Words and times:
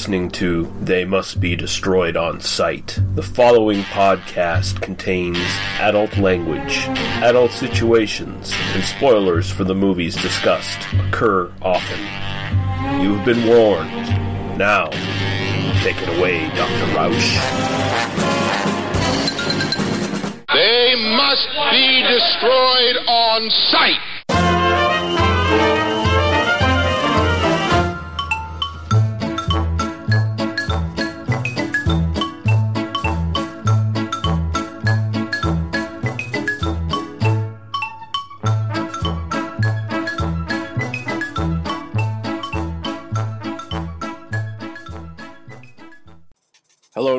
Listening 0.00 0.30
to 0.30 0.72
They 0.80 1.04
Must 1.04 1.40
Be 1.40 1.54
Destroyed 1.54 2.16
on 2.16 2.40
Sight. 2.40 2.98
The 3.16 3.22
following 3.22 3.82
podcast 3.82 4.80
contains 4.80 5.36
adult 5.78 6.16
language, 6.16 6.78
adult 7.20 7.50
situations, 7.50 8.50
and 8.72 8.82
spoilers 8.82 9.50
for 9.50 9.64
the 9.64 9.74
movies 9.74 10.16
discussed 10.16 10.78
occur 10.94 11.52
often. 11.60 12.00
You've 13.02 13.26
been 13.26 13.46
warned. 13.46 13.90
Now, 14.56 14.88
take 15.82 16.00
it 16.00 16.08
away, 16.18 16.48
Dr. 16.56 16.86
Roush. 16.96 17.36
They 20.54 20.94
must 21.14 21.46
be 21.70 22.02
destroyed 22.08 22.96
on 23.06 23.50
sight. 23.50 25.39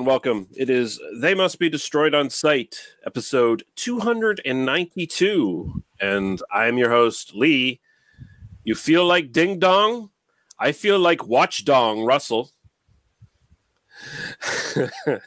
And 0.02 0.08
welcome. 0.08 0.48
It 0.58 0.68
is 0.68 1.00
They 1.14 1.36
Must 1.36 1.60
Be 1.60 1.70
Destroyed 1.70 2.16
on 2.16 2.32
Sight, 2.32 2.76
episode 3.06 3.66
292. 3.76 5.84
And 6.00 6.42
I 6.52 6.66
am 6.66 6.80
your 6.80 6.90
host, 6.90 7.36
Lee. 7.36 7.82
You 8.64 8.74
feel 8.74 9.06
like 9.06 9.32
Ding 9.32 9.60
Dong? 9.60 10.10
I 10.58 10.72
feel 10.72 10.98
like 10.98 11.28
Watch 11.28 11.66
Dong, 11.66 12.04
Russell. 12.04 12.50
yeah, 14.76 15.20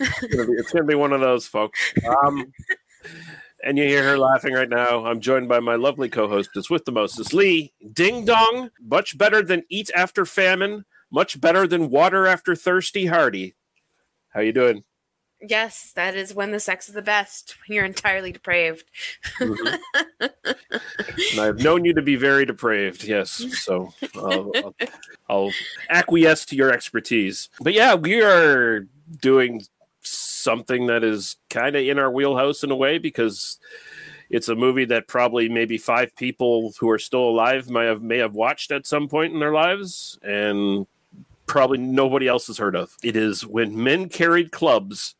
it's 0.00 0.72
gonna, 0.72 0.86
be, 0.86 0.94
one 0.94 1.12
of 1.12 1.20
those, 1.20 1.46
folks. 1.46 1.78
Um, 2.24 2.54
and 3.62 3.76
you 3.76 3.84
hear 3.84 4.02
her 4.02 4.18
laughing 4.18 4.54
right 4.54 4.70
now. 4.70 5.04
I'm 5.04 5.20
joined 5.20 5.50
by 5.50 5.60
my 5.60 5.74
lovely 5.74 6.08
co-hostess 6.08 6.70
with 6.70 6.86
the 6.86 6.92
mostest, 6.92 7.34
Leah. 7.34 7.68
Ding 7.92 8.24
dong, 8.24 8.70
much 8.80 9.18
better 9.18 9.42
than 9.42 9.64
eat 9.68 9.90
after 9.94 10.24
famine, 10.24 10.86
much 11.12 11.40
better 11.40 11.66
than 11.66 11.90
water 11.90 12.26
after 12.26 12.56
thirsty 12.56 13.06
Hardy. 13.06 13.54
How 14.30 14.40
you 14.40 14.52
doing? 14.52 14.82
Yes, 15.46 15.92
that 15.96 16.16
is 16.16 16.34
when 16.34 16.52
the 16.52 16.60
sex 16.60 16.88
is 16.88 16.94
the 16.94 17.02
best. 17.02 17.56
When 17.66 17.74
you're 17.76 17.84
entirely 17.84 18.32
depraved. 18.32 18.84
Mhm. 19.38 19.78
and 20.20 21.40
I've 21.40 21.62
known 21.62 21.84
you 21.84 21.92
to 21.94 22.02
be 22.02 22.16
very 22.16 22.46
depraved. 22.46 23.04
Yes, 23.04 23.44
so 23.62 23.92
I'll, 24.14 24.52
I'll, 24.54 24.74
I'll 25.28 25.50
acquiesce 25.90 26.46
to 26.46 26.56
your 26.56 26.72
expertise. 26.72 27.48
But 27.60 27.74
yeah, 27.74 27.94
we 27.94 28.22
are 28.22 28.86
doing 29.20 29.62
something 30.00 30.86
that 30.86 31.04
is 31.04 31.36
kind 31.50 31.76
of 31.76 31.82
in 31.84 31.98
our 31.98 32.10
wheelhouse 32.10 32.62
in 32.62 32.70
a 32.70 32.76
way 32.76 32.98
because 32.98 33.58
it's 34.30 34.48
a 34.48 34.54
movie 34.54 34.86
that 34.86 35.08
probably 35.08 35.48
maybe 35.48 35.76
five 35.76 36.14
people 36.16 36.72
who 36.78 36.88
are 36.88 36.98
still 36.98 37.28
alive 37.28 37.68
may 37.68 37.84
have 37.84 38.00
may 38.00 38.18
have 38.18 38.34
watched 38.34 38.70
at 38.70 38.86
some 38.86 39.08
point 39.08 39.34
in 39.34 39.40
their 39.40 39.52
lives 39.52 40.18
and 40.22 40.86
probably 41.52 41.76
nobody 41.76 42.26
else 42.26 42.46
has 42.46 42.56
heard 42.56 42.74
of. 42.74 42.96
It 43.02 43.14
is 43.14 43.46
when 43.46 43.80
men 43.80 44.08
carried 44.08 44.52
clubs 44.52 45.16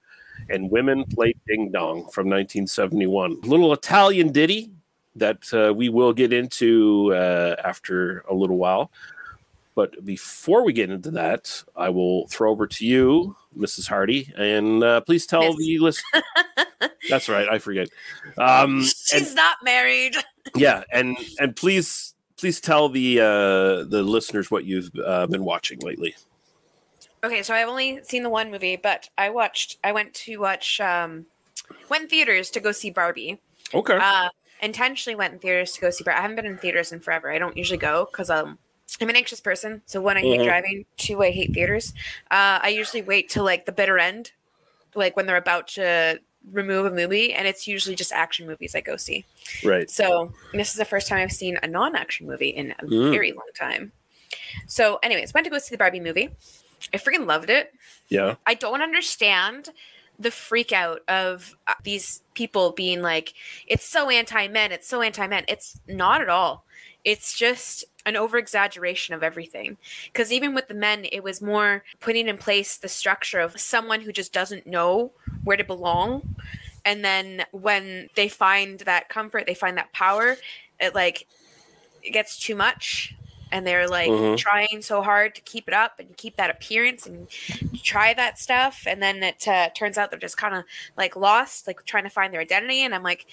and 0.48 0.70
women 0.70 1.04
played 1.04 1.38
ding 1.47 1.70
dong 1.70 2.09
from 2.09 2.26
1971. 2.26 3.43
little 3.43 3.70
Italian 3.75 4.32
ditty 4.32 4.72
that 5.15 5.43
uh, 5.53 5.75
we 5.75 5.91
will 5.91 6.15
get 6.15 6.32
into 6.32 7.12
uh, 7.12 7.56
after 7.62 8.20
a 8.31 8.34
little 8.34 8.56
while. 8.56 8.91
But 9.75 10.06
before 10.06 10.65
we 10.65 10.72
get 10.72 10.88
into 10.88 11.10
that, 11.10 11.62
I 11.76 11.91
will 11.91 12.26
throw 12.28 12.50
over 12.50 12.66
to 12.66 12.87
you, 12.87 13.37
Mrs. 13.54 13.87
Hardy, 13.87 14.32
and 14.34 14.82
uh, 14.82 15.03
please 15.03 15.26
tell 15.26 15.43
Miss. 15.43 15.56
the 15.59 15.78
list. 15.81 16.03
That's 17.10 17.28
right, 17.28 17.47
I 17.47 17.59
forget. 17.59 17.91
Um, 18.38 18.81
She's 18.81 19.12
and, 19.12 19.34
not 19.34 19.59
married. 19.62 20.16
yeah, 20.56 20.84
and 20.91 21.14
and 21.38 21.54
please 21.54 22.12
please 22.42 22.60
tell 22.60 22.88
the 22.88 23.20
uh, 23.20 23.84
the 23.84 24.03
listeners 24.03 24.50
what 24.50 24.64
you've 24.64 24.91
uh, 25.06 25.28
been 25.28 25.44
watching 25.44 25.78
lately. 25.78 26.16
Okay, 27.22 27.41
so 27.44 27.54
I've 27.54 27.69
only 27.69 28.00
seen 28.03 28.25
the 28.25 28.30
one 28.30 28.50
movie, 28.50 28.75
but 28.75 29.08
I 29.16 29.30
watched. 29.30 29.78
I 29.84 29.92
went 29.92 30.12
to 30.14 30.38
watch. 30.38 30.81
Um, 30.81 31.26
went 31.88 32.02
in 32.02 32.08
theaters 32.10 32.50
to 32.50 32.58
go 32.58 32.72
see 32.72 32.91
Barbie. 32.91 33.41
Okay. 33.72 33.97
Uh, 33.97 34.28
intentionally 34.60 35.14
went 35.14 35.34
in 35.34 35.38
theaters 35.38 35.72
to 35.75 35.81
go 35.81 35.90
see 35.90 36.02
Barbie. 36.02 36.19
I 36.19 36.22
haven't 36.22 36.34
been 36.34 36.46
in 36.46 36.58
theaters 36.58 36.90
in 36.90 36.99
forever. 36.99 37.31
I 37.31 37.38
don't 37.38 37.56
usually 37.56 37.78
go 37.78 38.08
because 38.11 38.28
um, 38.28 38.58
I'm 39.00 39.08
an 39.08 39.14
anxious 39.14 39.40
person. 39.40 39.82
So 39.87 40.00
one, 40.00 40.17
I 40.17 40.22
hate 40.22 40.40
Mhm. 40.40 40.44
driving. 40.44 40.84
Two, 40.96 41.22
I 41.22 41.31
hate 41.31 41.55
theaters. 41.55 41.94
Uh, 42.28 42.58
I 42.61 42.70
usually 42.70 43.02
wait 43.02 43.31
till 43.31 43.44
like 43.44 43.67
the 43.67 43.72
bitter 43.72 44.00
end, 44.00 44.32
like 44.96 45.14
when 45.14 45.26
they're 45.26 45.37
about 45.37 45.69
to 45.69 46.19
remove 46.50 46.87
a 46.87 46.91
movie, 46.91 47.33
and 47.33 47.47
it's 47.47 47.67
usually 47.69 47.94
just 47.94 48.12
action 48.12 48.47
movies 48.47 48.75
I 48.75 48.81
go 48.81 48.97
see. 48.97 49.25
right. 49.65 49.89
So 49.91 50.33
this 50.53 50.71
is 50.71 50.77
the 50.77 50.85
first 50.85 51.09
time 51.09 51.19
I've 51.19 51.33
seen 51.33 51.59
a 51.62 51.67
non-action 51.67 52.27
movie 52.27 52.49
in 52.50 52.73
a 52.79 52.85
Mm. 52.85 53.11
very 53.11 53.33
long 53.33 53.49
time. 53.55 53.93
So, 54.67 54.99
anyways, 55.03 55.35
went 55.35 55.44
to 55.44 55.50
go 55.50 55.59
see 55.59 55.75
the 55.75 55.79
Barbie 55.79 56.00
movie. 56.00 56.31
I 56.93 56.97
freaking 56.99 57.27
loved 57.27 57.49
it. 57.50 57.73
Yeah. 58.09 58.37
I 58.47 58.55
don't 58.55 58.83
understand 58.83 59.71
the 60.19 60.31
freak 60.31 60.73
out 60.73 61.00
of 61.09 61.55
uh, 61.67 61.75
these 61.85 62.23
people 62.35 62.73
being 62.73 63.03
like, 63.03 63.35
it's 63.67 63.85
so 63.85 64.09
anti 64.11 64.49
men, 64.49 64.73
it's 64.73 64.89
so 64.89 65.00
anti 65.03 65.27
men. 65.27 65.44
It's 65.49 65.81
not 65.87 66.21
at 66.21 66.29
all. 66.29 66.65
It's 67.04 67.37
just 67.37 67.84
an 68.04 68.16
over 68.16 68.38
exaggeration 68.38 69.14
of 69.14 69.22
everything. 69.22 69.76
Because 70.06 70.32
even 70.32 70.54
with 70.54 70.69
the 70.69 70.75
men, 70.75 71.06
it 71.10 71.22
was 71.22 71.40
more 71.40 71.84
putting 72.00 72.28
in 72.28 72.38
place 72.38 72.76
the 72.76 72.88
structure 72.88 73.40
of 73.40 73.60
someone 73.60 74.00
who 74.00 74.12
just 74.12 74.32
doesn't 74.32 74.66
know 74.66 75.12
where 75.44 75.56
to 75.56 75.64
belong. 75.64 76.37
And 76.84 77.04
then 77.04 77.44
when 77.52 78.08
they 78.14 78.28
find 78.28 78.81
that 78.81 79.08
comfort, 79.08 79.46
they 79.46 79.54
find 79.54 79.76
that 79.78 79.93
power, 79.93 80.37
it 80.81 80.94
like 80.94 81.26
it 82.02 82.10
gets 82.12 82.38
too 82.38 82.56
much. 82.56 83.14
And 83.52 83.66
they're 83.66 83.87
like 83.87 84.08
Mhm. 84.10 84.38
trying 84.38 84.81
so 84.81 85.02
hard 85.02 85.34
to 85.34 85.43
keep 85.43 85.69
it 85.69 85.75
up 85.75 86.00
and 86.00 86.16
keep 86.16 86.37
that 86.37 86.48
appearance 86.50 87.06
and 87.06 87.28
try 87.82 88.14
that 88.14 88.38
stuff 88.38 88.84
and 88.87 89.02
then 89.02 89.22
it 89.22 89.46
uh, 89.46 89.69
turns 89.70 89.98
out 89.98 90.08
they're 90.10 90.19
just 90.19 90.37
kind 90.37 90.55
of 90.55 90.64
like 90.96 91.16
lost 91.16 91.66
like 91.66 91.84
trying 91.84 92.05
to 92.05 92.10
find 92.10 92.32
their 92.32 92.40
identity 92.40 92.82
and 92.82 92.94
i'm 92.94 93.02
like 93.02 93.26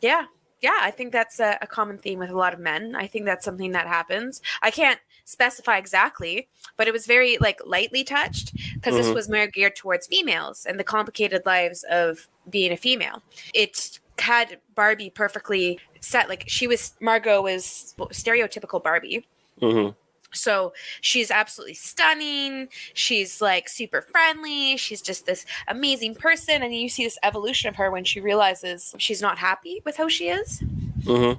yeah 0.00 0.24
yeah 0.60 0.78
i 0.82 0.90
think 0.90 1.12
that's 1.12 1.40
a, 1.40 1.58
a 1.60 1.66
common 1.66 1.98
theme 1.98 2.18
with 2.18 2.30
a 2.30 2.36
lot 2.36 2.54
of 2.54 2.60
men. 2.60 2.94
I 2.96 3.06
think 3.06 3.24
that's 3.24 3.44
something 3.44 3.72
that 3.72 3.86
happens. 3.86 4.40
I 4.62 4.70
can't 4.70 5.00
specify 5.24 5.78
exactly 5.78 6.48
but 6.76 6.86
it 6.86 6.92
was 6.92 7.06
very 7.06 7.38
like 7.38 7.60
lightly 7.64 8.04
touched 8.04 8.52
because 8.74 8.94
this 8.96 9.08
Mhm. 9.08 9.14
was 9.14 9.28
more 9.28 9.46
geared 9.46 9.76
towards 9.76 10.06
females 10.06 10.66
and 10.66 10.78
the 10.78 10.84
complicated 10.84 11.42
lives 11.46 11.84
of 11.90 12.28
being 12.48 12.72
a 12.72 12.76
female. 12.76 13.22
It 13.54 13.98
had 14.18 14.58
barbie 14.74 15.10
perfectly 15.10 15.78
set 16.00 16.28
like 16.28 16.44
she 16.46 16.66
was 16.66 16.94
margot 17.00 17.40
was 17.42 17.94
stereotypical 18.12 18.82
barbie. 18.82 19.26
Hmm 19.60 19.88
so 20.34 20.72
she's 21.00 21.30
absolutely 21.30 21.74
stunning. 21.74 22.68
She's 22.92 23.40
like 23.40 23.68
super 23.68 24.02
friendly. 24.02 24.76
She's 24.76 25.00
just 25.00 25.26
this 25.26 25.46
amazing 25.68 26.14
person. 26.16 26.62
And 26.62 26.74
you 26.74 26.88
see 26.88 27.04
this 27.04 27.18
evolution 27.22 27.68
of 27.68 27.76
her 27.76 27.90
when 27.90 28.04
she 28.04 28.20
realizes 28.20 28.94
she's 28.98 29.22
not 29.22 29.38
happy 29.38 29.80
with 29.84 29.96
how 29.96 30.08
she 30.08 30.28
is. 30.28 30.60
hmm 31.06 31.32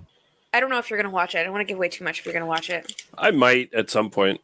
I 0.54 0.62
don't 0.62 0.70
know 0.70 0.78
if 0.78 0.90
you're 0.90 0.98
going 0.98 1.10
to 1.12 1.14
watch 1.14 1.36
it. 1.36 1.40
I 1.40 1.44
don't 1.44 1.52
want 1.52 1.62
to 1.68 1.72
give 1.72 1.78
away 1.78 1.90
too 1.90 2.06
much 2.06 2.20
if 2.20 2.26
you're 2.26 2.32
going 2.34 2.42
to 2.42 2.48
watch 2.48 2.70
it. 2.70 3.04
I 3.18 3.32
might 3.32 3.74
at 3.74 3.90
some 3.90 4.10
point. 4.10 4.40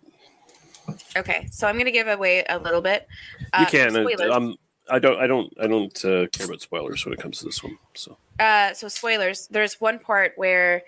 Okay. 1.15 1.47
So 1.51 1.67
I'm 1.67 1.75
going 1.75 1.85
to 1.85 1.91
give 1.91 2.07
away 2.07 2.43
a 2.49 2.59
little 2.59 2.81
bit. 2.81 3.07
You 3.39 3.45
Uh, 3.53 3.65
can. 3.65 3.95
and, 3.95 4.07
Spoilers. 4.09 4.31
Um, 4.31 4.57
I 4.89 4.99
don't. 4.99 5.17
I 5.21 5.27
don't. 5.27 5.53
I 5.61 5.67
don't 5.67 5.95
uh, 6.03 6.27
care 6.27 6.47
about 6.47 6.59
spoilers 6.59 7.05
when 7.05 7.13
it 7.13 7.19
comes 7.19 7.39
to 7.39 7.45
this 7.45 7.63
one. 7.63 7.77
So. 7.93 8.17
uh, 8.39 8.73
so 8.73 8.89
spoilers. 8.89 9.47
There's 9.47 9.79
one 9.79 9.99
part 9.99 10.33
where 10.35 10.83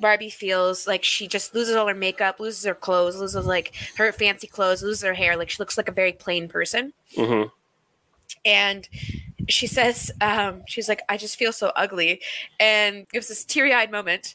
Barbie 0.00 0.30
feels 0.30 0.86
like 0.86 1.04
she 1.04 1.26
just 1.26 1.54
loses 1.54 1.76
all 1.76 1.88
her 1.88 1.94
makeup, 1.94 2.40
loses 2.40 2.64
her 2.64 2.74
clothes, 2.74 3.16
loses 3.16 3.46
like 3.46 3.74
her 3.96 4.12
fancy 4.12 4.46
clothes, 4.46 4.82
loses 4.82 5.02
her 5.02 5.14
hair. 5.14 5.36
Like 5.36 5.50
she 5.50 5.58
looks 5.58 5.76
like 5.76 5.88
a 5.88 5.92
very 5.92 6.12
plain 6.12 6.48
person. 6.48 6.92
hmm 7.16 7.44
and 8.44 8.88
she 9.48 9.66
says 9.66 10.10
um, 10.20 10.62
she's 10.66 10.88
like 10.88 11.00
i 11.08 11.16
just 11.16 11.36
feel 11.36 11.52
so 11.52 11.72
ugly 11.76 12.20
and 12.60 13.06
it 13.12 13.18
was 13.18 13.28
this 13.28 13.44
teary-eyed 13.44 13.90
moment 13.90 14.34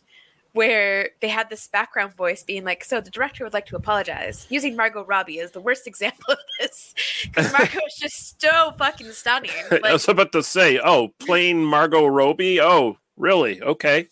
where 0.54 1.10
they 1.22 1.28
had 1.28 1.48
this 1.50 1.68
background 1.68 2.14
voice 2.16 2.44
being 2.44 2.64
like 2.64 2.84
so 2.84 3.00
the 3.00 3.10
director 3.10 3.44
would 3.44 3.54
like 3.54 3.66
to 3.66 3.76
apologize 3.76 4.48
using 4.50 4.76
margot 4.76 5.06
robbie 5.06 5.40
as 5.40 5.52
the 5.52 5.62
worst 5.62 5.86
example 5.92 6.26
of 6.30 6.38
this 6.60 6.94
because 7.24 7.52
margot 7.58 7.80
is 7.88 7.96
just 8.00 8.42
so 8.42 8.72
fucking 8.78 9.12
stunning 9.12 9.52
I 9.84 9.94
was 9.94 10.08
about 10.08 10.32
to 10.34 10.44
say, 10.44 10.80
oh, 10.84 11.10
plain 11.20 11.64
Margot 11.64 12.06
Robbie. 12.08 12.60
Oh, 12.62 12.98
really? 13.18 13.62
Okay. 13.62 14.08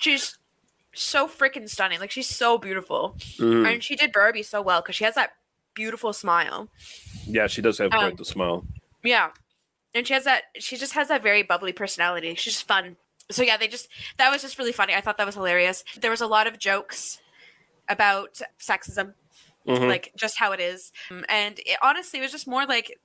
She's 0.00 0.38
so 0.94 1.28
freaking 1.28 1.68
stunning 1.68 2.00
like 2.00 2.10
she's 2.10 2.28
so 2.28 2.56
beautiful 2.58 3.16
Mhm. 3.38 3.70
and 3.74 3.84
she 3.84 3.96
did 3.96 4.12
barbie 4.12 4.42
so 4.42 4.62
well 4.62 4.80
because 4.80 4.96
she 4.96 5.04
has 5.04 5.14
that 5.14 5.32
beautiful 5.74 6.12
smile 6.12 6.70
Yeah, 7.26 7.48
she 7.48 7.60
does 7.60 7.78
have 7.78 7.90
quite 7.90 8.12
Um, 8.12 8.16
the 8.16 8.24
smile. 8.24 8.64
Yeah. 9.02 9.30
And 9.94 10.06
she 10.06 10.14
has 10.14 10.24
that 10.24 10.44
she 10.58 10.76
just 10.76 10.92
has 10.94 11.08
that 11.08 11.22
very 11.22 11.42
bubbly 11.42 11.72
personality. 11.72 12.34
She's 12.34 12.54
just 12.54 12.66
fun. 12.68 12.96
so 13.30 13.42
yeah, 13.42 13.56
they 13.56 13.66
just 13.68 13.88
that 14.18 14.30
was 14.30 14.40
just 14.42 14.58
really 14.58 14.72
funny. 14.72 14.94
I 14.94 15.00
thought 15.00 15.16
that 15.18 15.26
was 15.26 15.34
hilarious. 15.34 15.82
There 15.96 16.10
was 16.10 16.20
a 16.20 16.26
lot 16.26 16.46
of 16.46 16.58
jokes 16.58 17.20
about 17.88 18.40
sexism, 18.60 19.14
Mhm. 19.66 19.88
like 19.88 20.12
just 20.16 20.38
how 20.38 20.52
it 20.52 20.60
is, 20.60 20.92
Um, 21.10 21.24
and 21.28 21.58
it, 21.60 21.78
honestly, 21.82 22.20
it 22.20 22.22
was 22.22 22.32
just 22.32 22.46
more 22.46 22.64
like 22.66 22.98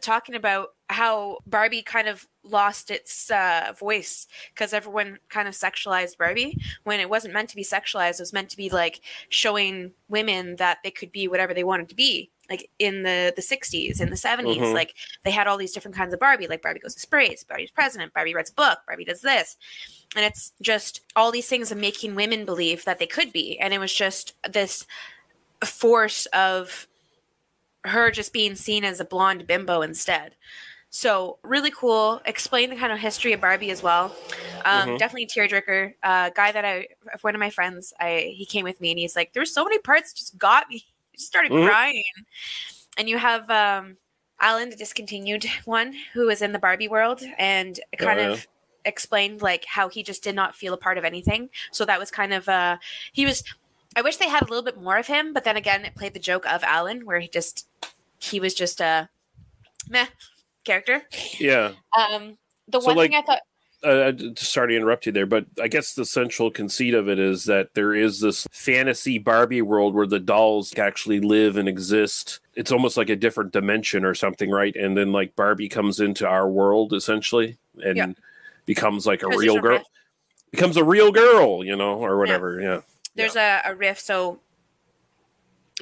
talking 0.00 0.34
about 0.34 0.74
how 0.88 1.38
Barbie 1.46 1.82
kind 1.82 2.08
of 2.08 2.26
lost 2.42 2.90
its 2.90 3.30
uh, 3.30 3.72
voice 3.78 4.26
because 4.54 4.72
everyone 4.72 5.18
kind 5.28 5.48
of 5.48 5.54
sexualized 5.54 6.16
Barbie 6.18 6.58
when 6.84 7.00
it 7.00 7.10
wasn't 7.10 7.34
meant 7.34 7.48
to 7.50 7.56
be 7.56 7.64
sexualized. 7.64 8.14
It 8.14 8.20
was 8.20 8.32
meant 8.32 8.50
to 8.50 8.56
be 8.56 8.68
like 8.70 9.00
showing 9.28 9.92
women 10.08 10.56
that 10.56 10.78
they 10.84 10.90
could 10.90 11.10
be 11.12 11.26
whatever 11.28 11.52
they 11.54 11.64
wanted 11.64 11.88
to 11.88 11.94
be. 11.94 12.30
Like 12.48 12.70
in 12.78 13.02
the 13.02 13.32
the 13.34 13.42
60s, 13.42 14.00
in 14.00 14.10
the 14.10 14.16
70s, 14.16 14.58
Mhm. 14.58 14.72
like 14.72 14.94
they 15.24 15.32
had 15.32 15.48
all 15.48 15.56
these 15.56 15.72
different 15.72 15.96
kinds 15.96 16.14
of 16.14 16.20
Barbie. 16.20 16.46
Like 16.46 16.62
Barbie 16.62 16.78
goes 16.78 16.94
to 16.94 17.00
sprays, 17.00 17.42
Barbie's 17.42 17.72
president, 17.72 18.14
Barbie 18.14 18.34
writes 18.36 18.50
a 18.50 18.54
book, 18.54 18.78
Barbie 18.86 19.04
does 19.04 19.20
this, 19.22 19.56
and 20.14 20.24
it's 20.24 20.52
just 20.62 21.00
all 21.16 21.32
these 21.32 21.48
things 21.48 21.72
of 21.72 21.78
making 21.78 22.14
women 22.14 22.44
believe 22.44 22.84
that 22.84 23.00
they 23.00 23.06
could 23.06 23.32
be. 23.32 23.58
And 23.58 23.74
it 23.74 23.78
was 23.80 23.92
just 23.92 24.34
this 24.48 24.86
force 25.64 26.26
of 26.26 26.86
her 27.88 28.10
just 28.10 28.32
being 28.32 28.54
seen 28.54 28.84
as 28.84 29.00
a 29.00 29.04
blonde 29.04 29.46
bimbo 29.46 29.82
instead. 29.82 30.34
So 30.90 31.38
really 31.42 31.70
cool. 31.70 32.22
Explain 32.24 32.70
the 32.70 32.76
kind 32.76 32.92
of 32.92 32.98
history 32.98 33.32
of 33.32 33.40
Barbie 33.40 33.70
as 33.70 33.82
well. 33.82 34.14
Um, 34.64 34.90
Mhm. 34.90 34.98
Definitely 34.98 35.24
a 35.24 35.26
tearjerker. 35.26 35.94
Uh, 36.02 36.30
guy 36.30 36.52
that 36.52 36.64
I, 36.64 36.86
one 37.20 37.34
of 37.34 37.38
my 37.40 37.50
friends, 37.50 37.92
I 38.00 38.32
he 38.36 38.46
came 38.46 38.64
with 38.64 38.80
me 38.80 38.90
and 38.92 38.98
he's 38.98 39.16
like, 39.16 39.32
"There's 39.32 39.52
so 39.52 39.64
many 39.64 39.78
parts 39.78 40.12
just 40.12 40.38
got 40.38 40.68
me." 40.68 40.86
I 41.14 41.16
just 41.16 41.26
started 41.28 41.52
Mhm. 41.52 41.66
crying. 41.66 42.02
And 42.98 43.08
you 43.08 43.18
have 43.18 43.48
um, 43.50 43.96
Alan, 44.40 44.70
the 44.70 44.76
discontinued 44.76 45.44
one, 45.64 45.94
who 46.14 46.28
is 46.28 46.42
in 46.42 46.52
the 46.52 46.58
Barbie 46.58 46.88
world, 46.88 47.22
and 47.38 47.78
kind 47.98 48.20
Oh, 48.20 48.22
yeah. 48.22 48.32
of 48.32 48.46
explained 48.84 49.42
like 49.42 49.64
how 49.66 49.88
he 49.88 50.02
just 50.02 50.22
did 50.22 50.34
not 50.36 50.54
feel 50.54 50.72
a 50.72 50.76
part 50.78 50.96
of 50.98 51.04
anything. 51.04 51.50
So 51.72 51.84
that 51.84 51.98
was 51.98 52.10
kind 52.10 52.32
of 52.32 52.48
uh, 52.48 52.78
he 53.12 53.26
was. 53.26 53.42
I 53.96 54.02
wish 54.02 54.18
they 54.18 54.28
had 54.28 54.42
a 54.42 54.46
little 54.46 54.62
bit 54.62 54.80
more 54.80 54.98
of 54.98 55.06
him, 55.08 55.32
but 55.32 55.42
then 55.44 55.56
again, 55.56 55.84
it 55.84 55.94
played 55.96 56.12
the 56.14 56.20
joke 56.20 56.46
of 56.46 56.62
Alan, 56.62 57.04
where 57.06 57.18
he 57.18 57.26
just 57.28 57.66
he 58.18 58.38
was 58.38 58.54
just 58.54 58.80
a 58.80 59.08
meh 59.88 60.06
character. 60.64 61.02
Yeah. 61.40 61.72
Um, 61.98 62.36
the 62.68 62.80
So, 62.80 62.88
one 62.88 62.96
like- 62.96 63.10
thing 63.10 63.18
I 63.18 63.22
thought, 63.22 63.40
uh, 63.82 64.12
sorry 64.36 64.68
to 64.72 64.76
interrupt 64.76 65.06
you 65.06 65.12
there, 65.12 65.26
but 65.26 65.46
I 65.62 65.68
guess 65.68 65.94
the 65.94 66.04
central 66.04 66.50
conceit 66.50 66.92
of 66.94 67.08
it 67.08 67.18
is 67.18 67.44
that 67.44 67.74
there 67.74 67.94
is 67.94 68.20
this 68.20 68.46
fantasy 68.50 69.18
Barbie 69.18 69.62
world 69.62 69.94
where 69.94 70.06
the 70.06 70.18
dolls 70.18 70.76
actually 70.76 71.20
live 71.20 71.56
and 71.56 71.68
exist. 71.68 72.40
It's 72.54 72.72
almost 72.72 72.96
like 72.96 73.10
a 73.10 73.16
different 73.16 73.52
dimension 73.52 74.04
or 74.04 74.14
something, 74.14 74.50
right? 74.50 74.74
And 74.74 74.96
then 74.96 75.12
like 75.12 75.36
Barbie 75.36 75.68
comes 75.68 76.00
into 76.00 76.26
our 76.26 76.48
world 76.48 76.92
essentially 76.94 77.58
and 77.84 77.96
Yeah. 77.96 78.12
becomes 78.64 79.06
like 79.06 79.22
a 79.22 79.28
real 79.28 79.60
girl, 79.60 79.78
rift. 79.78 79.90
becomes 80.50 80.76
a 80.76 80.84
real 80.84 81.12
girl, 81.12 81.64
you 81.64 81.76
know, 81.76 81.94
or 81.94 82.18
whatever. 82.18 82.60
Yeah. 82.60 82.80
There's 83.16 83.36
a, 83.36 83.62
a 83.64 83.74
riff. 83.74 83.98
So 83.98 84.40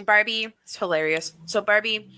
Barbie, 0.03 0.53
it's 0.63 0.77
hilarious. 0.77 1.35
So 1.47 1.61
Barbie, 1.61 2.09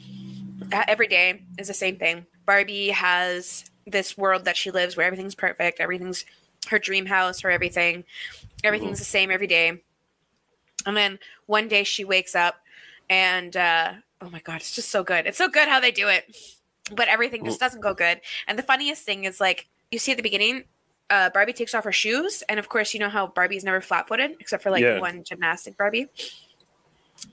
uh, 0.73 0.85
every 0.89 1.09
day 1.09 1.43
is 1.59 1.69
the 1.69 1.75
same 1.75 1.97
thing. 1.97 2.27
Barbie 2.47 2.91
has 2.91 3.65
this 3.87 4.17
world 4.17 4.45
that 4.45 4.57
she 4.57 4.71
lives 4.71 4.97
where 4.97 5.07
everything's 5.07 5.35
perfect, 5.35 5.81
everything's 5.81 6.25
her 6.69 6.79
dream 6.79 7.07
house, 7.07 7.41
her 7.41 7.51
everything, 7.51 8.05
everything's 8.65 8.99
the 8.99 9.05
same 9.05 9.31
every 9.31 9.47
day. 9.47 9.81
And 10.85 10.97
then 10.97 11.19
one 11.47 11.69
day 11.69 11.85
she 11.85 12.05
wakes 12.05 12.35
up 12.35 12.57
and 13.09 13.57
uh, 13.57 13.93
oh 14.21 14.31
my 14.31 14.41
god, 14.41 14.57
it's 14.57 14.75
just 14.75 14.91
so 14.91 15.03
good. 15.03 15.27
It's 15.27 15.39
so 15.39 15.49
good 15.49 15.69
how 15.69 15.81
they 15.81 15.91
do 15.91 16.09
it, 16.09 16.37
but 16.93 17.09
everything 17.09 17.45
just 17.45 17.61
doesn't 17.61 17.81
go 17.81 17.95
good. 17.95 18.21
And 18.47 18.59
the 18.59 18.63
funniest 18.63 19.05
thing 19.05 19.25
is 19.25 19.41
like 19.41 19.67
you 19.91 19.99
see 19.99 20.13
at 20.13 20.17
the 20.17 20.23
beginning, 20.23 20.65
uh, 21.11 21.31
Barbie 21.31 21.53
takes 21.53 21.75
off 21.75 21.85
her 21.85 21.93
shoes, 21.93 22.43
and 22.49 22.59
of 22.59 22.69
course 22.69 22.93
you 22.95 23.01
know 23.01 23.09
how 23.09 23.27
Barbie's 23.29 23.65
never 23.65 23.81
flat-footed 23.81 24.37
except 24.41 24.63
for 24.63 24.71
like 24.71 24.83
Yeah. 24.83 25.01
one 25.01 25.23
gymnastic 25.25 25.77
Barbie. 25.77 26.09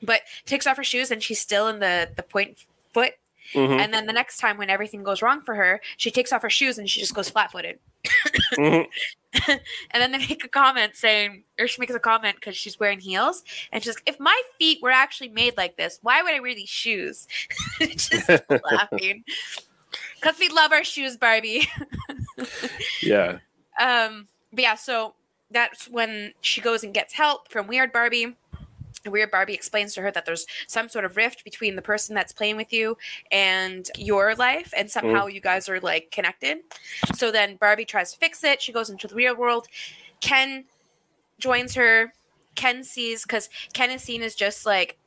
But 0.01 0.22
takes 0.46 0.65
off 0.68 0.77
her 0.77 0.84
shoes 0.84 1.12
and 1.12 1.22
she's 1.22 1.39
still 1.39 1.68
in 1.68 1.80
the 1.80 2.10
the 2.15 2.24
point 2.24 2.58
foot. 2.94 3.13
Mhm. 3.53 3.80
And 3.80 3.94
then 3.94 4.06
the 4.08 4.13
next 4.13 4.38
time 4.38 4.58
when 4.58 4.70
everything 4.70 5.03
goes 5.03 5.22
wrong 5.22 5.42
for 5.42 5.53
her, 5.56 5.82
she 5.98 6.10
takes 6.12 6.32
off 6.32 6.42
her 6.42 6.50
shoes 6.50 6.77
and 6.77 6.89
she 6.89 7.00
just 7.01 7.13
goes 7.13 7.30
flat-footed. 7.30 7.80
Mhm. 8.53 8.88
And 9.92 10.00
then 10.00 10.12
they 10.12 10.20
make 10.20 10.44
a 10.46 10.48
comment 10.48 10.96
saying, 10.96 11.44
or 11.60 11.68
she 11.68 11.82
makes 11.82 11.94
a 11.94 12.00
comment 12.00 12.36
because 12.36 12.56
she's 12.56 12.80
wearing 12.80 13.00
heels, 13.00 13.44
and 13.72 13.84
she's 13.84 13.96
like, 13.96 14.03
"If 14.06 14.20
my 14.20 14.39
feet 14.60 14.80
were 14.82 14.92
actually 14.92 15.30
made 15.30 15.58
like 15.58 15.75
this, 15.75 15.98
why 16.03 16.22
would 16.22 16.34
I 16.36 16.39
wear 16.39 16.53
these 16.53 16.70
shoes?" 16.70 17.27
just 17.80 18.13
laughing 18.72 19.24
because 20.15 20.38
we 20.39 20.50
love 20.50 20.72
our 20.72 20.84
shoes, 20.84 21.18
Barbie. 21.18 21.68
yeah. 23.01 23.39
Um, 23.80 24.27
but 24.51 24.62
yeah, 24.62 24.75
so 24.75 25.15
that's 25.51 25.88
when 25.88 26.34
she 26.42 26.62
goes 26.62 26.84
and 26.84 26.94
gets 26.94 27.13
help 27.13 27.51
from 27.51 27.68
Weird 27.68 27.92
Barbie. 27.92 28.36
Weird 29.06 29.32
Barbie 29.32 29.53
explains 29.53 29.94
to 29.96 30.01
her 30.01 30.12
that 30.12 30.25
there's 30.25 30.46
some 30.68 30.88
sort 30.88 31.03
of 31.03 31.18
rift 31.18 31.44
between 31.44 31.75
the 31.75 31.82
person 31.82 32.15
that's 32.15 32.32
playing 32.32 32.56
with 32.56 32.72
you 32.72 32.98
and 33.32 33.89
your 33.98 34.34
life, 34.36 34.74
and 34.75 34.89
somehow 34.89 35.25
you 35.27 35.42
guys 35.42 35.68
are 35.68 35.80
like 35.82 36.10
connected. 36.12 36.60
So 37.13 37.32
then 37.32 37.58
Barbie 37.58 37.86
tries 37.86 38.13
to 38.13 38.18
fix 38.18 38.44
it. 38.44 38.62
She 38.62 38.72
goes 38.72 38.89
into 38.89 39.08
the 39.08 39.15
real 39.15 39.36
world. 39.36 39.68
Ken 40.22 40.65
joins 41.38 41.75
her. 41.75 42.13
Ken 42.56 42.84
sees 42.84 43.24
because 43.24 43.50
Ken 43.74 43.92
is 43.92 44.03
seen 44.03 44.22
as 44.22 44.36
just 44.36 44.65
like 44.65 44.98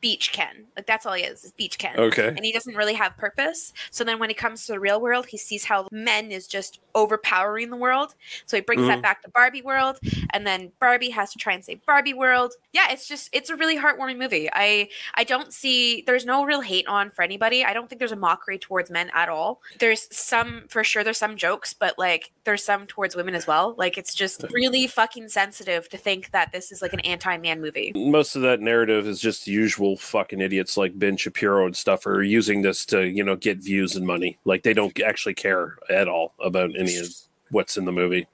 beach 0.00 0.32
Ken. 0.32 0.64
Like 0.76 0.86
that's 0.86 1.06
all 1.06 1.14
he 1.14 1.24
is, 1.24 1.44
is 1.44 1.52
beach 1.52 1.78
Ken 1.78 1.98
Okay. 1.98 2.28
and 2.28 2.44
he 2.44 2.52
doesn't 2.52 2.76
really 2.76 2.94
have 2.94 3.16
purpose. 3.16 3.72
So 3.90 4.04
then 4.04 4.18
when 4.18 4.30
he 4.30 4.34
comes 4.34 4.66
to 4.66 4.72
the 4.72 4.80
real 4.80 5.00
world, 5.00 5.26
he 5.26 5.36
sees 5.38 5.64
how 5.64 5.88
men 5.90 6.30
is 6.30 6.46
just 6.46 6.80
overpowering 6.94 7.70
the 7.70 7.76
world. 7.76 8.14
So 8.46 8.56
he 8.56 8.60
brings 8.60 8.86
that 8.86 8.98
Mhm. 8.98 9.02
back 9.02 9.22
to 9.22 9.28
Barbie 9.30 9.62
world, 9.62 9.98
and 10.30 10.46
then 10.46 10.72
Barbie 10.80 11.10
has 11.10 11.32
to 11.32 11.38
try 11.38 11.52
and 11.52 11.64
save 11.64 11.84
Barbie 11.86 12.14
world. 12.14 12.54
Yeah, 12.72 12.90
it's 12.90 13.06
just 13.08 13.28
it's 13.32 13.50
a 13.50 13.56
really 13.56 13.76
heartwarming 13.78 14.18
movie. 14.18 14.48
I 14.52 14.88
I 15.14 15.24
don't 15.24 15.52
see 15.52 16.02
there's 16.06 16.24
no 16.24 16.44
real 16.44 16.60
hate 16.60 16.86
on 16.86 17.10
for 17.10 17.22
anybody. 17.22 17.64
I 17.64 17.72
don't 17.72 17.88
think 17.88 17.98
there's 17.98 18.12
a 18.12 18.16
mockery 18.16 18.58
towards 18.58 18.90
men 18.90 19.10
at 19.14 19.28
all. 19.28 19.60
There's 19.78 20.08
some 20.16 20.64
for 20.68 20.84
sure 20.84 21.02
there's 21.04 21.18
some 21.18 21.36
jokes, 21.36 21.72
but 21.74 21.98
like 21.98 22.30
there's 22.44 22.64
some 22.64 22.86
towards 22.86 23.16
women 23.16 23.34
as 23.34 23.46
well. 23.46 23.74
Like 23.78 23.98
it's 23.98 24.14
just 24.14 24.44
really 24.52 24.86
fucking 24.86 25.28
sensitive 25.28 25.88
to 25.90 25.96
think 25.96 26.30
that 26.32 26.52
this 26.52 26.70
is 26.72 26.82
like 26.82 26.92
an 26.92 27.00
anti-man 27.00 27.60
movie. 27.60 27.92
most 27.94 28.36
of 28.36 28.42
that 28.42 28.60
narrative 28.60 29.06
is 29.06 29.20
just 29.20 29.44
the 29.44 29.52
usual 29.52 29.87
fucking 29.96 30.40
idiots 30.40 30.76
like 30.76 30.98
Ben 30.98 31.16
Shapiro 31.16 31.66
and 31.66 31.76
stuff 31.76 32.06
are 32.06 32.22
using 32.22 32.62
this 32.62 32.84
to, 32.86 33.08
you 33.08 33.24
know, 33.24 33.36
get 33.36 33.58
views 33.58 33.96
and 33.96 34.06
money. 34.06 34.38
Like 34.44 34.62
they 34.62 34.74
don't 34.74 34.98
actually 35.00 35.34
care 35.34 35.76
at 35.90 36.08
all 36.08 36.34
about 36.40 36.76
any 36.76 36.96
of 36.96 37.08
what's 37.50 37.76
in 37.76 37.84
the 37.84 37.92
movie. 37.92 38.26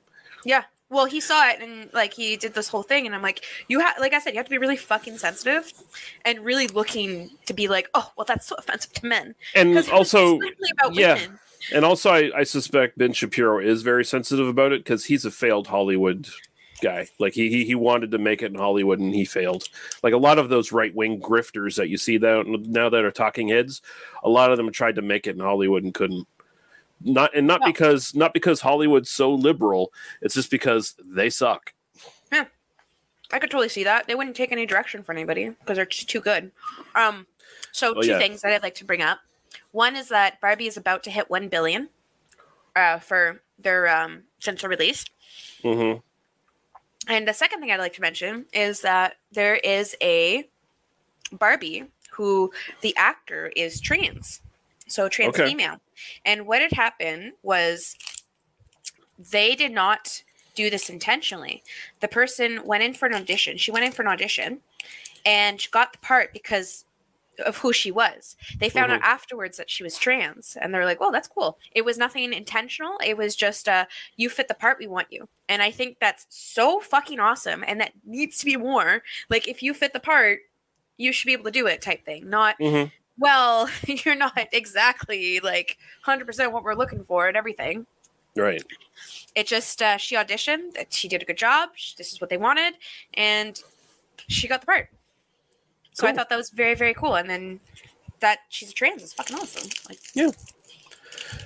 Yeah. 0.44 0.64
Well, 0.90 1.06
he 1.06 1.20
saw 1.20 1.48
it 1.48 1.60
and 1.60 1.92
like 1.92 2.14
he 2.14 2.36
did 2.36 2.54
this 2.54 2.68
whole 2.68 2.82
thing, 2.82 3.06
and 3.06 3.14
I'm 3.14 3.22
like, 3.22 3.44
you 3.68 3.80
have, 3.80 3.98
like 3.98 4.12
I 4.12 4.20
said, 4.20 4.34
you 4.34 4.38
have 4.38 4.46
to 4.46 4.50
be 4.50 4.58
really 4.58 4.76
fucking 4.76 5.18
sensitive 5.18 5.72
and 6.24 6.40
really 6.40 6.68
looking 6.68 7.30
to 7.46 7.54
be 7.54 7.68
like, 7.68 7.88
oh, 7.94 8.12
well, 8.16 8.24
that's 8.24 8.46
so 8.46 8.54
offensive 8.58 8.92
to 8.94 9.06
men. 9.06 9.34
And 9.54 9.76
also, 9.90 10.36
about 10.36 10.94
yeah. 10.94 11.14
women. 11.14 11.38
and 11.74 11.84
also, 11.84 12.10
I, 12.10 12.30
I 12.36 12.44
suspect 12.44 12.98
Ben 12.98 13.12
Shapiro 13.12 13.58
is 13.58 13.82
very 13.82 14.04
sensitive 14.04 14.46
about 14.46 14.72
it 14.72 14.84
because 14.84 15.06
he's 15.06 15.24
a 15.24 15.30
failed 15.30 15.66
Hollywood 15.66 16.28
guy. 16.80 17.08
Like 17.18 17.32
he, 17.34 17.48
he 17.50 17.64
he 17.64 17.74
wanted 17.74 18.10
to 18.12 18.18
make 18.18 18.42
it 18.42 18.52
in 18.52 18.58
Hollywood 18.58 18.98
and 18.98 19.14
he 19.14 19.24
failed. 19.24 19.68
Like 20.02 20.14
a 20.14 20.18
lot 20.18 20.38
of 20.38 20.48
those 20.48 20.72
right 20.72 20.94
wing 20.94 21.20
grifters 21.20 21.76
that 21.76 21.88
you 21.88 21.96
see 21.98 22.18
that 22.18 22.46
now 22.46 22.88
that 22.88 23.04
are 23.04 23.10
talking 23.10 23.48
heads, 23.48 23.82
a 24.22 24.28
lot 24.28 24.50
of 24.50 24.56
them 24.56 24.70
tried 24.72 24.96
to 24.96 25.02
make 25.02 25.26
it 25.26 25.34
in 25.36 25.40
Hollywood 25.40 25.84
and 25.84 25.94
couldn't. 25.94 26.26
Not 27.00 27.34
and 27.34 27.46
not 27.46 27.60
No. 27.60 27.66
because 27.66 28.14
not 28.14 28.32
because 28.32 28.60
Hollywood's 28.60 29.10
so 29.10 29.32
liberal. 29.34 29.92
It's 30.22 30.34
just 30.34 30.50
because 30.50 30.94
they 31.04 31.28
suck. 31.30 31.72
Yeah, 32.32 32.46
I 33.32 33.38
could 33.38 33.50
totally 33.50 33.68
see 33.68 33.84
that. 33.84 34.06
They 34.06 34.14
wouldn't 34.14 34.36
take 34.36 34.52
any 34.52 34.64
direction 34.66 35.02
for 35.02 35.12
anybody 35.12 35.50
because 35.50 35.76
they're 35.76 35.86
just 35.86 36.08
too 36.08 36.20
good. 36.20 36.50
Um, 36.94 37.26
so 37.72 37.94
Oh, 37.96 38.00
two 38.02 38.08
yeah. 38.08 38.18
things 38.18 38.40
that 38.42 38.52
I'd 38.52 38.62
like 38.62 38.76
to 38.76 38.84
bring 38.84 39.02
up. 39.02 39.18
One 39.72 39.96
is 39.96 40.08
that 40.08 40.40
Barbie 40.40 40.66
is 40.66 40.76
about 40.76 41.02
to 41.04 41.10
hit 41.10 41.28
one 41.28 41.48
billion 41.48 41.88
uh, 42.76 42.98
for 43.00 43.42
their 43.58 43.88
um, 43.88 44.22
since 44.38 44.62
release. 44.64 45.04
hmm 45.62 45.94
And 47.08 47.28
the 47.28 47.34
second 47.34 47.60
thing 47.60 47.70
I'd 47.70 47.78
like 47.78 47.94
to 47.94 48.00
mention 48.00 48.46
is 48.52 48.80
that 48.80 49.16
there 49.32 49.56
is 49.56 49.94
a 50.02 50.48
Barbie 51.32 51.84
who 52.10 52.52
the 52.80 52.96
actor 52.96 53.52
is 53.56 53.80
trans, 53.80 54.40
so 54.86 55.08
trans 55.08 55.34
Okay. 55.38 55.48
female. 55.48 55.80
And 56.24 56.46
what 56.46 56.62
had 56.62 56.72
happened 56.72 57.32
was 57.42 57.96
they 59.18 59.54
did 59.54 59.72
not 59.72 60.22
do 60.54 60.70
this 60.70 60.88
intentionally. 60.88 61.62
The 62.00 62.08
person 62.08 62.64
went 62.64 62.84
in 62.84 62.94
for 62.94 63.06
an 63.06 63.14
audition. 63.14 63.56
She 63.58 63.70
went 63.70 63.84
in 63.84 63.92
for 63.92 64.02
an 64.02 64.08
audition 64.08 64.60
and 65.26 65.60
she 65.60 65.68
got 65.70 65.92
the 65.92 65.98
part 65.98 66.32
because 66.32 66.84
of 67.40 67.58
who 67.58 67.72
she 67.72 67.90
was. 67.90 68.36
They 68.58 68.68
found 68.68 68.90
Mhm. 68.92 68.96
out 68.96 69.02
afterwards 69.02 69.56
that 69.58 69.70
she 69.70 69.82
was 69.82 69.98
trans 69.98 70.56
and 70.60 70.72
they're 70.72 70.84
like, 70.84 71.00
"Well, 71.00 71.10
that's 71.12 71.28
cool." 71.28 71.58
It 71.72 71.84
was 71.84 71.98
nothing 71.98 72.32
intentional. 72.32 72.98
It 73.04 73.16
was 73.16 73.34
just 73.36 73.68
uh 73.68 73.86
you 74.16 74.28
fit 74.30 74.48
the 74.48 74.54
part 74.54 74.78
we 74.78 74.86
want 74.86 75.08
you. 75.10 75.28
And 75.48 75.62
I 75.62 75.70
think 75.70 75.98
that's 76.00 76.26
so 76.30 76.80
fucking 76.80 77.20
awesome 77.20 77.64
and 77.66 77.80
that 77.80 77.92
needs 78.04 78.38
to 78.38 78.44
be 78.44 78.56
more. 78.56 79.02
Like 79.28 79.48
if 79.48 79.62
you 79.62 79.74
fit 79.74 79.92
the 79.92 80.00
part, 80.00 80.40
you 80.96 81.12
should 81.12 81.26
be 81.26 81.32
able 81.32 81.44
to 81.44 81.50
do 81.50 81.66
it 81.66 81.82
type 81.82 82.04
thing. 82.04 82.28
Not 82.30 82.58
Mhm. 82.58 82.92
well, 83.18 83.68
you're 83.86 84.14
not 84.14 84.48
exactly 84.52 85.40
like 85.40 85.78
100% 86.04 86.52
what 86.52 86.62
we're 86.64 86.74
looking 86.74 87.04
for 87.04 87.28
and 87.28 87.36
everything. 87.36 87.86
Right. 88.36 88.62
It 89.36 89.46
just 89.46 89.80
uh, 89.82 89.96
she 89.96 90.16
auditioned. 90.16 90.74
that 90.74 90.92
She 90.92 91.06
did 91.08 91.22
a 91.22 91.24
good 91.24 91.38
job. 91.38 91.70
sh- 91.76 91.92
This 91.94 92.12
is 92.12 92.20
what 92.20 92.30
they 92.30 92.36
wanted, 92.36 92.74
and 93.14 93.60
she 94.28 94.48
got 94.48 94.60
the 94.60 94.66
part. 94.66 94.88
So 95.94 96.06
I 96.06 96.12
thought 96.12 96.28
that 96.28 96.36
was 96.36 96.50
very 96.50 96.74
very 96.74 96.92
cool. 96.94 97.14
And 97.14 97.28
then 97.30 97.60
that 98.20 98.40
she's 98.50 98.70
a 98.70 98.74
trans 98.74 99.02
is 99.02 99.12
fucking 99.12 99.36
awesome. 99.36 99.70
Like 99.88 99.98
yeah. 100.14 100.30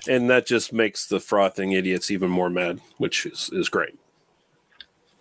And 0.08 0.28
that 0.30 0.46
just 0.46 0.72
makes 0.72 1.06
the 1.06 1.20
frothing 1.20 1.72
idiots 1.72 2.10
even 2.10 2.30
more 2.30 2.50
mad, 2.50 2.80
which 2.96 3.26
is, 3.26 3.50
is 3.52 3.68
great. 3.68 3.98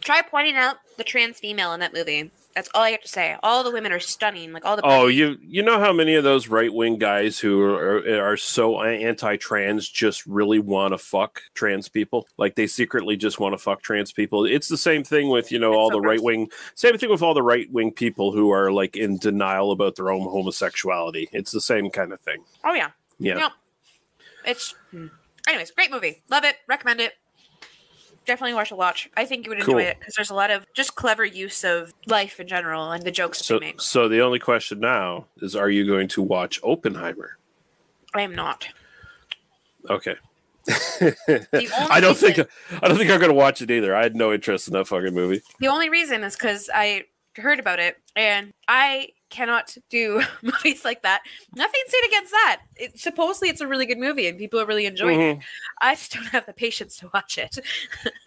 try 0.02 0.22
pointing 0.22 0.56
out 0.56 0.78
the 0.98 1.04
trans 1.04 1.40
female 1.40 1.74
in 1.74 1.80
that 1.82 1.94
movie. 1.94 2.32
That's 2.58 2.70
all 2.74 2.82
I 2.82 2.90
have 2.90 3.02
to 3.02 3.08
say. 3.08 3.38
All 3.44 3.64
the 3.64 3.70
women 3.70 3.92
are 3.92 4.00
stunning. 4.00 4.52
Like 4.52 4.66
all 4.66 4.76
the 4.76 4.82
Oh, 4.84 5.06
you 5.06 5.38
you 5.44 5.62
know 5.62 5.80
how 5.80 5.94
many 5.94 6.16
of 6.16 6.24
those 6.24 6.48
right 6.48 6.74
wing 6.74 6.98
guys 6.98 7.38
who 7.38 7.62
are, 7.62 8.32
are 8.32 8.36
so 8.36 8.82
anti-trans 8.82 9.88
just 9.88 10.26
really 10.26 10.58
want 10.58 10.96
to 10.96 10.98
fuck 10.98 11.44
trans 11.54 11.88
people? 11.88 12.28
Like 12.40 12.56
they 12.56 12.66
secretly 12.66 13.16
just 13.16 13.40
want 13.40 13.54
to 13.54 13.60
fuck 13.60 13.84
trans 13.84 14.12
people. 14.12 14.44
It's 14.44 14.70
the 14.70 14.78
same 14.78 15.04
thing 15.04 15.30
with 15.30 15.52
you 15.52 15.60
know 15.60 15.74
It's 15.74 15.78
all 15.78 15.92
so 15.92 15.98
the 15.98 16.02
right 16.02 16.20
wing. 16.20 16.50
Same 16.74 16.98
thing 16.98 17.12
with 17.12 17.22
all 17.22 17.36
the 17.36 17.44
right 17.44 17.72
wing 17.72 17.92
people 17.92 18.32
who 18.32 18.50
are 18.50 18.72
like 18.72 18.98
in 18.98 19.20
denial 19.20 19.72
about 19.72 19.96
their 19.96 20.10
own 20.10 20.24
homosexuality. 20.24 21.30
It's 21.32 21.52
the 21.52 21.62
same 21.62 21.92
kind 21.92 22.12
of 22.12 22.20
thing. 22.22 22.44
Oh 22.64 22.74
yeah. 22.74 22.90
Yeah. 23.20 23.38
Yep. 23.38 23.52
It's 24.46 24.74
hmm. 24.90 25.08
anyways, 25.48 25.70
great 25.70 25.92
movie. 25.92 26.24
Love 26.32 26.44
it. 26.44 26.56
Recommend 26.68 27.02
it. 27.02 27.14
Definitely 28.28 28.54
watch 28.56 28.72
a 28.72 28.76
watch. 28.76 29.10
I 29.18 29.26
think 29.26 29.46
you 29.46 29.50
would 29.52 29.60
enjoy 29.60 29.72
Cool. 29.72 29.80
it 29.80 30.00
because 30.00 30.14
there's 30.16 30.30
a 30.30 30.36
lot 30.36 30.52
of 30.52 30.66
just 30.74 30.96
clever 30.96 31.24
use 31.26 31.64
of 31.64 31.94
life 32.06 32.40
in 32.40 32.48
general 32.48 32.92
and 32.92 33.02
the 33.04 33.10
jokes 33.12 33.40
So 33.40 33.56
they 33.58 33.68
make. 33.68 33.82
so 33.82 34.08
the 34.10 34.20
only 34.22 34.38
question 34.40 34.80
now 34.82 35.26
is, 35.38 35.56
are 35.56 35.70
you 35.70 35.88
going 35.88 36.08
to 36.10 36.22
watch 36.22 36.60
Oppenheimer? 36.64 37.38
I 38.14 38.22
am 38.22 38.36
not. 38.36 38.68
Okay. 39.90 40.16
I 41.00 42.00
don't 42.02 42.18
think 42.18 42.40
I 42.82 42.88
don't 42.90 42.98
think 42.98 43.10
I'm 43.10 43.22
gonna 43.22 43.34
watch 43.34 43.62
it 43.62 43.72
either. 43.72 43.96
I 43.96 44.04
had 44.04 44.16
no 44.18 44.34
interest 44.34 44.68
in 44.68 44.74
that 44.74 44.86
fucking 44.88 45.14
movie. 45.14 45.42
The 45.60 45.68
only 45.70 45.90
reason 45.90 46.24
is 46.26 46.36
because 46.36 46.70
I 46.74 47.06
heard 47.38 47.60
about 47.60 47.80
it 47.80 47.96
and 48.16 48.52
I 48.68 49.10
cannot 49.30 49.76
do 49.90 50.22
movies 50.42 50.86
like 50.86 51.02
that. 51.04 51.22
Nothing 51.56 51.82
said 51.88 52.08
against 52.08 52.32
that. 52.32 52.62
It, 52.76 53.00
supposedly 53.00 53.50
it's 53.50 53.62
a 53.62 53.68
really 53.68 53.86
good 53.86 53.98
movie 53.98 54.28
and 54.28 54.38
people 54.38 54.60
are 54.60 54.66
really 54.66 54.86
enjoying 54.86 55.22
it. 55.22 55.38
Mhm. 55.38 55.44
I 55.82 55.96
just 55.96 56.14
don't 56.14 56.26
have 56.28 56.46
the 56.46 56.54
patience 56.54 56.98
to 56.98 57.10
watch 57.14 57.38
it. 57.38 57.58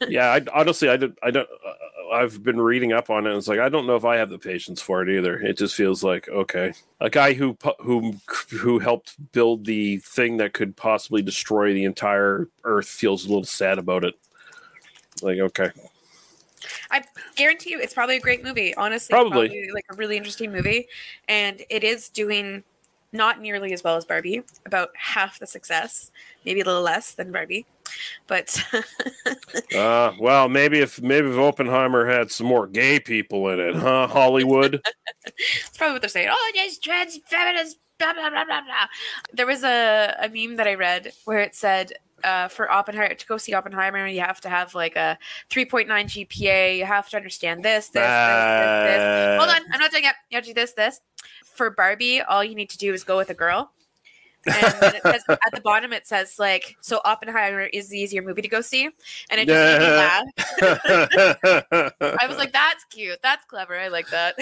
Yeah, 0.08 0.28
I, 0.32 0.44
honestly, 0.52 0.88
I 0.88 0.96
don't. 0.96 1.16
I 1.22 1.30
don't. 1.30 1.48
Uh, 1.48 2.14
I've 2.14 2.42
been 2.42 2.60
reading 2.60 2.92
up 2.92 3.10
on 3.10 3.26
it. 3.26 3.30
And 3.30 3.38
it's 3.38 3.46
like 3.46 3.60
I 3.60 3.68
don't 3.68 3.86
know 3.86 3.96
if 3.96 4.04
I 4.04 4.16
have 4.16 4.30
the 4.30 4.38
patience 4.38 4.80
for 4.80 5.02
it 5.02 5.08
either. 5.14 5.38
It 5.38 5.58
just 5.58 5.74
feels 5.74 6.02
like 6.02 6.26
okay, 6.28 6.72
a 7.00 7.10
guy 7.10 7.34
who 7.34 7.56
who 7.80 8.14
who 8.50 8.78
helped 8.78 9.14
build 9.32 9.66
the 9.66 9.98
thing 9.98 10.38
that 10.38 10.54
could 10.54 10.74
possibly 10.74 11.22
destroy 11.22 11.72
the 11.74 11.84
entire 11.84 12.48
Earth 12.64 12.88
feels 12.88 13.24
a 13.24 13.28
little 13.28 13.44
sad 13.44 13.78
about 13.78 14.04
it. 14.04 14.14
Like 15.22 15.38
okay, 15.38 15.70
I 16.90 17.02
guarantee 17.36 17.70
you, 17.70 17.80
it's 17.80 17.94
probably 17.94 18.16
a 18.16 18.20
great 18.20 18.44
movie. 18.44 18.74
Honestly, 18.74 19.12
Probably. 19.12 19.70
like 19.72 19.86
a 19.90 19.94
really 19.94 20.16
interesting 20.16 20.52
movie, 20.52 20.88
and 21.28 21.62
it 21.70 21.84
is 21.84 22.08
doing 22.08 22.64
not 23.12 23.40
nearly 23.40 23.72
as 23.72 23.82
well 23.82 23.96
as 23.96 24.04
Barbie. 24.04 24.42
About 24.66 24.90
half 24.96 25.38
the 25.38 25.46
success, 25.46 26.10
maybe 26.44 26.60
a 26.60 26.64
little 26.64 26.82
less 26.82 27.14
than 27.14 27.32
Barbie, 27.32 27.66
but 28.26 28.62
uh, 29.76 30.12
well, 30.18 30.48
maybe 30.48 30.80
if 30.80 31.00
maybe 31.00 31.28
if 31.28 31.36
Oppenheimer 31.36 32.06
had 32.06 32.30
some 32.30 32.46
more 32.46 32.66
gay 32.66 33.00
people 33.00 33.48
in 33.48 33.60
it, 33.60 33.74
huh? 33.74 34.06
Hollywood. 34.06 34.80
That's 35.24 35.76
probably 35.76 35.94
what 35.94 36.02
they're 36.02 36.08
saying. 36.08 36.28
Oh, 36.30 36.52
there's 36.54 36.78
trans 36.78 37.18
feminists. 37.26 37.78
Blah 37.98 38.14
blah 38.14 38.30
blah 38.30 38.44
blah 38.44 38.62
blah. 38.62 38.86
There 39.32 39.46
was 39.46 39.62
a, 39.62 40.16
a 40.20 40.28
meme 40.28 40.56
that 40.56 40.66
I 40.66 40.74
read 40.74 41.12
where 41.24 41.40
it 41.40 41.54
said. 41.54 41.92
Uh, 42.24 42.48
for 42.48 42.70
Oppenheimer 42.70 43.14
to 43.14 43.26
go 43.26 43.36
see 43.36 43.54
Oppenheimer, 43.54 44.06
you 44.06 44.20
have 44.20 44.40
to 44.42 44.48
have 44.48 44.74
like 44.74 44.96
a 44.96 45.18
3.9 45.50 45.86
GPA. 45.88 46.78
You 46.78 46.84
have 46.84 47.08
to 47.10 47.16
understand 47.16 47.64
this, 47.64 47.88
this, 47.88 47.94
this, 47.94 48.02
this, 48.02 48.98
this. 48.98 49.38
Hold 49.38 49.50
on, 49.50 49.62
I'm 49.72 49.80
not 49.80 49.90
done 49.90 50.02
yet. 50.02 50.16
You 50.30 50.36
have 50.36 50.44
to 50.44 50.50
do 50.50 50.54
this, 50.54 50.72
this. 50.72 51.00
For 51.44 51.70
Barbie, 51.70 52.20
all 52.22 52.44
you 52.44 52.54
need 52.54 52.70
to 52.70 52.78
do 52.78 52.92
is 52.92 53.04
go 53.04 53.16
with 53.16 53.30
a 53.30 53.34
girl. 53.34 53.72
And 54.46 54.74
then 54.80 54.94
it 54.96 55.02
says, 55.02 55.22
at 55.28 55.52
the 55.52 55.60
bottom, 55.60 55.92
it 55.92 56.06
says 56.06 56.38
like, 56.38 56.76
so 56.80 57.00
Oppenheimer 57.04 57.62
is 57.62 57.88
the 57.88 57.98
easier 57.98 58.22
movie 58.22 58.42
to 58.42 58.48
go 58.48 58.60
see, 58.60 58.84
and 58.84 59.40
it 59.40 59.46
just 59.46 59.80
made 59.80 59.80
me 59.80 59.92
laugh. 59.96 61.92
I 62.20 62.26
was 62.26 62.38
like, 62.38 62.52
that's 62.52 62.84
cute, 62.84 63.18
that's 63.22 63.44
clever, 63.44 63.78
I 63.78 63.88
like 63.88 64.08
that. 64.10 64.36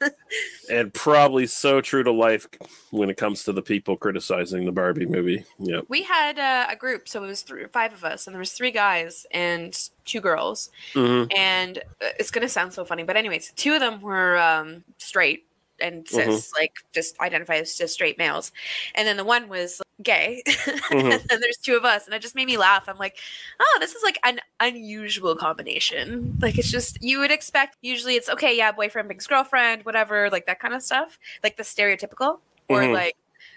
and 0.70 0.92
probably 0.92 1.46
so 1.46 1.80
true 1.80 2.02
to 2.02 2.10
life 2.10 2.48
when 2.90 3.08
it 3.08 3.16
comes 3.16 3.44
to 3.44 3.52
the 3.52 3.62
people 3.62 3.96
criticizing 3.96 4.64
the 4.64 4.72
Barbie 4.72 5.06
movie. 5.06 5.44
Yeah. 5.58 5.80
we 5.88 6.02
had 6.02 6.38
uh, 6.38 6.66
a 6.68 6.76
group, 6.76 7.08
so 7.08 7.22
it 7.22 7.26
was 7.28 7.42
three, 7.42 7.66
five 7.66 7.92
of 7.92 8.04
us, 8.04 8.26
and 8.26 8.34
there 8.34 8.40
was 8.40 8.52
three 8.52 8.72
guys 8.72 9.26
and 9.30 9.78
two 10.04 10.20
girls, 10.20 10.70
hmm 10.92 11.24
and 11.36 11.78
uh, 11.78 12.08
it's 12.18 12.30
gonna 12.30 12.48
sound 12.48 12.72
so 12.72 12.84
funny, 12.84 13.04
but 13.04 13.16
anyways, 13.16 13.52
two 13.54 13.74
of 13.74 13.80
them 13.80 14.00
were 14.00 14.36
um, 14.38 14.82
straight 14.98 15.44
and 15.80 16.06
cis, 16.08 16.52
like 16.52 16.74
just 16.92 17.18
identify 17.20 17.56
as 17.56 17.76
just 17.76 17.94
straight 17.94 18.18
males, 18.18 18.52
and 18.94 19.06
then 19.06 19.16
the 19.16 19.24
one 19.24 19.48
was 19.48 19.80
gay, 20.02 20.42
Mhm. 20.46 21.12
and 21.12 21.22
then 21.28 21.40
there's 21.40 21.56
two 21.58 21.76
of 21.76 21.84
us, 21.84 22.06
and 22.06 22.14
it 22.14 22.22
just 22.22 22.34
made 22.34 22.46
me 22.46 22.56
laugh. 22.56 22.88
I'm 22.88 22.96
like, 22.98 23.18
oh, 23.60 23.76
this 23.80 23.94
is 23.94 24.02
like 24.02 24.18
an 24.24 24.40
unusual 24.60 25.36
combination. 25.36 26.38
Like 26.40 26.58
it's 26.58 26.70
just 26.70 27.02
you 27.02 27.18
would 27.20 27.30
expect. 27.30 27.76
Usually 27.82 28.14
it's 28.16 28.28
okay, 28.30 28.56
yeah, 28.56 28.72
boyfriend, 28.72 29.08
brings 29.08 29.26
girlfriend, 29.26 29.84
whatever, 29.84 30.30
like 30.30 30.46
that 30.46 30.60
kind 30.60 30.74
of 30.74 30.82
stuff, 30.82 31.18
like 31.42 31.56
the 31.56 31.62
stereotypical, 31.62 32.38
or 32.68 32.80
Mhm. 32.82 32.94
like 32.94 33.16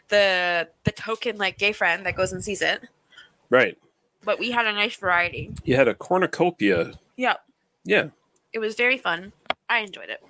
the 0.10 0.68
the 0.84 0.92
token 0.92 1.38
like 1.38 1.58
gay 1.58 1.72
friend 1.72 2.06
that 2.06 2.15
goes 2.15 2.34
and 2.34 2.44
sees 2.44 2.62
it. 2.62 2.84
Right. 3.50 3.77
But 4.25 4.39
we 4.39 4.51
had 4.51 4.65
a 4.65 4.74
nice 4.74 4.96
variety. 4.96 5.51
You 5.63 5.75
had 5.75 5.88
a 5.88 5.94
cornucopia. 5.96 6.94
Yeah, 7.18 7.36
Yeah. 7.84 8.08
it 8.53 8.60
was 8.60 8.75
very 8.75 8.98
fun. 8.98 9.34
I 9.70 9.80
enjoyed 9.80 10.10
it. 10.10 10.22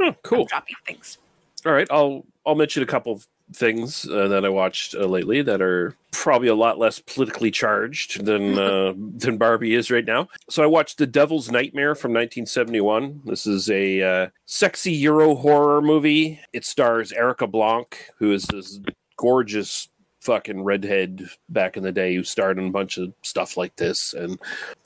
Oh, 0.00 0.14
cool. 0.22 0.44
Dropping 0.46 0.76
things. 0.86 1.18
All 1.66 1.72
right, 1.72 1.88
I'll 1.90 2.24
I'll 2.46 2.54
mention 2.54 2.82
a 2.82 2.86
couple 2.86 3.12
of 3.12 3.26
things 3.52 4.06
uh, 4.08 4.28
that 4.28 4.44
I 4.44 4.48
watched 4.48 4.94
uh, 4.94 5.06
lately 5.06 5.42
that 5.42 5.62
are 5.62 5.94
probably 6.12 6.48
a 6.48 6.54
lot 6.54 6.78
less 6.78 6.98
politically 6.98 7.50
charged 7.50 8.24
than 8.24 8.58
uh, 8.58 8.92
than 8.96 9.38
Barbie 9.38 9.74
is 9.74 9.90
right 9.90 10.04
now. 10.04 10.28
So 10.48 10.62
I 10.62 10.66
watched 10.66 10.98
The 10.98 11.06
Devil's 11.06 11.50
Nightmare 11.50 11.94
from 11.94 12.12
1971. 12.12 13.22
This 13.24 13.46
is 13.46 13.70
a 13.70 14.02
uh, 14.02 14.28
sexy 14.46 14.92
Euro 14.92 15.34
horror 15.34 15.82
movie. 15.82 16.40
It 16.52 16.64
stars 16.64 17.12
Erica 17.12 17.46
Blanc, 17.46 18.06
who 18.18 18.32
is 18.32 18.44
this 18.44 18.80
gorgeous 19.16 19.88
fucking 20.20 20.62
redhead 20.62 21.28
back 21.48 21.76
in 21.76 21.82
the 21.82 21.92
day 21.92 22.14
who 22.14 22.22
starred 22.22 22.58
in 22.58 22.68
a 22.68 22.72
bunch 22.72 22.98
of 22.98 23.12
stuff 23.22 23.56
like 23.56 23.74
this, 23.76 24.14
and 24.14 24.38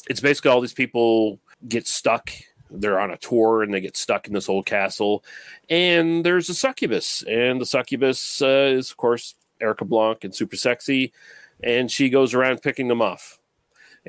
it's 0.09 0.21
basically 0.21 0.50
all 0.50 0.61
these 0.61 0.75
people 0.75 1.38
get 1.69 1.87
stuck. 1.87 2.31
They're 2.73 3.00
on 3.00 3.11
a 3.11 3.17
tour 3.17 3.62
and 3.62 3.73
they 3.73 3.81
get 3.81 3.97
stuck 3.97 4.26
in 4.26 4.33
this 4.33 4.49
old 4.49 4.67
castle 4.67 5.25
and 5.69 6.25
there's 6.25 6.49
a 6.49 6.55
succubus, 6.55 7.23
and 7.29 7.61
the 7.61 7.67
succubus 7.67 8.43
uh, 8.43 8.73
is, 8.75 8.91
of 8.91 8.97
course, 8.97 9.35
Erica 9.61 9.85
Blanc 9.85 10.25
and 10.25 10.35
super 10.35 10.57
sexy, 10.57 11.12
and 11.62 11.91
she 11.91 12.11
goes 12.11 12.35
around 12.35 12.62
picking 12.62 12.88
them 12.88 13.00
off. 13.00 13.38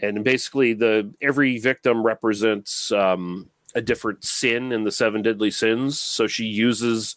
And 0.01 0.23
basically, 0.23 0.73
the 0.73 1.13
every 1.21 1.59
victim 1.59 2.03
represents 2.03 2.91
um, 2.91 3.49
a 3.75 3.81
different 3.81 4.23
sin 4.23 4.71
in 4.71 4.83
the 4.83 4.91
seven 4.91 5.21
deadly 5.21 5.51
sins. 5.51 5.99
So 5.99 6.25
she 6.25 6.45
uses 6.45 7.15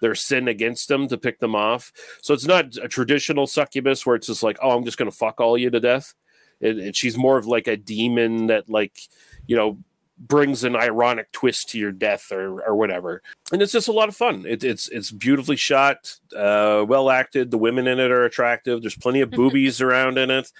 their 0.00 0.14
sin 0.14 0.46
against 0.46 0.88
them 0.88 1.08
to 1.08 1.16
pick 1.16 1.40
them 1.40 1.54
off. 1.54 1.90
So 2.20 2.34
it's 2.34 2.46
not 2.46 2.76
a 2.76 2.86
traditional 2.86 3.46
succubus 3.46 4.04
where 4.04 4.14
it's 4.14 4.26
just 4.26 4.42
like, 4.42 4.58
oh, 4.62 4.76
I'm 4.76 4.84
just 4.84 4.98
going 4.98 5.10
to 5.10 5.16
fuck 5.16 5.40
all 5.40 5.56
you 5.56 5.70
to 5.70 5.80
death. 5.80 6.14
It, 6.60 6.94
she's 6.94 7.16
more 7.16 7.38
of 7.38 7.46
like 7.46 7.66
a 7.66 7.76
demon 7.76 8.46
that, 8.46 8.68
like, 8.68 9.00
you 9.46 9.56
know, 9.56 9.78
brings 10.18 10.64
an 10.64 10.74
ironic 10.76 11.30
twist 11.32 11.68
to 11.70 11.78
your 11.78 11.92
death 11.92 12.32
or 12.32 12.60
or 12.62 12.74
whatever. 12.74 13.22
And 13.52 13.62
it's 13.62 13.72
just 13.72 13.88
a 13.88 13.92
lot 13.92 14.08
of 14.08 14.16
fun. 14.16 14.44
It, 14.46 14.64
it's 14.64 14.88
it's 14.88 15.10
beautifully 15.10 15.56
shot, 15.56 16.16
uh, 16.36 16.84
well 16.86 17.10
acted. 17.10 17.50
The 17.50 17.58
women 17.58 17.86
in 17.86 17.98
it 17.98 18.10
are 18.10 18.24
attractive. 18.24 18.80
There's 18.80 18.96
plenty 18.96 19.20
of 19.20 19.30
boobies 19.38 19.80
around 19.80 20.18
in 20.18 20.30
it. 20.30 20.50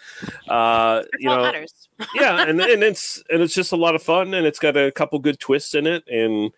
Uh, 0.48 1.02
you 1.18 1.28
know, 1.28 1.52
yeah, 2.14 2.42
and 2.42 2.60
and 2.60 2.82
it's 2.82 3.22
and 3.30 3.42
it's 3.42 3.54
just 3.54 3.72
a 3.72 3.76
lot 3.76 3.94
of 3.94 4.02
fun, 4.02 4.34
and 4.34 4.46
it's 4.46 4.58
got 4.58 4.76
a 4.76 4.92
couple 4.92 5.18
good 5.18 5.40
twists 5.40 5.74
in 5.74 5.86
it, 5.86 6.06
and 6.08 6.52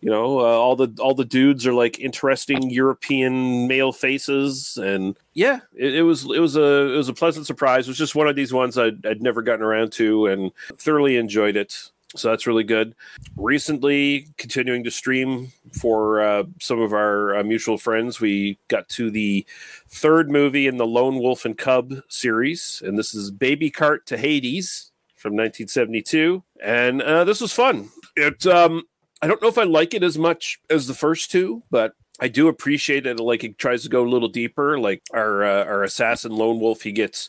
you 0.00 0.10
know, 0.10 0.40
uh, 0.40 0.44
all 0.44 0.76
the 0.76 0.94
all 1.00 1.14
the 1.14 1.24
dudes 1.24 1.66
are 1.66 1.72
like 1.72 1.98
interesting 1.98 2.70
European 2.70 3.66
male 3.66 3.92
faces, 3.92 4.76
and 4.76 5.18
yeah, 5.34 5.60
it, 5.74 5.96
it 5.96 6.02
was 6.02 6.24
it 6.24 6.38
was 6.38 6.54
a 6.56 6.92
it 6.92 6.96
was 6.96 7.08
a 7.08 7.14
pleasant 7.14 7.46
surprise. 7.46 7.86
It 7.86 7.90
was 7.90 7.98
just 7.98 8.14
one 8.14 8.28
of 8.28 8.36
these 8.36 8.52
ones 8.52 8.76
I'd, 8.76 9.04
I'd 9.06 9.22
never 9.22 9.42
gotten 9.42 9.64
around 9.64 9.92
to, 9.92 10.26
and 10.26 10.52
thoroughly 10.76 11.16
enjoyed 11.16 11.56
it. 11.56 11.90
So 12.16 12.30
that's 12.30 12.46
really 12.46 12.64
good. 12.64 12.94
Recently, 13.36 14.28
continuing 14.36 14.84
to 14.84 14.90
stream 14.90 15.52
for 15.72 16.20
uh, 16.20 16.44
some 16.60 16.80
of 16.80 16.92
our 16.92 17.36
uh, 17.36 17.44
mutual 17.44 17.78
friends, 17.78 18.20
we 18.20 18.58
got 18.68 18.88
to 18.90 19.10
the 19.10 19.46
third 19.88 20.30
movie 20.30 20.66
in 20.66 20.76
the 20.76 20.86
Lone 20.86 21.18
Wolf 21.18 21.44
and 21.44 21.56
Cub 21.56 21.94
series, 22.08 22.82
and 22.84 22.98
this 22.98 23.14
is 23.14 23.30
Baby 23.30 23.70
Cart 23.70 24.06
to 24.06 24.16
Hades 24.16 24.92
from 25.14 25.32
1972, 25.32 26.42
and 26.62 27.02
uh, 27.02 27.24
this 27.24 27.40
was 27.40 27.52
fun. 27.52 27.90
It 28.16 28.46
um, 28.46 28.84
I 29.22 29.26
don't 29.26 29.42
know 29.42 29.48
if 29.48 29.58
I 29.58 29.64
like 29.64 29.94
it 29.94 30.02
as 30.02 30.18
much 30.18 30.60
as 30.70 30.86
the 30.86 30.94
first 30.94 31.30
two, 31.30 31.62
but 31.70 31.94
I 32.20 32.28
do 32.28 32.48
appreciate 32.48 33.06
it. 33.06 33.20
Like 33.20 33.44
it 33.44 33.58
tries 33.58 33.82
to 33.82 33.88
go 33.88 34.04
a 34.04 34.08
little 34.08 34.28
deeper. 34.28 34.78
Like 34.78 35.02
our 35.12 35.44
uh, 35.44 35.64
our 35.64 35.82
assassin 35.82 36.32
lone 36.32 36.60
wolf, 36.60 36.82
he 36.82 36.92
gets 36.92 37.28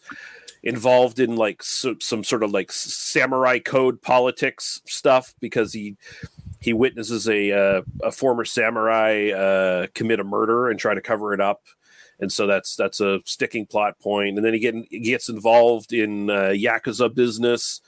involved 0.67 1.17
in 1.17 1.37
like 1.37 1.63
so, 1.63 1.95
some 2.01 2.25
sort 2.25 2.43
of 2.43 2.51
like 2.51 2.73
samurai 2.73 3.57
code 3.57 4.01
politics 4.01 4.81
stuff 4.85 5.33
because 5.39 5.71
he 5.71 5.95
he 6.59 6.73
witnesses 6.73 7.27
a 7.29 7.51
uh, 7.51 7.81
a 8.03 8.11
former 8.11 8.43
samurai 8.43 9.29
uh, 9.29 9.87
commit 9.95 10.19
a 10.19 10.25
murder 10.25 10.67
and 10.67 10.77
try 10.77 10.93
to 10.93 11.01
cover 11.01 11.33
it 11.33 11.39
up. 11.39 11.63
And 12.19 12.31
so 12.31 12.47
that's 12.47 12.75
that's 12.75 12.99
a 12.99 13.21
sticking 13.25 13.65
plot 13.65 13.97
point. 13.99 14.35
And 14.35 14.45
then 14.45 14.53
he, 14.53 14.59
get, 14.59 14.75
he 14.89 14.99
gets 14.99 15.29
involved 15.29 15.93
in 15.93 16.29
uh, 16.29 16.51
yakuza 16.53 17.13
business. 17.13 17.79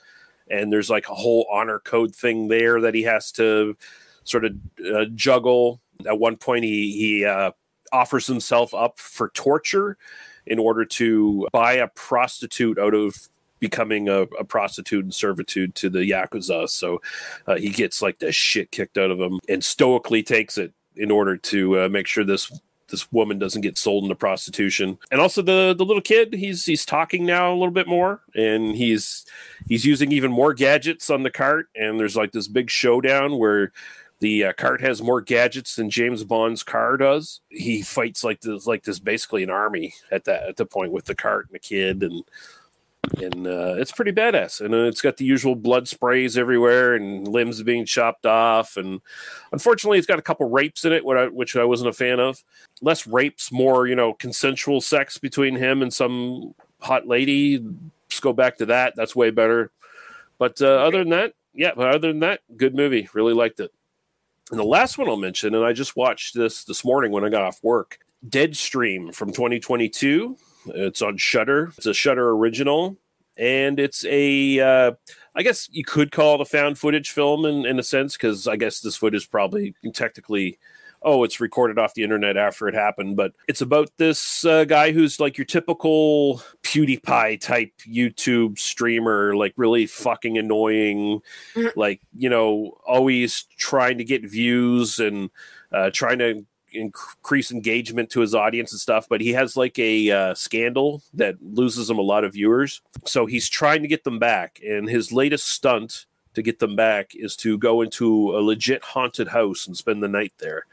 And 0.48 0.72
there's 0.72 0.90
like 0.90 1.08
a 1.08 1.14
whole 1.14 1.46
honor 1.52 1.80
code 1.80 2.14
thing 2.14 2.48
there 2.48 2.80
that 2.80 2.94
he 2.94 3.02
has 3.02 3.30
to 3.32 3.76
sort 4.24 4.44
of 4.46 4.54
uh, 4.92 5.04
juggle. 5.14 5.80
At 6.06 6.18
one 6.18 6.36
point 6.36 6.64
he 6.64 6.92
he 6.92 7.24
uh, 7.26 7.50
offers 7.92 8.26
himself 8.26 8.72
up 8.72 8.98
for 8.98 9.28
torture 9.34 9.98
in 10.50 10.58
order 10.58 10.84
to 10.84 11.48
buy 11.52 11.72
a 11.72 11.88
prostitute 11.88 12.78
out 12.78 12.92
of 12.92 13.28
becoming 13.58 14.08
a, 14.08 14.22
a 14.38 14.44
prostitute 14.44 15.04
and 15.04 15.14
servitude 15.14 15.74
to 15.74 15.88
the 15.88 16.00
yakuza 16.00 16.68
so 16.68 17.00
uh, 17.46 17.56
he 17.56 17.70
gets 17.70 18.02
like 18.02 18.18
the 18.18 18.32
shit 18.32 18.70
kicked 18.70 18.98
out 18.98 19.10
of 19.10 19.18
him 19.18 19.38
and 19.48 19.64
stoically 19.64 20.22
takes 20.22 20.58
it 20.58 20.72
in 20.96 21.10
order 21.10 21.36
to 21.36 21.80
uh, 21.80 21.88
make 21.88 22.06
sure 22.06 22.24
this 22.24 22.50
this 22.90 23.10
woman 23.12 23.38
doesn't 23.38 23.62
get 23.62 23.78
sold 23.78 24.04
into 24.04 24.14
prostitution. 24.14 24.98
And 25.10 25.20
also 25.20 25.42
the 25.42 25.74
the 25.76 25.84
little 25.84 26.02
kid, 26.02 26.34
he's 26.34 26.66
he's 26.66 26.84
talking 26.84 27.24
now 27.24 27.52
a 27.52 27.56
little 27.56 27.70
bit 27.70 27.88
more, 27.88 28.20
and 28.34 28.76
he's 28.76 29.24
he's 29.66 29.84
using 29.84 30.12
even 30.12 30.30
more 30.30 30.52
gadgets 30.52 31.08
on 31.08 31.22
the 31.22 31.30
cart. 31.30 31.68
And 31.74 31.98
there's 31.98 32.16
like 32.16 32.32
this 32.32 32.48
big 32.48 32.70
showdown 32.70 33.38
where 33.38 33.72
the 34.20 34.44
uh, 34.44 34.52
cart 34.52 34.80
has 34.82 35.02
more 35.02 35.20
gadgets 35.20 35.76
than 35.76 35.90
James 35.90 36.24
Bond's 36.24 36.62
car 36.62 36.96
does. 36.96 37.40
He 37.48 37.82
fights 37.82 38.22
like 38.22 38.40
this 38.42 38.66
like 38.66 38.84
this 38.84 38.98
basically 38.98 39.42
an 39.42 39.50
army 39.50 39.94
at 40.10 40.24
that 40.24 40.44
at 40.44 40.56
the 40.56 40.66
point 40.66 40.92
with 40.92 41.06
the 41.06 41.14
cart 41.14 41.46
and 41.46 41.54
the 41.54 41.58
kid 41.58 42.02
and 42.02 42.22
and 43.18 43.46
uh, 43.46 43.74
it's 43.78 43.92
pretty 43.92 44.12
badass. 44.12 44.60
And 44.60 44.74
uh, 44.74 44.84
it's 44.84 45.00
got 45.00 45.16
the 45.16 45.24
usual 45.24 45.54
blood 45.54 45.88
sprays 45.88 46.36
everywhere 46.36 46.94
and 46.94 47.26
limbs 47.26 47.62
being 47.62 47.84
chopped 47.84 48.26
off. 48.26 48.76
And 48.76 49.00
unfortunately, 49.52 49.98
it's 49.98 50.06
got 50.06 50.18
a 50.18 50.22
couple 50.22 50.48
rapes 50.48 50.84
in 50.84 50.92
it, 50.92 51.02
I, 51.04 51.28
which 51.28 51.56
I 51.56 51.64
wasn't 51.64 51.90
a 51.90 51.94
fan 51.94 52.20
of. 52.20 52.44
Less 52.80 53.06
rapes, 53.06 53.50
more 53.50 53.86
you 53.86 53.96
know, 53.96 54.12
consensual 54.12 54.80
sex 54.80 55.18
between 55.18 55.56
him 55.56 55.82
and 55.82 55.92
some 55.92 56.54
hot 56.80 57.06
lady. 57.08 57.58
Let's 57.58 58.20
go 58.20 58.32
back 58.32 58.58
to 58.58 58.66
that. 58.66 58.94
That's 58.96 59.16
way 59.16 59.30
better. 59.30 59.70
But 60.38 60.60
uh, 60.62 60.66
other 60.66 60.98
than 60.98 61.10
that, 61.10 61.34
yeah. 61.54 61.72
But 61.74 61.88
other 61.88 62.08
than 62.08 62.20
that, 62.20 62.40
good 62.56 62.74
movie. 62.74 63.08
Really 63.14 63.34
liked 63.34 63.60
it. 63.60 63.72
And 64.50 64.58
the 64.58 64.64
last 64.64 64.98
one 64.98 65.08
I'll 65.08 65.16
mention, 65.16 65.54
and 65.54 65.64
I 65.64 65.72
just 65.72 65.96
watched 65.96 66.34
this 66.34 66.64
this 66.64 66.84
morning 66.84 67.12
when 67.12 67.24
I 67.24 67.28
got 67.28 67.42
off 67.42 67.62
work. 67.62 67.98
Deadstream 68.28 69.14
from 69.14 69.32
2022 69.32 70.36
it's 70.66 71.02
on 71.02 71.16
Shudder. 71.16 71.72
It's 71.76 71.86
a 71.86 71.94
Shudder 71.94 72.30
original, 72.30 72.96
and 73.36 73.80
it's 73.80 74.04
a 74.04 74.60
uh, 74.60 74.92
I 75.34 75.42
guess 75.42 75.68
you 75.70 75.84
could 75.84 76.10
call 76.10 76.36
it 76.36 76.40
a 76.40 76.44
found 76.44 76.78
footage 76.78 77.10
film 77.10 77.44
in, 77.44 77.64
in 77.66 77.78
a 77.78 77.82
sense 77.82 78.16
because 78.16 78.46
I 78.46 78.56
guess 78.56 78.80
this 78.80 78.96
footage 78.96 79.30
probably 79.30 79.74
technically 79.94 80.58
oh 81.02 81.24
it's 81.24 81.40
recorded 81.40 81.78
off 81.78 81.94
the 81.94 82.02
internet 82.02 82.36
after 82.36 82.68
it 82.68 82.74
happened 82.74 83.16
but 83.16 83.32
it's 83.48 83.60
about 83.60 83.90
this 83.96 84.44
uh, 84.44 84.64
guy 84.64 84.92
who's 84.92 85.20
like 85.20 85.38
your 85.38 85.44
typical 85.44 86.42
pewdiepie 86.62 87.40
type 87.40 87.72
youtube 87.86 88.58
streamer 88.58 89.34
like 89.34 89.52
really 89.56 89.86
fucking 89.86 90.38
annoying 90.38 91.20
mm-hmm. 91.54 91.78
like 91.78 92.00
you 92.16 92.28
know 92.28 92.78
always 92.86 93.44
trying 93.56 93.98
to 93.98 94.04
get 94.04 94.24
views 94.24 94.98
and 94.98 95.30
uh, 95.72 95.90
trying 95.92 96.18
to 96.18 96.44
increase 96.72 97.50
engagement 97.50 98.10
to 98.10 98.20
his 98.20 98.34
audience 98.34 98.72
and 98.72 98.80
stuff, 98.80 99.06
but 99.08 99.20
he 99.20 99.30
has 99.30 99.56
like 99.56 99.78
a 99.78 100.10
uh, 100.10 100.34
scandal 100.34 101.02
that 101.14 101.36
loses 101.42 101.88
him 101.88 101.98
a 101.98 102.02
lot 102.02 102.24
of 102.24 102.34
viewers. 102.34 102.80
So 103.06 103.26
he's 103.26 103.48
trying 103.48 103.82
to 103.82 103.88
get 103.88 104.04
them 104.04 104.18
back. 104.18 104.60
And 104.66 104.88
his 104.88 105.12
latest 105.12 105.48
stunt 105.48 106.06
to 106.34 106.42
get 106.42 106.58
them 106.58 106.76
back 106.76 107.10
is 107.14 107.36
to 107.36 107.58
go 107.58 107.82
into 107.82 108.36
a 108.36 108.40
legit 108.40 108.82
haunted 108.82 109.28
house 109.28 109.66
and 109.66 109.76
spend 109.76 110.02
the 110.02 110.08
night 110.08 110.32
there. 110.38 110.66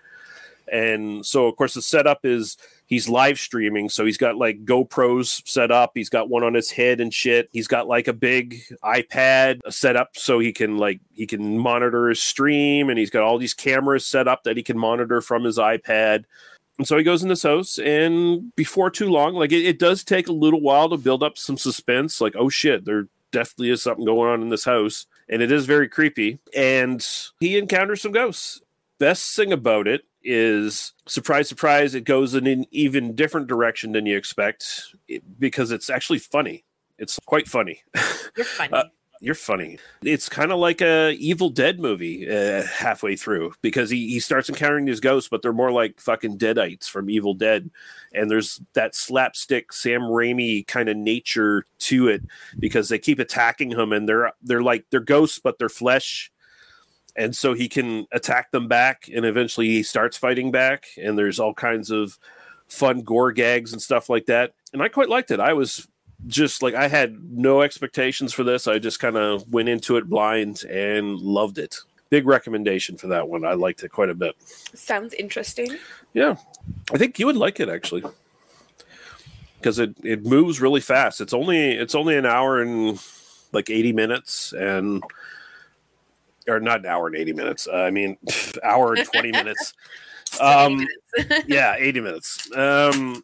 And 0.72 1.26
so, 1.26 1.48
of 1.48 1.56
course, 1.56 1.74
the 1.74 1.82
setup 1.82 2.26
is 2.26 2.58
he's 2.86 3.08
live 3.08 3.40
streaming. 3.40 3.90
So 3.90 4.06
he's 4.06 4.18
got 4.18 4.38
like 4.38 4.66
GoPros 4.66 5.48
set 5.48 5.72
up. 5.72 5.92
He's 5.94 6.10
got 6.10 6.30
one 6.30 6.44
on 6.44 6.54
his 6.54 6.72
head 6.72 7.00
and 7.00 7.14
shit. 7.14 7.50
He's 7.52 7.68
got 7.68 7.88
like 7.88 8.08
a 8.08 8.14
big 8.14 8.62
iPad 8.84 9.60
set 9.70 9.96
up 9.96 10.12
so 10.14 10.40
he 10.40 10.52
can 10.52 10.78
like 10.78 11.00
he 11.14 11.28
can 11.28 11.58
monitor 11.58 12.10
his 12.10 12.22
stream 12.22 12.90
and 12.90 12.98
he's 12.98 13.10
got 13.10 13.24
all 13.24 13.38
these 13.38 13.54
cameras 13.54 14.06
set 14.06 14.28
up 14.28 14.44
that 14.44 14.58
he 14.58 14.64
can 14.64 14.78
monitor 14.78 15.22
from 15.22 15.44
his 15.44 15.58
iPad. 15.58 16.24
And 16.78 16.88
so 16.88 16.98
he 16.98 17.04
goes 17.04 17.24
in 17.24 17.30
this 17.30 17.42
house, 17.42 17.80
and 17.80 18.56
before 18.56 18.92
too 18.92 19.10
long, 19.10 19.34
like 19.34 19.52
it, 19.52 19.66
it 19.66 19.80
does 19.80 20.04
take 20.04 20.28
a 20.28 20.34
little 20.34 20.62
while 20.62 20.90
to 20.90 20.98
build 20.98 21.24
up 21.24 21.38
some 21.38 21.58
suspense. 21.58 22.22
Like, 22.22 22.36
oh 22.38 22.50
shit, 22.50 22.86
there 22.86 23.08
definitely 23.32 23.72
is 23.72 23.82
something 23.82 24.06
going 24.06 24.30
on 24.30 24.42
in 24.44 24.50
this 24.50 24.66
house, 24.66 25.08
and 25.28 25.42
it 25.42 25.52
is 25.52 25.66
very 25.66 25.90
creepy. 25.90 26.38
And 26.56 27.06
he 27.40 27.58
encounters 27.58 28.04
some 28.04 28.12
ghosts. 28.12 28.62
Best 29.00 29.36
thing 29.36 29.52
about 29.52 29.88
it 29.88 30.04
is 30.28 30.92
surprise, 31.08 31.48
surprise, 31.48 31.96
it 31.96 32.04
goes 32.04 32.36
in 32.36 32.46
an 32.46 32.66
even 32.70 33.16
different 33.16 33.48
direction 33.48 33.94
than 33.94 34.06
you 34.06 34.18
expect 34.18 34.94
because 35.40 35.72
it's 35.72 35.90
actually 35.90 36.20
funny. 36.20 36.66
It's 37.00 37.18
quite 37.26 37.48
funny. 37.48 37.82
You're 38.36 38.46
funny. 38.46 38.74
uh, 38.74 38.84
you're 39.22 39.36
funny. 39.36 39.80
It's 40.04 40.30
kind 40.30 40.52
of 40.52 40.60
like 40.60 40.82
a 40.82 41.12
Evil 41.13 41.50
Dead 41.50 41.80
movie 41.80 42.30
uh, 42.30 42.63
halfway 42.63 43.16
through 43.16 43.54
because 43.62 43.90
he, 43.90 44.10
he 44.10 44.20
starts 44.20 44.50
encountering 44.50 44.86
these 44.86 45.00
ghosts, 45.00 45.30
but 45.30 45.42
they're 45.42 45.54
more 45.54 45.72
like 45.72 46.00
fucking 46.00 46.38
deadites 46.38 46.90
from 46.90 47.10
Evil 47.10 47.34
Dead. 47.34 47.72
And 48.13 48.30
there's 48.30 48.62
that 48.74 48.96
slapstick 48.96 49.72
Sam 49.74 50.02
Raimi 50.02 50.68
kind 50.68 50.90
of 50.90 50.98
nature 50.98 51.63
to 51.80 52.10
it 52.10 52.24
because 52.60 52.90
they 52.90 53.00
keep 53.00 53.20
attacking 53.20 53.72
him 53.72 53.92
and 53.94 54.08
they're 54.08 54.34
they're 54.42 54.62
like 54.62 54.86
they're 54.92 55.00
ghosts, 55.00 55.40
but 55.40 55.58
they're 55.58 55.70
flesh 55.70 56.32
and 57.18 57.36
so 57.36 57.54
he 57.54 57.68
can 57.68 58.08
attack 58.12 58.52
them 58.52 58.68
back 58.68 59.10
and 59.14 59.26
eventually 59.26 59.68
he 59.68 59.84
starts 59.84 60.16
fighting 60.16 60.52
back 60.52 60.86
and 61.02 61.18
there's 61.18 61.40
all 61.40 61.54
kinds 61.54 61.90
of 61.90 62.20
fun 62.68 63.02
gore 63.02 63.32
gags 63.32 63.74
and 63.74 63.82
stuff 63.82 64.10
like 64.10 64.28
that. 64.28 64.54
And 64.72 64.84
i 64.84 64.88
quite 64.88 65.10
liked 65.10 65.32
it. 65.32 65.40
I 65.40 65.54
was 65.54 65.88
just 66.26 66.64
like 66.64 66.74
i 66.74 66.88
had 66.88 67.16
no 67.32 67.62
expectations 67.62 68.34
for 68.34 68.44
this. 68.44 68.68
I 68.68 68.80
just 68.80 69.00
kind 69.00 69.18
of 69.18 69.52
went 69.52 69.70
into 69.70 69.98
it 69.98 70.10
blind 70.10 70.64
and 70.64 71.20
loved 71.20 71.58
it. 71.58 71.78
Big 72.10 72.26
recommendation 72.26 72.98
for 72.98 73.08
that 73.08 73.28
one. 73.28 73.44
I 73.44 73.54
liked 73.54 73.84
it 73.84 73.90
quite 73.90 74.10
a 74.10 74.16
bit. 74.16 74.36
Sounds 74.42 75.14
interesting. 75.16 75.76
Yeah. 76.14 76.36
I 76.94 76.98
think 76.98 77.20
you 77.20 77.26
would 77.26 77.36
like 77.36 77.60
it 77.60 77.68
actually. 77.68 78.04
Because 79.60 79.80
it, 79.80 79.98
it 80.04 80.24
moves 80.24 80.62
really 80.62 80.82
fast. 80.82 81.20
It's 81.20 81.34
only 81.34 81.72
it's 81.72 81.96
only 81.96 82.16
an 82.16 82.28
hour 82.28 82.62
and 82.62 83.00
like 83.54 83.72
80 83.72 83.94
minutes 83.94 84.54
and 84.54 85.02
or 86.48 86.60
not 86.60 86.80
an 86.80 86.86
hour 86.86 87.08
and 87.08 87.16
80 87.16 87.34
minutes. 87.34 87.68
Uh, 87.68 87.78
I 87.78 87.92
mean, 87.92 88.18
hour 88.64 88.94
and 88.94 89.06
20 89.06 89.32
minutes. 89.32 89.74
Um, 90.42 90.86
minutes. 91.16 91.46
yeah, 91.48 91.78
80 91.80 92.02
minutes. 92.02 92.52
Um, 92.54 93.24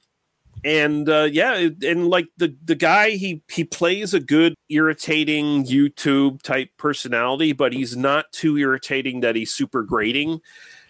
and 0.63 1.09
uh, 1.09 1.27
yeah, 1.29 1.67
and 1.85 2.07
like 2.07 2.27
the 2.37 2.55
the 2.63 2.75
guy, 2.75 3.11
he 3.11 3.41
he 3.49 3.65
plays 3.65 4.13
a 4.13 4.21
good, 4.21 4.55
irritating 4.69 5.65
YouTube 5.65 6.41
type 6.43 6.69
personality, 6.77 7.51
but 7.51 7.73
he's 7.73 7.97
not 7.97 8.31
too 8.31 8.57
irritating 8.57 9.19
that 9.19 9.35
he's 9.35 9.53
super 9.53 9.83
grating. 9.83 10.39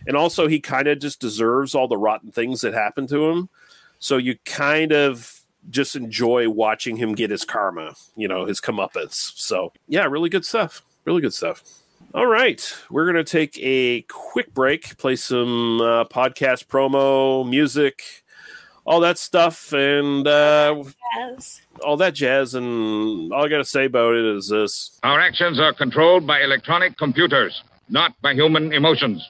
And 0.05 0.15
also, 0.15 0.47
he 0.47 0.59
kind 0.59 0.87
of 0.87 0.99
just 0.99 1.19
deserves 1.19 1.73
all 1.73 1.87
the 1.87 1.97
rotten 1.97 2.31
things 2.31 2.61
that 2.61 2.75
happen 2.75 3.07
to 3.07 3.29
him. 3.29 3.49
So 3.97 4.17
you 4.17 4.35
kind 4.45 4.91
of 4.91 5.41
just 5.69 5.95
enjoy 5.95 6.49
watching 6.49 6.97
him 6.97 7.15
get 7.15 7.31
his 7.31 7.45
karma, 7.45 7.95
you 8.15 8.27
know, 8.27 8.45
his 8.45 8.59
comeuppance. 8.59 9.33
So 9.35 9.71
yeah, 9.87 10.05
really 10.05 10.29
good 10.29 10.45
stuff. 10.45 10.83
Really 11.05 11.21
good 11.21 11.33
stuff. 11.33 11.63
All 12.15 12.27
right, 12.27 12.61
we're 12.91 13.11
going 13.11 13.25
to 13.25 13.29
take 13.29 13.57
a 13.59 14.03
quick 14.03 14.53
break, 14.53 14.99
play 14.99 15.15
some 15.15 15.81
uh, 15.81 16.05
podcast 16.05 16.67
promo, 16.67 17.43
music, 17.49 18.03
all 18.85 18.99
that 18.99 19.17
stuff, 19.17 19.73
and 19.73 20.27
uh, 20.27 20.83
all 21.83 21.97
that 21.97 22.13
jazz. 22.13 22.53
And 22.53 23.33
all 23.33 23.45
I 23.45 23.49
got 23.49 23.57
to 23.57 23.65
say 23.65 23.85
about 23.85 24.13
it 24.13 24.25
is 24.25 24.49
this 24.49 24.99
Our 25.01 25.19
actions 25.19 25.59
are 25.59 25.73
controlled 25.73 26.27
by 26.27 26.41
electronic 26.41 26.99
computers, 26.99 27.63
not 27.89 28.13
by 28.21 28.35
human 28.35 28.73
emotions. 28.73 29.27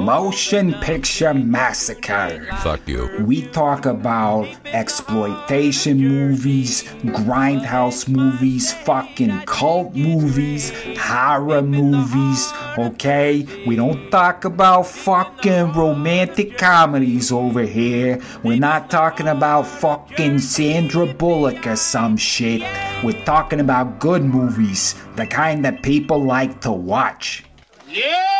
Motion 0.00 0.72
Picture 0.80 1.34
Massacre. 1.34 2.48
Fuck 2.60 2.88
you. 2.88 3.22
We 3.26 3.42
talk 3.48 3.84
about 3.84 4.48
exploitation 4.64 5.98
movies, 5.98 6.84
grindhouse 7.04 8.08
movies, 8.08 8.72
fucking 8.72 9.42
cult 9.42 9.94
movies, 9.94 10.72
horror 10.98 11.60
movies, 11.60 12.50
okay? 12.78 13.46
We 13.66 13.76
don't 13.76 14.10
talk 14.10 14.46
about 14.46 14.86
fucking 14.86 15.72
romantic 15.74 16.56
comedies 16.56 17.30
over 17.30 17.62
here. 17.62 18.22
We're 18.42 18.58
not 18.58 18.88
talking 18.88 19.28
about 19.28 19.66
fucking 19.66 20.38
Sandra 20.38 21.12
Bullock 21.12 21.66
or 21.66 21.76
some 21.76 22.16
shit. 22.16 22.62
We're 23.04 23.22
talking 23.24 23.60
about 23.60 23.98
good 23.98 24.24
movies, 24.24 24.94
the 25.16 25.26
kind 25.26 25.62
that 25.66 25.82
people 25.82 26.24
like 26.24 26.62
to 26.62 26.72
watch. 26.72 27.44
Yes! 27.86 28.39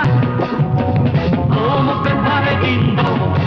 fare 2.79 3.40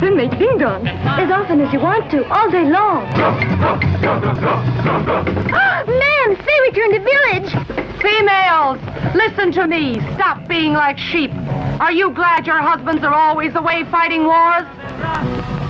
Then 0.00 0.16
make 0.16 0.30
ding 0.38 0.58
dong 0.58 0.86
as 0.86 1.30
often 1.30 1.60
as 1.60 1.72
you 1.72 1.80
want 1.80 2.10
to, 2.10 2.24
all 2.28 2.50
day 2.50 2.64
long. 2.64 3.06
Ah, 5.58 5.84
man, 5.86 6.36
say 6.44 6.60
return 6.62 6.92
to 6.92 7.00
village. 7.00 8.00
Females, 8.00 8.78
listen 9.14 9.52
to 9.52 9.66
me. 9.66 10.00
Stop 10.14 10.46
being 10.48 10.72
like 10.72 10.98
sheep. 10.98 11.32
Are 11.80 11.92
you 11.92 12.10
glad 12.10 12.46
your 12.46 12.60
husbands 12.60 13.02
are 13.04 13.12
always 13.12 13.54
away 13.54 13.84
fighting 13.90 14.24
wars? 14.24 14.64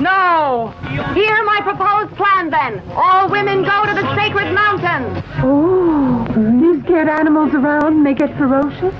No. 0.00 0.74
Hear 1.14 1.44
my 1.44 1.60
proposed 1.62 2.14
plan 2.16 2.50
then. 2.50 2.82
All 2.94 3.28
women 3.28 3.62
go 3.62 3.86
to 3.86 3.94
the 3.94 4.14
sacred 4.14 4.52
mountains. 4.52 5.22
Oh, 5.38 6.26
these 6.60 6.82
scared 6.84 7.08
animals 7.08 7.54
around 7.54 8.02
may 8.02 8.14
get 8.14 8.36
ferocious? 8.36 8.94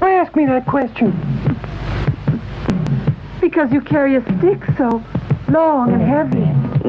Why 0.00 0.14
ask 0.14 0.34
me 0.34 0.46
that 0.46 0.66
question? 0.66 1.12
Because 3.58 3.72
you 3.72 3.80
carry 3.80 4.14
a 4.14 4.22
stick 4.38 4.62
so 4.78 5.02
long 5.48 5.92
and 5.92 6.00
heavy. 6.00 6.46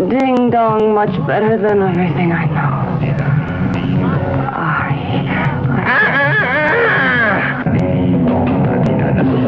Ding 0.08 0.52
dong, 0.52 0.94
much 0.94 1.10
better 1.26 1.58
than 1.58 1.82
everything 1.82 2.32
I 2.32 2.46
know. 2.46 2.86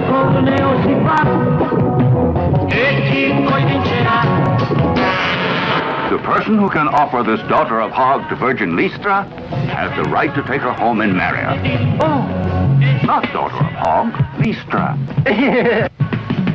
Torneo 0.10 0.82
si 0.82 0.94
fa 1.06 1.22
chi 2.66 3.24
poi 3.46 3.64
vincerà. 3.66 4.20
The 6.10 6.18
person 6.24 6.58
who 6.58 6.70
can 6.70 6.88
offer 6.88 7.22
this 7.22 7.42
daughter 7.48 7.80
of 7.80 7.92
Hog 7.92 8.28
to 8.30 8.36
Virgin 8.36 8.76
Lystra 8.76 9.26
has 9.70 9.96
the 9.96 10.10
right 10.10 10.34
to 10.34 10.42
take 10.42 10.62
her 10.62 10.74
home 10.74 11.02
and 11.02 11.16
marry 11.16 11.44
her. 11.44 11.56
Oh, 12.02 12.26
not 13.06 13.32
daughter 13.32 13.64
of 13.64 13.74
Hog, 13.78 14.12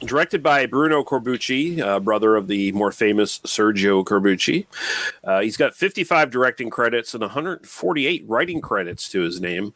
Directed 0.00 0.42
by 0.42 0.66
Bruno 0.66 1.02
Corbucci, 1.04 1.80
uh, 1.80 1.98
brother 2.00 2.36
of 2.36 2.48
the 2.48 2.72
more 2.72 2.92
famous 2.92 3.38
Sergio 3.40 4.04
Corbucci. 4.04 4.66
Uh, 5.24 5.40
he's 5.40 5.56
got 5.56 5.74
55 5.74 6.30
directing 6.30 6.68
credits 6.68 7.14
and 7.14 7.22
148 7.22 8.24
writing 8.26 8.60
credits 8.60 9.08
to 9.10 9.20
his 9.20 9.40
name. 9.40 9.72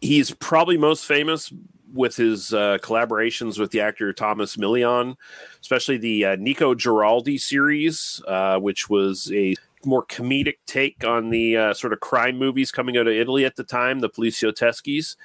He's 0.00 0.30
probably 0.32 0.76
most 0.76 1.06
famous 1.06 1.52
with 1.92 2.16
his 2.16 2.52
uh, 2.52 2.78
collaborations 2.82 3.58
with 3.58 3.70
the 3.70 3.80
actor 3.80 4.12
Tomas 4.12 4.56
Milian, 4.56 5.16
especially 5.60 5.98
the 5.98 6.24
uh, 6.24 6.36
Nico 6.36 6.74
Giraldi 6.74 7.40
series, 7.40 8.20
uh, 8.26 8.58
which 8.58 8.88
was 8.88 9.30
a 9.32 9.54
more 9.84 10.04
comedic 10.06 10.56
take 10.66 11.04
on 11.04 11.30
the 11.30 11.56
uh, 11.56 11.74
sort 11.74 11.92
of 11.92 12.00
crime 12.00 12.38
movies 12.38 12.72
coming 12.72 12.96
out 12.96 13.06
of 13.06 13.14
Italy 13.14 13.44
at 13.44 13.56
the 13.56 13.64
time, 13.64 14.00
the 14.00 14.10
Poliziotteschi's. 14.10 15.16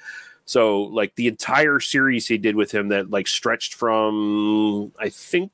So, 0.44 0.82
like 0.82 1.14
the 1.14 1.28
entire 1.28 1.78
series 1.78 2.26
he 2.26 2.36
did 2.36 2.56
with 2.56 2.72
him 2.72 2.88
that 2.88 3.10
like 3.10 3.28
stretched 3.28 3.74
from 3.74 4.92
I 4.98 5.08
think 5.08 5.52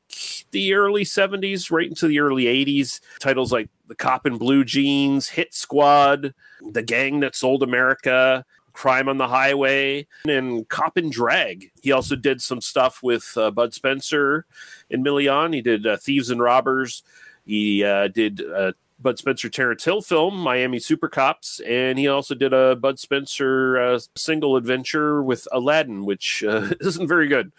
the 0.51 0.75
early 0.75 1.05
70s 1.05 1.71
right 1.71 1.89
into 1.89 2.09
the 2.09 2.21
early 2.21 2.45
80s. 2.45 3.01
Titles 3.21 3.53
like 3.53 3.69
The 3.87 3.95
Cop 3.95 4.27
in 4.27 4.39
Blue 4.39 4.65
Jeans, 4.65 5.29
Hit 5.29 5.53
Squad, 5.53 6.35
The 6.73 6.83
Gang 6.83 7.21
That 7.21 7.37
Sold 7.37 7.63
America, 7.63 8.47
Crime 8.79 9.09
on 9.09 9.19
the 9.19 9.27
Highway, 9.27 10.07
and 10.25 10.69
Cop 10.69 10.97
and 10.97 11.11
Drag. 11.11 11.73
He 11.83 11.91
also 11.91 12.15
did 12.15 12.41
some 12.41 12.61
stuff 12.61 13.03
with 13.03 13.33
uh, 13.37 13.51
Bud 13.51 13.75
Spencer 13.75 14.47
and 14.89 15.05
Milian. 15.05 15.53
He 15.53 15.61
did 15.61 15.85
uh, 15.85 15.97
Thieves 15.97 16.31
and 16.31 16.41
Robbers. 16.41 17.03
He 17.45 17.83
uh, 17.83 18.07
did 18.07 18.41
uh, 18.41 18.75
Bud 19.01 19.19
Spencer 19.19 19.49
Terence 19.49 19.85
Hill 19.85 20.01
film, 20.01 20.37
Miami 20.37 20.79
Super 20.79 21.09
Cops, 21.09 21.59
and 21.67 21.99
he 21.99 22.07
also 22.07 22.37
did 22.37 22.53
a 22.53 22.77
Bud 22.77 23.01
Spencer 23.01 23.81
uh, 23.81 23.99
single 24.15 24.55
adventure 24.55 25.25
with 25.25 25.49
Aladdin, 25.51 26.05
which 26.05 26.45
uh, 26.45 26.71
isn't 26.81 27.09
very 27.09 27.27
good. 27.27 27.51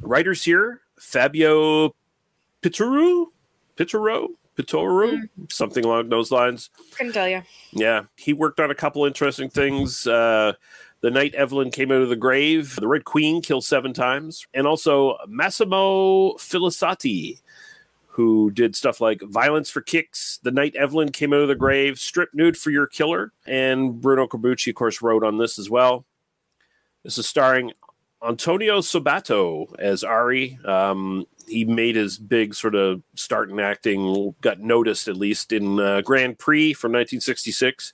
Writers 0.00 0.42
here: 0.42 0.80
Fabio 0.98 1.94
Pituru, 2.62 3.26
Pituro, 3.76 4.28
Pitoro, 4.56 5.28
something 5.50 5.84
along 5.84 6.08
those 6.08 6.30
lines. 6.30 6.70
Couldn't 6.96 7.12
tell 7.12 7.28
you. 7.28 7.42
Yeah, 7.72 8.04
he 8.16 8.32
worked 8.32 8.60
on 8.60 8.70
a 8.70 8.74
couple 8.74 9.04
interesting 9.04 9.50
things. 9.50 10.06
Uh, 10.06 10.54
the 11.02 11.10
night 11.10 11.34
Evelyn 11.34 11.70
came 11.70 11.92
out 11.92 12.02
of 12.02 12.08
the 12.08 12.16
grave, 12.16 12.76
the 12.76 12.88
Red 12.88 13.04
Queen 13.04 13.42
killed 13.42 13.64
seven 13.64 13.92
times, 13.92 14.46
and 14.54 14.66
also 14.66 15.18
Massimo 15.28 16.32
Felisatti, 16.34 17.40
who 18.08 18.50
did 18.50 18.74
stuff 18.74 19.00
like 19.00 19.20
Violence 19.22 19.68
for 19.68 19.82
Kicks, 19.82 20.38
The 20.42 20.50
Night 20.50 20.74
Evelyn 20.74 21.12
Came 21.12 21.34
Out 21.34 21.42
of 21.42 21.48
the 21.48 21.54
Grave, 21.54 21.98
Strip 21.98 22.30
Nude 22.32 22.56
for 22.56 22.70
Your 22.70 22.86
Killer, 22.86 23.32
and 23.46 24.00
Bruno 24.00 24.26
Corbucci, 24.26 24.70
of 24.70 24.74
course, 24.74 25.02
wrote 25.02 25.22
on 25.22 25.36
this 25.36 25.58
as 25.58 25.68
well. 25.68 26.06
This 27.04 27.18
is 27.18 27.28
starring 27.28 27.72
Antonio 28.26 28.80
Sabato 28.80 29.72
as 29.78 30.02
Ari. 30.02 30.58
Um, 30.64 31.26
he 31.46 31.64
made 31.64 31.96
his 31.96 32.18
big 32.18 32.54
sort 32.54 32.74
of 32.74 33.02
start 33.14 33.50
in 33.50 33.60
acting, 33.60 34.34
got 34.40 34.60
noticed 34.60 35.08
at 35.08 35.16
least 35.16 35.52
in 35.52 35.78
uh, 35.78 36.00
Grand 36.00 36.38
Prix 36.38 36.72
from 36.72 36.92
1966. 36.92 37.92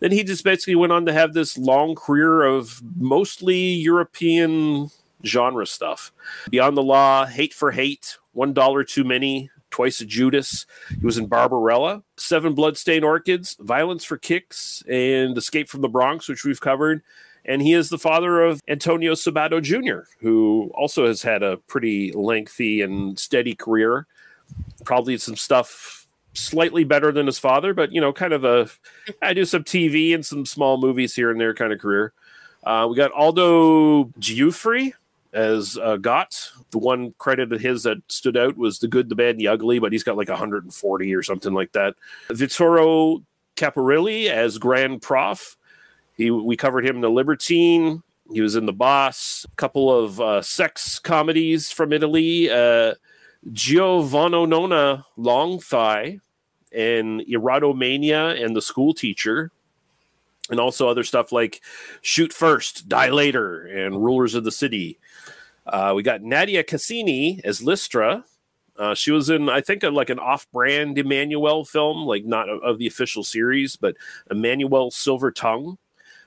Then 0.00 0.12
he 0.12 0.24
just 0.24 0.44
basically 0.44 0.74
went 0.74 0.92
on 0.92 1.04
to 1.06 1.12
have 1.12 1.34
this 1.34 1.58
long 1.58 1.94
career 1.94 2.42
of 2.42 2.82
mostly 2.96 3.56
European 3.56 4.90
genre 5.24 5.66
stuff. 5.66 6.12
Beyond 6.50 6.76
the 6.76 6.82
Law, 6.82 7.26
Hate 7.26 7.54
for 7.54 7.70
Hate, 7.70 8.18
One 8.32 8.52
Dollar 8.52 8.84
Too 8.84 9.04
Many, 9.04 9.50
Twice 9.70 10.00
a 10.00 10.06
Judas. 10.06 10.66
He 10.88 11.04
was 11.04 11.18
in 11.18 11.26
Barbarella, 11.26 12.04
Seven 12.16 12.54
Bloodstained 12.54 13.04
Orchids, 13.04 13.56
Violence 13.58 14.04
for 14.04 14.16
Kicks, 14.16 14.82
and 14.88 15.36
Escape 15.36 15.68
from 15.68 15.80
the 15.80 15.88
Bronx, 15.88 16.28
which 16.28 16.44
we've 16.44 16.60
covered. 16.60 17.02
And 17.44 17.60
he 17.60 17.74
is 17.74 17.90
the 17.90 17.98
father 17.98 18.42
of 18.42 18.62
Antonio 18.68 19.12
Sabato 19.12 19.62
Jr., 19.62 20.08
who 20.20 20.70
also 20.74 21.06
has 21.06 21.22
had 21.22 21.42
a 21.42 21.58
pretty 21.58 22.12
lengthy 22.12 22.80
and 22.80 23.18
steady 23.18 23.54
career. 23.54 24.06
Probably 24.84 25.18
some 25.18 25.36
stuff 25.36 26.06
slightly 26.32 26.84
better 26.84 27.12
than 27.12 27.26
his 27.26 27.38
father, 27.38 27.74
but 27.74 27.92
you 27.92 28.00
know, 28.00 28.12
kind 28.12 28.32
of 28.32 28.44
a 28.44 28.68
I 29.22 29.34
do 29.34 29.44
some 29.44 29.64
TV 29.64 30.14
and 30.14 30.24
some 30.24 30.46
small 30.46 30.78
movies 30.78 31.14
here 31.14 31.30
and 31.30 31.40
there 31.40 31.54
kind 31.54 31.72
of 31.72 31.80
career. 31.80 32.12
Uh, 32.64 32.86
we 32.88 32.96
got 32.96 33.12
Aldo 33.12 34.04
Giuffre 34.18 34.92
as 35.32 35.76
uh, 35.76 35.96
Gott. 35.96 36.50
The 36.70 36.78
one 36.78 37.14
credit 37.18 37.52
of 37.52 37.60
his 37.60 37.82
that 37.82 37.98
stood 38.08 38.36
out 38.36 38.56
was 38.56 38.78
The 38.78 38.88
Good, 38.88 39.08
the 39.08 39.14
Bad, 39.14 39.30
and 39.30 39.40
the 39.40 39.48
Ugly, 39.48 39.80
but 39.80 39.92
he's 39.92 40.04
got 40.04 40.16
like 40.16 40.28
140 40.28 41.14
or 41.14 41.22
something 41.22 41.52
like 41.52 41.72
that. 41.72 41.94
Vittore 42.28 43.22
Caporilli 43.56 44.28
as 44.28 44.58
Grand 44.58 45.02
Prof. 45.02 45.56
He 46.16 46.30
we 46.30 46.56
covered 46.56 46.84
him 46.86 46.96
in 46.96 47.02
The 47.02 47.10
Libertine. 47.10 48.02
He 48.32 48.40
was 48.40 48.56
in 48.56 48.66
The 48.66 48.72
Boss. 48.72 49.46
A 49.52 49.56
couple 49.56 49.92
of 49.92 50.20
uh, 50.20 50.42
sex 50.42 50.98
comedies 50.98 51.70
from 51.70 51.92
Italy. 51.92 52.50
Uh, 52.50 52.94
Giovannona 53.50 55.04
Long 55.16 55.60
Thigh 55.60 56.20
and 56.72 57.20
Erotomania 57.22 58.42
and 58.42 58.56
The 58.56 58.62
School 58.62 58.94
Teacher 58.94 59.50
and 60.50 60.60
also 60.60 60.88
other 60.88 61.04
stuff 61.04 61.32
like 61.32 61.62
Shoot 62.02 62.32
First, 62.32 62.88
Die 62.88 63.10
Later, 63.10 63.66
and 63.66 64.02
Rulers 64.02 64.34
of 64.34 64.44
the 64.44 64.52
City. 64.52 64.98
Uh, 65.66 65.92
we 65.96 66.02
got 66.02 66.22
Nadia 66.22 66.62
Cassini 66.62 67.40
as 67.44 67.62
Lystra. 67.62 68.24
Uh, 68.76 68.94
she 68.94 69.10
was 69.10 69.30
in, 69.30 69.48
I 69.48 69.60
think, 69.60 69.82
a, 69.82 69.88
like 69.88 70.10
an 70.10 70.18
off-brand 70.18 70.98
Emmanuel 70.98 71.64
film, 71.64 72.04
like 72.04 72.24
not 72.24 72.48
of 72.48 72.78
the 72.78 72.86
official 72.86 73.24
series, 73.24 73.76
but 73.76 73.96
Emmanuel 74.30 74.90
Silver 74.90 75.30
Tongue. 75.30 75.78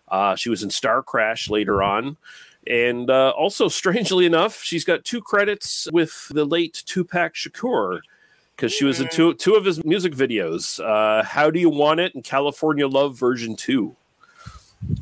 Uh, 0.08 0.36
she 0.36 0.50
was 0.50 0.64
in 0.64 0.70
Star 0.70 1.02
Crash 1.04 1.50
later 1.50 1.84
on. 1.84 2.18
And 2.66 3.10
uh, 3.10 3.30
also, 3.38 3.68
strangely 3.70 4.26
enough, 4.26 4.62
she's 4.62 4.84
got 4.84 5.06
two 5.06 5.22
credits 5.22 5.88
with 5.92 6.28
the 6.30 6.46
late 6.46 6.84
Tupac 6.86 7.34
Shakur 7.34 8.02
because 8.56 8.74
she 8.74 8.86
was 8.86 9.00
in 9.00 9.08
two 9.10 9.34
two 9.36 9.54
of 9.56 9.66
his 9.66 9.84
music 9.86 10.14
videos. 10.14 10.80
Uh, 10.84 11.24
How 11.24 11.50
do 11.52 11.60
you 11.60 11.70
want 11.70 12.00
it? 12.00 12.16
and 12.16 12.24
California 12.24 12.88
Love 12.88 13.18
version 13.18 13.56
two. 13.56 13.96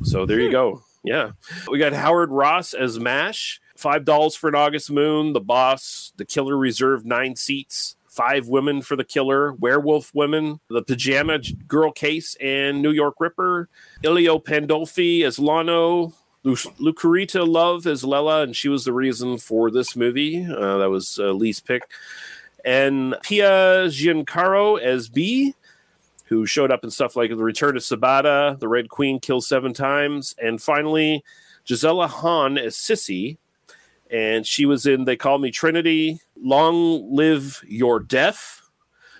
So 0.04 0.26
there 0.26 0.40
you 0.40 0.52
go. 0.52 0.84
Yeah, 1.04 1.32
we 1.70 1.78
got 1.80 1.94
Howard 1.94 2.32
Ross 2.32 2.74
as 2.74 3.00
Mash. 3.00 3.62
Five 3.76 4.06
dollars 4.06 4.36
for 4.36 4.48
an 4.48 4.56
August 4.56 4.90
Moon. 4.92 5.34
The 5.34 5.42
Boss. 5.42 6.14
The 6.18 6.26
Killer 6.26 6.58
reserved 6.58 7.06
nine 7.06 7.36
seats. 7.36 7.96
Five 8.16 8.48
women 8.48 8.82
for 8.82 8.96
the 8.96 9.04
killer, 9.04 9.52
werewolf 9.56 10.16
women, 10.16 10.62
the 10.70 10.82
pajama 10.82 11.40
girl 11.68 11.92
case, 11.92 12.38
and 12.40 12.82
New 12.82 12.92
York 12.92 13.16
Ripper. 13.20 13.68
Elio 14.06 14.40
Pandolfi 14.40 15.24
as 15.26 15.38
Lano, 15.38 16.14
Lu- 16.44 16.56
Lucretia 16.80 17.44
Love 17.44 17.86
as 17.86 18.06
Lela, 18.06 18.44
and 18.44 18.56
she 18.56 18.70
was 18.70 18.86
the 18.86 18.94
reason 18.94 19.38
for 19.38 19.70
this 19.70 19.98
movie. 19.98 20.46
Uh, 20.46 20.78
that 20.78 20.90
was 20.90 21.20
uh, 21.20 21.32
Lee's 21.34 21.60
pick. 21.60 21.90
And 22.64 23.18
Pia 23.22 23.88
Giancaro 23.90 24.80
as 24.80 25.10
B, 25.10 25.54
who 26.28 26.46
showed 26.46 26.72
up 26.72 26.86
in 26.86 26.92
stuff 26.92 27.18
like 27.18 27.32
The 27.32 27.36
Return 27.36 27.76
of 27.76 27.84
Sabata, 27.84 28.58
The 28.58 28.70
Red 28.70 28.88
Queen 28.88 29.20
Kills 29.20 29.46
Seven 29.46 29.74
Times, 29.74 30.36
and 30.42 30.62
finally 30.62 31.22
Gisela 31.66 32.08
Hahn 32.08 32.58
as 32.58 32.78
Sissy. 32.78 33.40
And 34.16 34.48
she 34.48 34.66
was 34.66 34.86
in 34.86 35.04
They 35.04 35.18
Call 35.18 35.40
Me 35.40 35.52
Trinity, 35.52 36.20
Long 36.38 37.14
Live 37.14 37.62
Your 37.68 38.00
Death, 38.00 38.62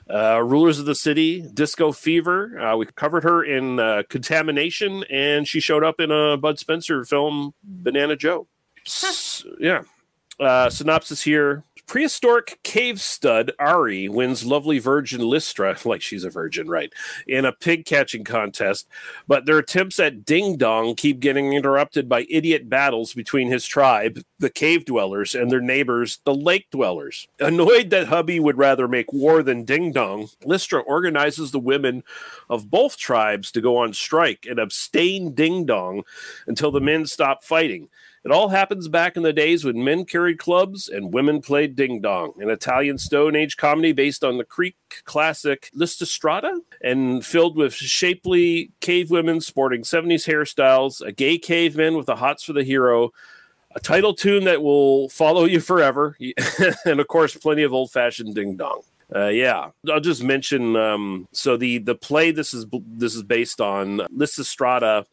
uh, 0.10 0.42
Rulers 0.42 0.80
of 0.80 0.86
the 0.86 0.96
City, 0.96 1.42
Disco 1.54 1.92
Fever. 1.92 2.58
Uh, 2.58 2.78
we 2.78 2.86
covered 2.86 3.24
her 3.24 3.44
in 3.44 3.78
uh, 3.78 4.04
Contamination, 4.08 5.04
and 5.10 5.46
she 5.46 5.60
showed 5.60 5.84
up 5.84 6.00
in 6.00 6.12
a 6.12 6.38
Bud 6.38 6.60
Spencer 6.60 7.04
film, 7.04 7.54
Banana 7.62 8.16
Joe. 8.16 8.48
S- 8.86 9.44
yeah. 9.60 9.82
Uh, 10.40 10.70
synopsis 10.70 11.22
here. 11.22 11.66
Prehistoric 11.88 12.60
cave 12.64 13.00
stud 13.00 13.52
Ari 13.60 14.10
wins 14.10 14.44
lovely 14.44 14.80
virgin 14.80 15.22
Lystra, 15.22 15.78
like 15.86 16.02
she's 16.02 16.24
a 16.24 16.30
virgin, 16.30 16.68
right, 16.68 16.92
in 17.28 17.46
a 17.46 17.52
pig 17.52 17.86
catching 17.86 18.24
contest. 18.24 18.88
But 19.28 19.46
their 19.46 19.60
attempts 19.60 20.00
at 20.00 20.26
ding 20.26 20.58
dong 20.58 20.96
keep 20.96 21.20
getting 21.20 21.54
interrupted 21.54 22.10
by 22.10 22.26
idiot 22.30 22.70
battles 22.70 23.14
between 23.14 23.52
his 23.52 23.66
tribe, 23.66 24.22
the 24.40 24.50
cave 24.50 24.86
dwellers, 24.86 25.36
and 25.36 25.52
their 25.52 25.62
neighbors, 25.62 26.20
the 26.26 26.34
lake 26.34 26.70
dwellers. 26.72 27.28
Annoyed 27.40 27.92
that 27.92 28.08
hubby 28.08 28.40
would 28.40 28.58
rather 28.58 28.88
make 28.88 29.14
war 29.14 29.44
than 29.44 29.64
ding 29.64 29.92
dong, 29.92 30.30
Lystra 30.44 30.80
organizes 30.82 31.52
the 31.52 31.60
women 31.60 32.04
of 32.50 32.70
both 32.70 32.98
tribes 32.98 33.52
to 33.52 33.62
go 33.62 33.78
on 33.78 33.94
strike 33.94 34.46
and 34.50 34.60
abstain 34.60 35.34
ding 35.34 35.66
dong 35.66 36.04
until 36.48 36.72
the 36.72 36.82
men 36.82 37.06
stop 37.06 37.44
fighting. 37.44 37.90
It 38.26 38.32
all 38.32 38.50
happens 38.50 38.88
back 38.88 39.16
in 39.16 39.22
the 39.22 39.32
days 39.32 39.64
when 39.64 39.84
men 39.84 40.04
carried 40.04 40.40
clubs 40.40 40.90
and 40.90 41.14
women 41.14 41.44
played 41.44 41.76
ding 41.76 42.02
dong, 42.02 42.34
an 42.40 42.50
Italian 42.50 42.98
Stone 42.98 43.36
Age 43.36 43.56
comedy 43.56 43.92
based 43.92 44.24
on 44.24 44.40
the 44.40 44.44
Creek 44.44 44.76
classic 45.04 45.70
Lysistrata 45.78 46.58
and 46.82 47.24
filled 47.24 47.56
with 47.56 47.76
shapely 47.76 48.72
cave 48.82 49.12
women 49.12 49.42
sporting 49.42 49.84
70s 49.84 50.28
hairstyles, 50.28 51.06
a 51.06 51.12
gay 51.12 51.38
caveman 51.38 51.96
with 51.96 52.08
the 52.08 52.16
hots 52.16 52.44
for 52.44 52.54
the 52.54 52.64
hero, 52.64 53.12
a 53.76 53.80
title 53.80 54.16
tune 54.16 54.46
that 54.46 54.64
will 54.64 55.08
follow 55.10 55.46
you 55.46 55.60
forever, 55.60 56.18
and 56.86 57.00
of 57.00 57.08
course, 57.08 57.36
plenty 57.36 57.62
of 57.62 57.74
old 57.74 57.92
fashioned 57.92 58.34
ding 58.34 58.56
dong. 58.56 58.82
Uh, 59.16 59.28
yeah, 59.28 59.70
I'll 59.88 60.00
just 60.00 60.24
mention. 60.24 60.76
Um, 60.76 61.28
so 61.32 61.58
the 61.58 61.78
the 61.78 61.94
play 61.94 62.32
this 62.32 62.56
is 62.56 62.66
this 62.88 63.14
is 63.14 63.22
based 63.22 63.62
on 63.62 64.00
Lysistrata 64.12 65.06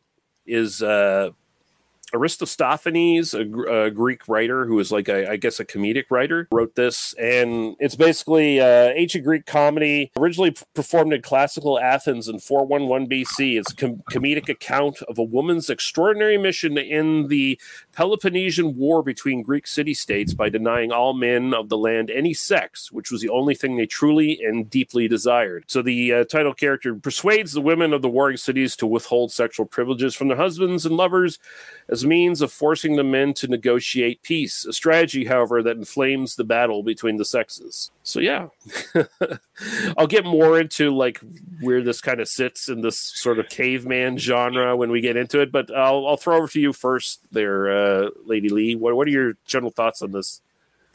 is 0.46 0.82
uh, 0.82 1.30
Aristophanes, 2.12 3.34
a, 3.34 3.40
a 3.40 3.90
Greek 3.90 4.28
writer 4.28 4.66
who 4.66 4.78
is 4.78 4.92
like 4.92 5.08
a, 5.08 5.30
I 5.30 5.36
guess 5.36 5.60
a 5.60 5.64
comedic 5.64 6.04
writer, 6.10 6.48
wrote 6.52 6.74
this, 6.74 7.14
and 7.14 7.76
it's 7.78 7.96
basically 7.96 8.60
uh, 8.60 8.90
ancient 8.94 9.24
Greek 9.24 9.46
comedy, 9.46 10.10
originally 10.16 10.54
performed 10.74 11.12
in 11.12 11.22
classical 11.22 11.78
Athens 11.78 12.28
in 12.28 12.38
411 12.38 13.08
BC. 13.08 13.58
It's 13.58 13.72
a 13.72 13.76
com- 13.76 14.02
comedic 14.10 14.48
account 14.48 15.02
of 15.02 15.18
a 15.18 15.22
woman's 15.22 15.70
extraordinary 15.70 16.38
mission 16.38 16.78
in 16.78 17.28
the 17.28 17.58
Peloponnesian 17.92 18.76
War 18.76 19.02
between 19.02 19.42
Greek 19.42 19.66
city-states 19.66 20.34
by 20.34 20.48
denying 20.48 20.92
all 20.92 21.14
men 21.14 21.54
of 21.54 21.68
the 21.68 21.78
land 21.78 22.10
any 22.10 22.34
sex, 22.34 22.90
which 22.92 23.10
was 23.10 23.20
the 23.20 23.28
only 23.28 23.54
thing 23.54 23.76
they 23.76 23.86
truly 23.86 24.40
and 24.42 24.68
deeply 24.68 25.08
desired. 25.08 25.64
So 25.68 25.82
the 25.82 26.12
uh, 26.12 26.24
title 26.24 26.54
character 26.54 26.94
persuades 26.94 27.52
the 27.52 27.60
women 27.60 27.92
of 27.92 28.02
the 28.02 28.08
warring 28.08 28.36
cities 28.36 28.76
to 28.76 28.86
withhold 28.86 29.32
sexual 29.32 29.66
privileges 29.66 30.14
from 30.14 30.28
their 30.28 30.36
husbands 30.36 30.86
and 30.86 30.96
lovers 30.96 31.38
as 31.88 32.01
means 32.06 32.40
of 32.40 32.52
forcing 32.52 32.96
the 32.96 33.04
men 33.04 33.34
to 33.34 33.48
negotiate 33.48 34.22
peace, 34.22 34.64
a 34.64 34.72
strategy, 34.72 35.24
however, 35.24 35.62
that 35.62 35.76
inflames 35.76 36.36
the 36.36 36.44
battle 36.44 36.82
between 36.82 37.16
the 37.16 37.24
sexes. 37.24 37.90
So 38.02 38.20
yeah, 38.20 38.48
I'll 39.96 40.06
get 40.06 40.24
more 40.24 40.58
into 40.58 40.94
like 40.94 41.20
where 41.60 41.82
this 41.82 42.00
kind 42.00 42.20
of 42.20 42.28
sits 42.28 42.68
in 42.68 42.80
this 42.80 42.98
sort 42.98 43.38
of 43.38 43.48
caveman 43.48 44.18
genre 44.18 44.76
when 44.76 44.90
we 44.90 45.00
get 45.00 45.16
into 45.16 45.40
it. 45.40 45.52
But 45.52 45.74
I'll 45.74 46.06
I'll 46.06 46.16
throw 46.16 46.36
over 46.36 46.48
to 46.48 46.60
you 46.60 46.72
first, 46.72 47.20
there, 47.32 47.70
uh, 47.70 48.10
Lady 48.24 48.48
Lee. 48.48 48.76
What 48.76 48.96
what 48.96 49.06
are 49.06 49.10
your 49.12 49.34
general 49.46 49.70
thoughts 49.70 50.02
on 50.02 50.12
this? 50.12 50.40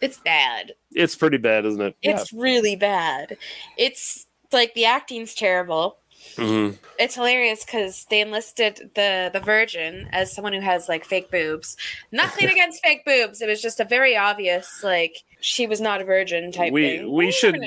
It's 0.02 0.18
bad. 0.18 0.74
It's 0.94 1.16
pretty 1.16 1.38
bad, 1.38 1.66
isn't 1.66 1.82
it? 1.82 1.96
It's 2.04 2.32
really 2.32 2.76
bad. 2.76 3.38
It's 3.78 4.28
like 4.52 4.74
the 4.74 4.86
acting's 4.86 5.34
terrible. 5.34 5.98
Hmm 6.38 6.72
It's 7.00 7.16
hilarious 7.16 7.64
because 7.66 8.06
they 8.10 8.22
enlisted 8.22 8.92
the 8.96 9.30
the 9.34 9.40
virgin 9.40 10.08
as 10.12 10.32
someone 10.32 10.54
who 10.54 10.62
has 10.62 10.88
like 10.90 11.06
fake 11.06 11.32
boobs. 11.32 11.78
Nothing 12.12 12.50
against 12.52 12.84
fake 12.84 13.06
boobs. 13.06 13.42
It 13.42 13.48
was 13.50 13.62
just 13.62 13.80
a 13.80 13.86
very 13.86 14.16
obvious 14.18 14.84
like 14.84 15.24
she 15.40 15.68
was 15.68 15.80
not 15.82 16.02
a 16.02 16.06
virgin 16.06 16.52
type 16.52 16.74
we 16.74 16.98
thing. 16.98 17.12
we 17.14 17.32
should 17.32 17.60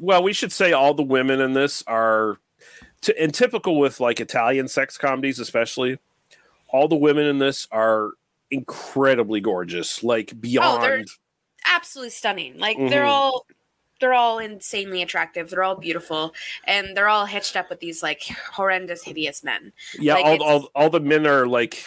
well 0.00 0.22
we 0.22 0.32
should 0.32 0.52
say 0.52 0.72
all 0.72 0.94
the 0.94 1.02
women 1.02 1.40
in 1.40 1.52
this 1.52 1.82
are 1.86 2.38
t- 3.00 3.14
and 3.18 3.34
typical 3.34 3.78
with 3.78 4.00
like 4.00 4.20
Italian 4.20 4.68
sex 4.68 4.96
comedies 4.96 5.38
especially 5.38 5.98
all 6.68 6.88
the 6.88 6.96
women 6.96 7.26
in 7.26 7.38
this 7.38 7.66
are 7.72 8.10
incredibly 8.50 9.40
gorgeous 9.40 10.02
like 10.04 10.30
Oh, 10.32 10.36
beyond 10.38 11.08
absolutely 11.68 12.10
stunning. 12.10 12.58
Like 12.58 12.76
they're 12.78 13.02
Mhm. 13.02 13.08
all 13.08 13.46
they're 14.00 14.14
all 14.14 14.38
insanely 14.38 15.02
attractive. 15.02 15.50
They're 15.50 15.64
all 15.64 15.76
beautiful, 15.76 16.34
and 16.64 16.96
they're 16.96 17.08
all 17.08 17.26
hitched 17.26 17.56
up 17.56 17.70
with 17.70 17.80
these 17.80 18.02
like 18.02 18.22
horrendous, 18.52 19.02
hideous 19.04 19.42
men. 19.42 19.72
yeah 19.98 20.14
Like, 20.14 20.40
all, 20.40 20.42
all 20.42 20.68
all 20.74 20.90
the 20.90 21.00
men 21.00 21.26
are 21.26 21.46
like 21.46 21.84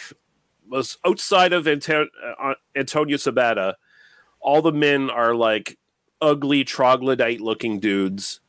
was 0.68 0.98
outside 1.04 1.52
of 1.52 1.66
Anto- 1.66 2.08
uh, 2.40 2.54
Antonio 2.76 3.16
Sabato 3.16 3.74
all 4.40 4.62
the 4.62 4.72
men 4.72 5.10
are 5.10 5.34
like 5.34 5.78
ugly 6.20 6.64
troglodyte 6.64 7.40
looking 7.40 7.80
dudes 7.80 8.40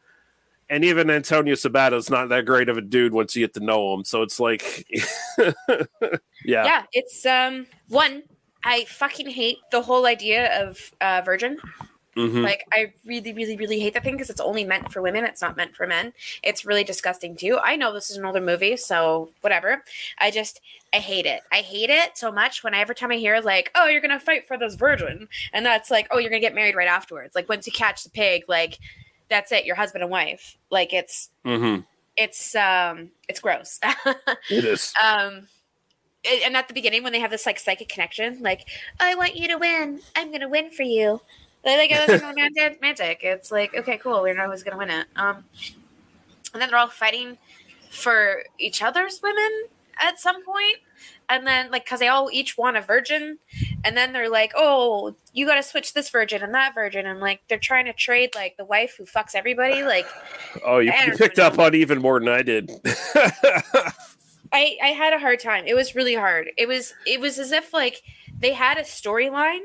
and 0.69 0.86
even 0.86 1.10
Antonio 1.10 1.56
Sabato's 1.56 2.10
not 2.10 2.30
that 2.30 2.45
great 2.45 2.69
of 2.69 2.78
a 2.78 2.82
dude 2.82 3.13
once 3.13 3.36
you 3.36 3.43
get 3.45 3.54
to 3.56 3.60
know 3.60 3.93
him 3.93 4.04
so 4.04 4.21
it's 4.21 4.39
like 4.39 4.88
yeah 6.45 6.63
yeah 6.65 6.84
it's 6.93 7.26
um 7.26 7.65
one 7.88 8.24
i 8.63 8.86
fucking 8.86 9.30
hate 9.30 9.58
the 9.71 9.82
whole 9.82 10.06
idea 10.06 10.62
of 10.62 10.91
uh 11.02 11.21
virgin 11.24 11.58
Mhm. 12.15 12.43
like 12.43 12.65
i 12.74 12.91
really 13.06 13.32
really 13.32 13.56
really 13.56 13.80
hate 13.80 13.93
that 13.93 14.04
thing 14.04 14.15
because 14.15 14.30
it's 14.30 14.41
only 14.41 14.65
meant 14.65 14.91
for 14.91 15.02
women 15.02 15.24
it's 15.24 15.41
not 15.41 15.56
meant 15.56 15.76
for 15.76 15.88
men 15.88 16.12
it's 16.43 16.65
really 16.65 16.84
disgusting 16.84 17.38
too 17.38 17.58
i 17.63 17.78
know 17.78 17.93
this 17.93 18.10
is 18.10 18.17
an 18.17 18.26
older 18.26 18.41
movie 18.41 18.76
so 18.76 19.30
whatever 19.39 19.82
i 20.17 20.30
just 20.30 20.60
i 20.93 20.97
hate 20.97 21.26
it 21.26 21.41
i 21.54 21.58
hate 21.62 21.89
it 21.89 22.17
so 22.17 22.30
much 22.30 22.63
when 22.65 22.74
every 22.74 22.95
time 22.95 23.12
i 23.12 23.15
hear 23.15 23.39
like 23.39 23.71
oh 23.76 23.88
you're 23.88 24.02
gonna 24.02 24.19
fight 24.19 24.45
for 24.45 24.58
this 24.58 24.76
virgin 24.76 25.30
and 25.54 25.65
that's 25.65 25.89
like 25.89 26.06
oh 26.12 26.17
you're 26.17 26.30
gonna 26.30 26.41
get 26.41 26.54
married 26.54 26.76
right 26.76 26.89
afterwards 26.89 27.34
like 27.34 27.47
once 27.47 27.65
you 27.65 27.71
catch 27.71 28.04
the 28.04 28.10
pig 28.10 28.43
like 28.50 28.78
that's 29.30 29.54
it 29.54 29.63
your 29.63 29.76
husband 29.78 30.02
and 30.04 30.12
wife 30.12 30.58
like 30.69 30.91
it's 30.93 31.30
Mhm. 31.45 31.86
it's 32.17 32.54
um 32.56 33.12
it's 33.30 33.39
gross 33.39 33.80
It 34.50 34.65
is. 34.65 34.93
um 35.02 35.47
and 36.45 36.56
at 36.56 36.67
the 36.67 36.74
beginning 36.76 37.02
when 37.04 37.13
they 37.13 37.19
have 37.19 37.32
this 37.32 37.47
like 37.47 37.58
psychic 37.58 37.89
connection, 37.89 38.43
like 38.43 38.67
I 39.00 39.15
want 39.15 39.36
you 39.36 39.47
to 39.47 39.56
win, 39.58 40.02
I'm 40.15 40.32
gonna 40.32 40.50
win 40.50 40.69
for 40.69 40.84
you. 40.84 41.19
Like, 41.63 41.78
like 41.78 41.91
it 41.91 42.10
was 42.10 42.21
romantic. 42.21 43.19
It's 43.24 43.52
like 43.52 43.76
okay, 43.76 43.97
cool. 43.97 44.24
We 44.24 44.34
know 44.34 44.50
who's 44.50 44.63
gonna 44.63 44.78
win 44.78 44.89
it. 44.89 45.08
Um, 45.15 45.43
and 46.54 46.62
then 46.62 46.69
they're 46.69 46.80
all 46.80 46.88
fighting 46.88 47.38
for 47.89 48.43
each 48.58 48.82
other's 48.82 49.21
women 49.21 49.63
at 50.00 50.19
some 50.19 50.43
point. 50.43 50.45
point 50.45 50.78
and 51.32 51.47
then 51.47 51.71
like 51.71 51.86
because 51.86 52.00
they 52.02 52.10
all 52.10 52.30
each 52.32 52.58
want 52.58 52.76
a 52.78 52.82
virgin 52.82 53.38
and 53.86 53.95
then 53.95 54.12
they're 54.13 54.30
like 54.30 54.52
oh 54.56 55.15
you 55.34 55.45
got 55.45 55.56
to 55.56 55.63
switch 55.63 55.93
this 55.93 56.10
virgin 56.10 56.43
and 56.43 56.54
that 56.54 56.76
virgin 56.76 57.08
and 57.08 57.19
like 57.19 57.41
they're 57.47 57.58
trying 57.58 57.86
to 57.86 57.93
trade 57.93 58.30
like 58.36 58.56
the 58.58 58.65
wife 58.65 58.95
who 58.97 59.06
fucks 59.06 59.34
everybody 59.34 59.82
like 59.84 60.06
Oh, 60.65 60.80
you, 60.80 60.91
you 61.06 61.17
picked 61.17 61.38
know. 61.38 61.45
up 61.45 61.58
on 61.58 61.74
even 61.74 62.02
more 62.02 62.19
than 62.19 62.30
I 62.30 62.41
did. 62.41 62.69
i 64.54 64.78
i 64.84 64.88
had 64.88 65.13
a 65.13 65.19
hard 65.19 65.39
time 65.39 65.65
it 65.65 65.76
was 65.76 65.95
really 65.95 66.15
hard 66.15 66.50
it 66.58 66.67
was 66.67 66.93
it 67.08 67.19
was 67.21 67.39
as 67.39 67.54
if 67.54 67.71
like 67.74 68.02
they 68.39 68.52
had 68.54 68.78
a 68.78 68.82
storyline 68.82 69.62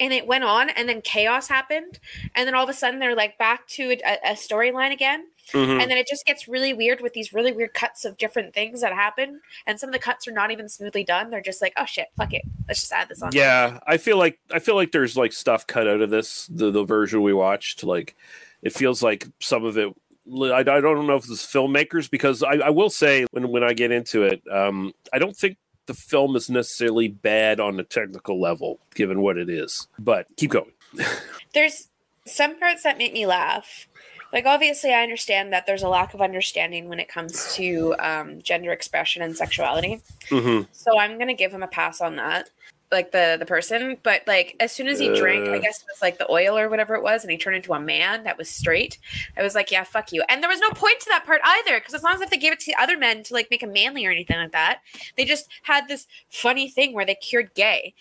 and 0.00 0.12
it 0.12 0.26
went 0.26 0.42
on 0.42 0.70
and 0.70 0.88
then 0.88 1.00
chaos 1.02 1.46
happened 1.46 2.00
and 2.34 2.46
then 2.48 2.54
all 2.54 2.64
of 2.64 2.70
a 2.70 2.72
sudden 2.74 2.98
they're 2.98 3.14
like 3.14 3.38
back 3.38 3.66
to 3.68 3.92
a, 4.04 4.18
a 4.24 4.32
storyline 4.32 4.90
again 4.92 5.26
Mhm. 5.52 5.82
and 5.82 5.90
then 5.90 5.98
it 5.98 6.06
just 6.08 6.24
gets 6.26 6.46
really 6.46 6.72
weird 6.72 7.00
with 7.00 7.12
these 7.12 7.32
really 7.32 7.50
weird 7.50 7.74
cuts 7.74 8.04
of 8.04 8.16
different 8.16 8.54
things 8.54 8.82
that 8.82 8.92
happen 8.92 9.40
and 9.66 9.80
some 9.80 9.88
of 9.88 9.92
the 9.92 9.98
cuts 9.98 10.28
are 10.28 10.32
not 10.32 10.50
even 10.52 10.68
smoothly 10.68 11.02
done 11.04 11.28
they're 11.30 11.40
just 11.42 11.60
like 11.60 11.72
oh 11.76 11.84
shit 11.84 12.06
fuck 12.16 12.32
it 12.32 12.42
let's 12.68 12.80
just 12.80 12.92
add 12.92 13.08
this 13.08 13.20
on 13.20 13.30
Yeah, 13.32 13.78
I 13.86 13.96
feel 13.96 14.16
like 14.16 14.38
I 14.52 14.60
feel 14.60 14.76
like 14.76 14.92
there's 14.92 15.16
like 15.16 15.32
stuff 15.32 15.66
cut 15.66 15.88
out 15.88 16.00
of 16.00 16.10
this 16.10 16.46
the 16.46 16.70
the 16.70 16.84
version 16.84 17.22
we 17.22 17.32
watched. 17.32 17.82
Like 17.82 18.16
it 18.62 18.72
feels 18.72 19.02
like 19.02 19.26
some 19.40 19.64
of 19.64 19.76
it. 19.76 19.88
I, 20.32 20.58
I 20.60 20.62
don't 20.62 21.06
know 21.08 21.16
if 21.16 21.24
it's 21.28 21.44
filmmakers 21.44 22.08
because 22.08 22.44
I, 22.44 22.54
I 22.56 22.70
will 22.70 22.90
say 22.90 23.26
when 23.32 23.48
when 23.48 23.64
I 23.64 23.72
get 23.72 23.90
into 23.90 24.22
it, 24.22 24.42
um, 24.52 24.92
I 25.12 25.18
don't 25.18 25.34
think 25.36 25.56
the 25.90 25.94
film 25.94 26.36
is 26.36 26.48
necessarily 26.48 27.08
bad 27.08 27.58
on 27.58 27.76
the 27.76 27.82
technical 27.82 28.40
level 28.40 28.78
given 28.94 29.20
what 29.22 29.36
it 29.36 29.50
is. 29.50 29.88
But 29.98 30.28
keep 30.36 30.52
going. 30.52 30.70
there's 31.52 31.88
some 32.28 32.56
parts 32.60 32.84
that 32.84 32.96
make 32.96 33.12
me 33.12 33.26
laugh 33.26 33.88
like 34.32 34.44
obviously 34.44 34.92
i 34.92 35.02
understand 35.02 35.52
that 35.52 35.66
there's 35.66 35.82
a 35.82 35.88
lack 35.88 36.14
of 36.14 36.20
understanding 36.20 36.88
when 36.88 37.00
it 37.00 37.08
comes 37.08 37.54
to 37.54 37.94
um, 37.98 38.40
gender 38.42 38.72
expression 38.72 39.22
and 39.22 39.36
sexuality 39.36 40.00
hmm 40.28 40.60
so 40.72 40.98
i'm 40.98 41.18
gonna 41.18 41.34
give 41.34 41.52
him 41.52 41.62
a 41.62 41.68
pass 41.68 42.00
on 42.00 42.16
that 42.16 42.50
like 42.92 43.12
the 43.12 43.36
the 43.38 43.46
person 43.46 43.96
but 44.02 44.22
like 44.26 44.56
as 44.58 44.72
soon 44.72 44.88
as 44.88 44.98
he 44.98 45.14
drank 45.14 45.48
i 45.48 45.58
guess 45.58 45.80
it 45.80 45.86
was 45.92 46.02
like 46.02 46.18
the 46.18 46.30
oil 46.30 46.58
or 46.58 46.68
whatever 46.68 46.94
it 46.94 47.02
was 47.02 47.22
and 47.22 47.30
he 47.30 47.38
turned 47.38 47.56
into 47.56 47.72
a 47.72 47.80
man 47.80 48.24
that 48.24 48.36
was 48.36 48.48
straight 48.48 48.98
i 49.36 49.42
was 49.42 49.54
like 49.54 49.70
yeah 49.70 49.84
fuck 49.84 50.12
you 50.12 50.22
and 50.28 50.42
there 50.42 50.50
was 50.50 50.60
no 50.60 50.70
point 50.70 50.98
to 50.98 51.06
that 51.08 51.24
part 51.24 51.40
either 51.44 51.78
because 51.78 51.94
as 51.94 52.02
long 52.02 52.14
as 52.14 52.20
if 52.20 52.30
they 52.30 52.36
gave 52.36 52.52
it 52.52 52.60
to 52.60 52.72
other 52.80 52.98
men 52.98 53.22
to 53.22 53.32
like 53.32 53.48
make 53.50 53.62
him 53.62 53.72
manly 53.72 54.04
or 54.04 54.10
anything 54.10 54.36
like 54.36 54.52
that 54.52 54.80
they 55.16 55.24
just 55.24 55.48
had 55.62 55.86
this 55.86 56.06
funny 56.28 56.68
thing 56.68 56.92
where 56.92 57.06
they 57.06 57.14
cured 57.14 57.54
gay 57.54 57.94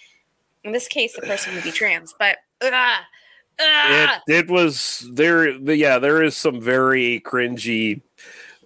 in 0.64 0.72
this 0.72 0.88
case 0.88 1.16
the 1.16 1.22
person 1.22 1.54
would 1.54 1.64
be 1.64 1.72
trans 1.72 2.14
but 2.18 2.38
ugh, 2.62 2.74
ugh. 2.74 3.02
It 4.28 4.34
it 4.46 4.50
was 4.50 5.08
there. 5.14 5.50
Yeah, 5.50 6.00
there 6.00 6.24
is 6.24 6.36
some 6.36 6.62
very 6.62 7.22
cringy, 7.22 8.02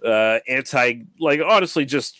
uh, 0.04 0.38
anti 0.48 1.02
like 1.18 1.40
honestly 1.44 1.84
just 1.84 2.18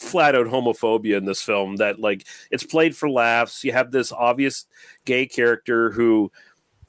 flat 0.00 0.34
out 0.34 0.46
homophobia 0.46 1.16
in 1.18 1.24
this 1.26 1.42
film. 1.42 1.76
That 1.76 2.00
like 2.00 2.26
it's 2.50 2.64
played 2.64 2.96
for 2.96 3.08
laughs. 3.10 3.64
You 3.64 3.72
have 3.72 3.90
this 3.92 4.12
obvious 4.12 4.66
gay 5.04 5.26
character 5.26 5.90
who 5.92 6.32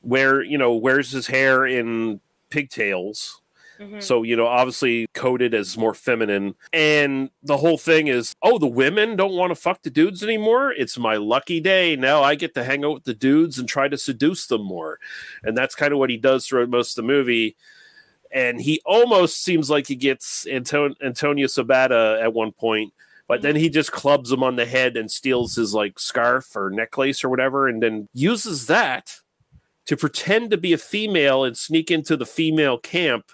wear 0.02 0.42
you 0.44 0.58
know 0.58 0.74
wears 0.76 1.12
his 1.12 1.28
hair 1.28 1.66
in 1.66 2.22
pigtails. 2.50 3.42
Mhm. 3.80 4.04
So, 4.04 4.22
you 4.24 4.36
know, 4.36 4.46
obviously 4.46 5.08
coded 5.16 5.56
as 5.56 5.76
more 5.78 5.96
feminine. 5.96 6.54
And 6.72 7.32
the 7.42 7.58
whole 7.58 7.80
thing 7.80 8.08
is, 8.08 8.34
oh, 8.44 8.60
the 8.60 8.68
women 8.68 9.16
don't 9.16 9.34
want 9.34 9.50
to 9.52 9.56
fuck 9.56 9.82
the 9.82 9.90
dudes 9.90 10.24
anymore. 10.24 10.72
It's 10.72 11.00
my 11.00 11.16
lucky 11.16 11.60
day. 11.60 11.96
Now 11.96 12.22
I 12.22 12.36
get 12.36 12.54
to 12.56 12.64
hang 12.64 12.86
out 12.86 12.94
with 12.94 13.04
the 13.06 13.16
dudes 13.16 13.58
and 13.58 13.68
try 13.68 13.88
to 13.88 13.98
seduce 13.98 14.46
them 14.48 14.64
more. 14.64 15.00
And 15.44 15.58
that's 15.58 15.74
kind 15.76 15.94
of 15.94 16.00
what 16.00 16.12
he 16.12 16.18
does 16.18 16.46
throughout 16.46 16.70
most 16.70 16.92
of 16.98 17.04
the 17.04 17.08
movie. 17.08 17.56
And 18.34 18.62
he 18.62 18.82
almost 18.86 19.44
seems 19.44 19.70
like 19.70 19.88
he 19.88 19.96
gets 19.96 20.46
Anton- 20.48 20.96
Antonio 21.04 21.48
Sabato 21.48 22.22
at 22.22 22.34
one 22.34 22.52
point, 22.52 22.94
but 23.28 23.42
then 23.42 23.56
he 23.56 23.70
just 23.70 23.92
clubs 23.92 24.32
him 24.32 24.42
on 24.44 24.56
the 24.56 24.66
head 24.66 24.96
and 24.96 25.12
steals 25.12 25.56
his 25.56 25.74
like 25.74 26.00
scarf 26.00 26.56
or 26.56 26.70
necklace 26.70 27.24
or 27.24 27.30
whatever, 27.30 27.68
and 27.68 27.84
then 27.84 28.08
uses 28.14 28.68
that 28.68 29.20
to 29.86 29.98
pretend 29.98 30.52
to 30.52 30.58
be 30.58 30.72
a 30.72 30.78
female 30.78 31.44
and 31.44 31.58
sneak 31.58 31.92
into 31.92 32.16
the 32.16 32.26
female 32.26 32.78
camp 32.78 33.32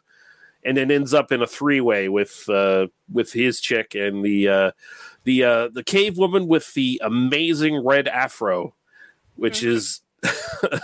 and 0.64 0.76
then 0.76 0.92
ends 0.92 1.14
up 1.14 1.32
in 1.32 1.42
a 1.42 1.48
three-way 1.48 2.10
with 2.10 2.48
uh, 2.50 2.88
with 3.12 3.32
his 3.34 3.62
chick 3.62 3.96
and 3.96 4.24
the 4.24 4.48
uh, 4.48 4.72
the 5.24 5.44
uh, 5.44 5.68
the 5.70 5.84
cave 5.84 6.18
woman 6.18 6.48
with 6.48 6.74
the 6.74 7.00
amazing 7.04 7.86
red 7.86 8.08
afro, 8.08 8.74
which 9.36 9.64
is 9.64 10.02
I 10.24 10.80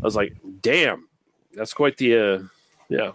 was 0.00 0.16
like, 0.16 0.36
damn, 0.60 1.08
that's 1.54 1.74
quite 1.74 1.96
the 1.96 2.16
uh, 2.16 2.42
yeah. 2.88 3.12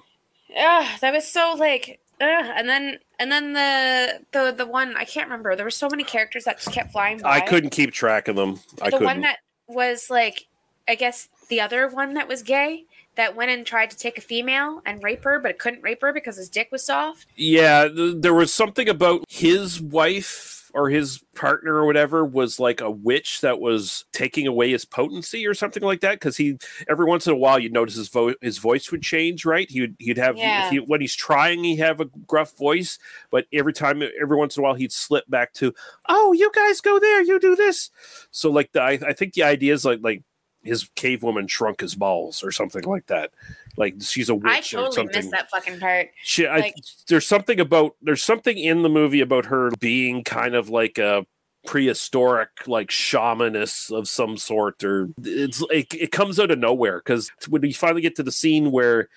Yeah 0.53 0.87
that 1.01 1.13
was 1.13 1.27
so 1.27 1.55
like 1.57 1.99
ugh. 2.21 2.45
and 2.55 2.67
then 2.69 2.97
and 3.19 3.31
then 3.31 3.53
the 3.53 4.19
the 4.31 4.51
the 4.51 4.65
one 4.65 4.95
i 4.97 5.03
can't 5.03 5.27
remember 5.27 5.55
there 5.55 5.65
were 5.65 5.69
so 5.71 5.87
many 5.89 6.03
characters 6.03 6.43
that 6.45 6.57
just 6.57 6.71
kept 6.71 6.91
flying 6.91 7.17
by 7.17 7.37
I 7.37 7.41
couldn't 7.41 7.71
keep 7.71 7.91
track 7.91 8.27
of 8.27 8.35
them. 8.35 8.59
I 8.81 8.85
the 8.85 8.97
couldn't. 8.97 9.05
one 9.05 9.21
that 9.21 9.37
was 9.67 10.09
like 10.09 10.47
i 10.87 10.95
guess 10.95 11.27
the 11.49 11.59
other 11.61 11.87
one 11.87 12.13
that 12.15 12.27
was 12.27 12.43
gay 12.43 12.85
that 13.15 13.35
went 13.35 13.51
and 13.51 13.65
tried 13.65 13.91
to 13.91 13.97
take 13.97 14.17
a 14.17 14.21
female 14.21 14.81
and 14.85 15.03
rape 15.03 15.23
her 15.23 15.39
but 15.39 15.51
it 15.51 15.59
couldn't 15.59 15.81
rape 15.83 16.01
her 16.01 16.11
because 16.11 16.35
his 16.37 16.49
dick 16.49 16.69
was 16.71 16.83
soft 16.85 17.27
Yeah, 17.35 17.87
th- 17.87 18.15
there 18.19 18.33
was 18.33 18.53
something 18.53 18.89
about 18.89 19.23
his 19.29 19.79
wife 19.79 20.62
or 20.73 20.89
his 20.89 21.23
partner 21.35 21.75
or 21.75 21.85
whatever 21.85 22.25
was 22.25 22.59
like 22.59 22.81
a 22.81 22.89
witch 22.89 23.41
that 23.41 23.59
was 23.59 24.05
taking 24.11 24.47
away 24.47 24.71
his 24.71 24.85
potency 24.85 25.45
or 25.45 25.53
something 25.53 25.83
like 25.83 26.01
that. 26.01 26.13
Because 26.13 26.35
he 26.37 26.57
every 26.89 27.05
once 27.05 27.27
in 27.27 27.33
a 27.33 27.37
while 27.37 27.59
you'd 27.59 27.73
notice 27.73 27.95
his 27.95 28.09
vo- 28.09 28.33
his 28.41 28.57
voice 28.57 28.91
would 28.91 29.01
change. 29.03 29.45
Right? 29.45 29.69
He 29.69 29.81
would 29.81 29.95
he'd 29.99 30.17
have 30.17 30.35
Yeah. 30.37 30.65
if 30.67 30.71
he, 30.71 30.79
when 30.79 31.01
he's 31.01 31.15
trying 31.15 31.63
he 31.63 31.75
have 31.77 31.99
a 31.99 32.05
gruff 32.27 32.57
voice, 32.57 32.97
but 33.29 33.45
every 33.53 33.73
time 33.73 34.01
every 34.21 34.37
once 34.37 34.57
in 34.57 34.61
a 34.61 34.63
while 34.63 34.73
he'd 34.73 34.91
slip 34.91 35.29
back 35.29 35.53
to 35.53 35.73
oh 36.09 36.33
you 36.33 36.51
guys 36.53 36.81
go 36.81 36.99
there 36.99 37.21
you 37.21 37.39
do 37.39 37.55
this. 37.55 37.91
So 38.31 38.49
like 38.49 38.71
the 38.71 38.81
I, 38.81 38.91
I 39.07 39.13
think 39.13 39.33
the 39.33 39.43
idea 39.43 39.73
is 39.73 39.85
like 39.85 39.99
like 40.01 40.23
his 40.63 40.89
cave 40.95 41.23
woman 41.23 41.47
shrunk 41.47 41.81
his 41.81 41.95
balls 41.95 42.43
or 42.43 42.51
something 42.51 42.83
like 42.83 43.07
that. 43.07 43.31
Like 43.77 43.95
she's 44.01 44.29
a 44.29 44.35
witch 44.35 44.45
i 44.45 44.79
or 44.79 44.85
totally 44.85 44.95
something. 44.95 45.17
missed 45.17 45.31
that 45.31 45.49
fucking 45.49 45.79
part 45.79 46.11
She, 46.21 46.47
I, 46.47 46.73
there's 47.07 47.25
something 47.25 47.59
about 47.59 47.95
there's 48.01 48.23
something 48.23 48.57
in 48.57 48.83
the 48.83 48.89
movie 48.89 49.21
about 49.21 49.45
her 49.45 49.71
being 49.79 50.23
kind 50.23 50.53
of 50.53 50.69
like 50.69 50.99
a 50.99 51.25
prehistoric 51.65 52.49
like 52.67 52.89
shamaness 52.89 53.89
of 53.89 54.07
some 54.07 54.37
sort 54.37 54.83
or 54.83 55.09
it's 55.23 55.63
it, 55.71 55.91
it 55.93 56.11
comes 56.11 56.39
out 56.39 56.51
of 56.51 56.59
nowhere 56.59 56.97
because 56.97 57.31
when 57.49 57.63
you 57.63 57.73
finally 57.73 58.01
get 58.01 58.15
to 58.15 58.23
the 58.23 58.31
scene 58.33 58.69
where 58.71 59.07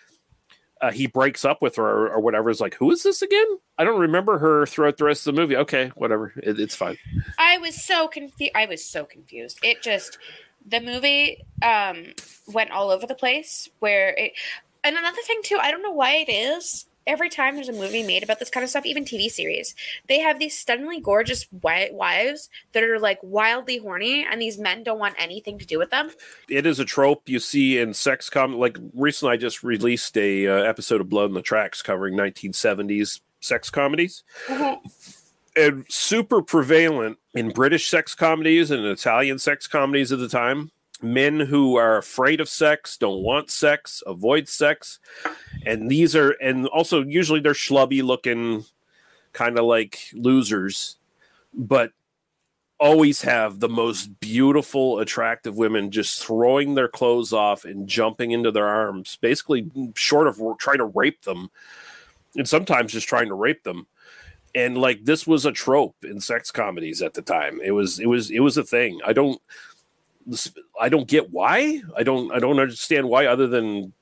uh, 0.81 0.93
he 0.93 1.07
breaks 1.07 1.45
up 1.45 1.61
with 1.61 1.77
her 1.77 1.85
or, 1.85 2.13
or 2.13 2.21
whatever 2.21 2.49
is 2.49 2.61
like 2.61 2.77
who 2.77 2.91
is 2.91 3.03
this 3.03 3.21
again 3.21 3.47
i 3.79 3.85
don't 3.85 4.01
remember 4.01 4.39
her 4.39 4.65
throughout 4.65 4.97
the 4.97 5.05
rest 5.05 5.27
of 5.27 5.35
the 5.35 5.41
movie 5.41 5.57
okay 5.57 5.91
whatever 5.97 6.33
it, 6.37 6.61
it's 6.61 6.77
fine 6.77 6.97
I 7.37 7.59
was 7.59 7.75
so 7.83 8.07
confused. 8.09 8.53
I 8.55 8.67
was 8.67 8.85
so 8.85 9.05
confused. 9.05 9.59
It 9.63 9.83
just 9.83 10.19
the 10.67 10.81
movie 10.81 11.45
um 11.63 12.13
went 12.49 12.71
all 12.71 12.91
over 12.91 13.07
the 13.07 13.15
place. 13.15 13.69
Where 13.79 14.15
it 14.17 14.33
and 14.85 14.97
another 14.97 15.23
thing 15.27 15.41
too, 15.43 15.59
I 15.61 15.71
don't 15.71 15.83
know 15.83 15.93
why 15.93 16.17
it 16.17 16.29
is. 16.29 16.87
Every 17.09 17.29
time 17.29 17.55
there's 17.55 17.69
a 17.69 17.73
movie 17.73 18.03
made 18.03 18.25
about 18.25 18.41
this 18.41 18.51
kind 18.51 18.65
of 18.65 18.71
stuff, 18.71 18.85
even 18.85 19.05
TV 19.05 19.29
series, 19.29 19.77
they 20.09 20.19
have 20.19 20.41
these 20.41 20.59
stunningly 20.59 20.99
gorgeous 21.01 21.45
wi- 21.47 21.91
wives 21.93 22.49
that 22.73 22.83
are 22.83 22.99
like 22.99 23.21
wildly 23.23 23.79
horny, 23.79 24.27
and 24.29 24.43
these 24.43 24.59
men 24.59 24.83
don't 24.83 24.99
want 24.99 25.15
anything 25.17 25.57
to 25.61 25.65
do 25.65 25.79
with 25.79 25.91
them. 25.91 26.11
it 26.49 26.67
is 26.67 26.81
a 26.81 26.85
trope 26.85 27.29
you 27.29 27.39
see 27.39 27.79
in 27.79 27.95
sex 27.95 28.29
com 28.29 28.55
like 28.59 28.77
recently 28.93 29.35
i 29.35 29.37
just 29.37 29.63
released 29.63 30.17
a 30.19 30.49
uh, 30.49 30.55
episode 30.65 31.01
of 31.01 31.09
blood 31.09 31.27
in 31.27 31.35
the 31.35 31.43
tracks 31.43 31.81
covering 31.81 32.17
1970s 32.17 33.21
sex 33.41 33.71
comedies 33.71 34.25
and 35.57 35.87
super 35.89 36.43
prevalent 36.43 37.19
in 37.35 37.51
British 37.51 37.89
sex 37.89 38.15
comedies 38.15 38.71
and 38.71 38.85
Italian 38.85 39.39
sex 39.39 39.67
comedies 39.67 40.13
at 40.13 40.19
the 40.19 40.29
time. 40.29 40.71
Men 41.03 41.41
who 41.41 41.77
are 41.77 41.99
afraid 41.99 42.41
of 42.41 42.49
sex, 42.49 42.97
don't 42.97 43.23
want 43.23 43.51
sex, 43.51 44.03
avoid 44.07 44.49
sex. 44.49 44.99
And 45.65 45.91
these 45.91 46.15
are, 46.15 46.31
and 46.43 46.67
also 46.69 47.03
usually 47.03 47.41
they're 47.41 47.53
schlubby 47.53 48.03
looking, 48.03 48.65
kind 49.33 49.59
of 49.59 49.65
like 49.65 49.99
losers, 50.15 50.97
but 51.53 51.93
always 52.79 53.23
have 53.23 53.61
the 53.61 53.69
most 53.69 54.21
beautiful, 54.21 54.99
attractive 54.99 55.57
women 55.57 55.91
just 55.91 56.23
throwing 56.23 56.75
their 56.75 56.89
clothes 56.89 57.33
off 57.33 57.65
and 57.65 57.89
jumping 57.89 58.31
into 58.31 58.51
their 58.51 58.67
arms, 58.67 59.17
basically 59.21 59.71
short 59.95 60.29
of 60.29 60.41
trying 60.59 60.79
to 60.79 60.85
rape 60.85 61.23
them, 61.23 61.51
and 62.37 62.49
sometimes 62.49 62.93
just 62.93 63.09
trying 63.09 63.29
to 63.29 63.35
rape 63.35 63.63
them 63.65 63.87
and 64.57 64.79
like 64.79 65.05
this 65.05 65.27
was 65.27 65.45
a 65.45 65.53
trope 65.53 65.97
in 66.03 66.19
sex 66.19 66.51
comedies 66.51 67.03
at 67.03 67.13
the 67.13 67.21
time. 67.21 67.61
It 67.63 67.73
was 67.73 68.01
it 68.01 68.07
was 68.07 68.31
it 68.31 68.41
was 68.41 68.57
a 68.57 68.65
thing. 68.65 68.99
I 69.07 69.13
don't 69.13 69.41
i 70.81 70.89
don't 70.89 71.07
get 71.07 71.31
why. 71.31 71.83
I 71.97 72.03
don't 72.03 72.33
i 72.33 72.39
don't 72.39 72.59
understand 72.59 73.09
why 73.09 73.27
other 73.27 73.47
than 73.47 73.93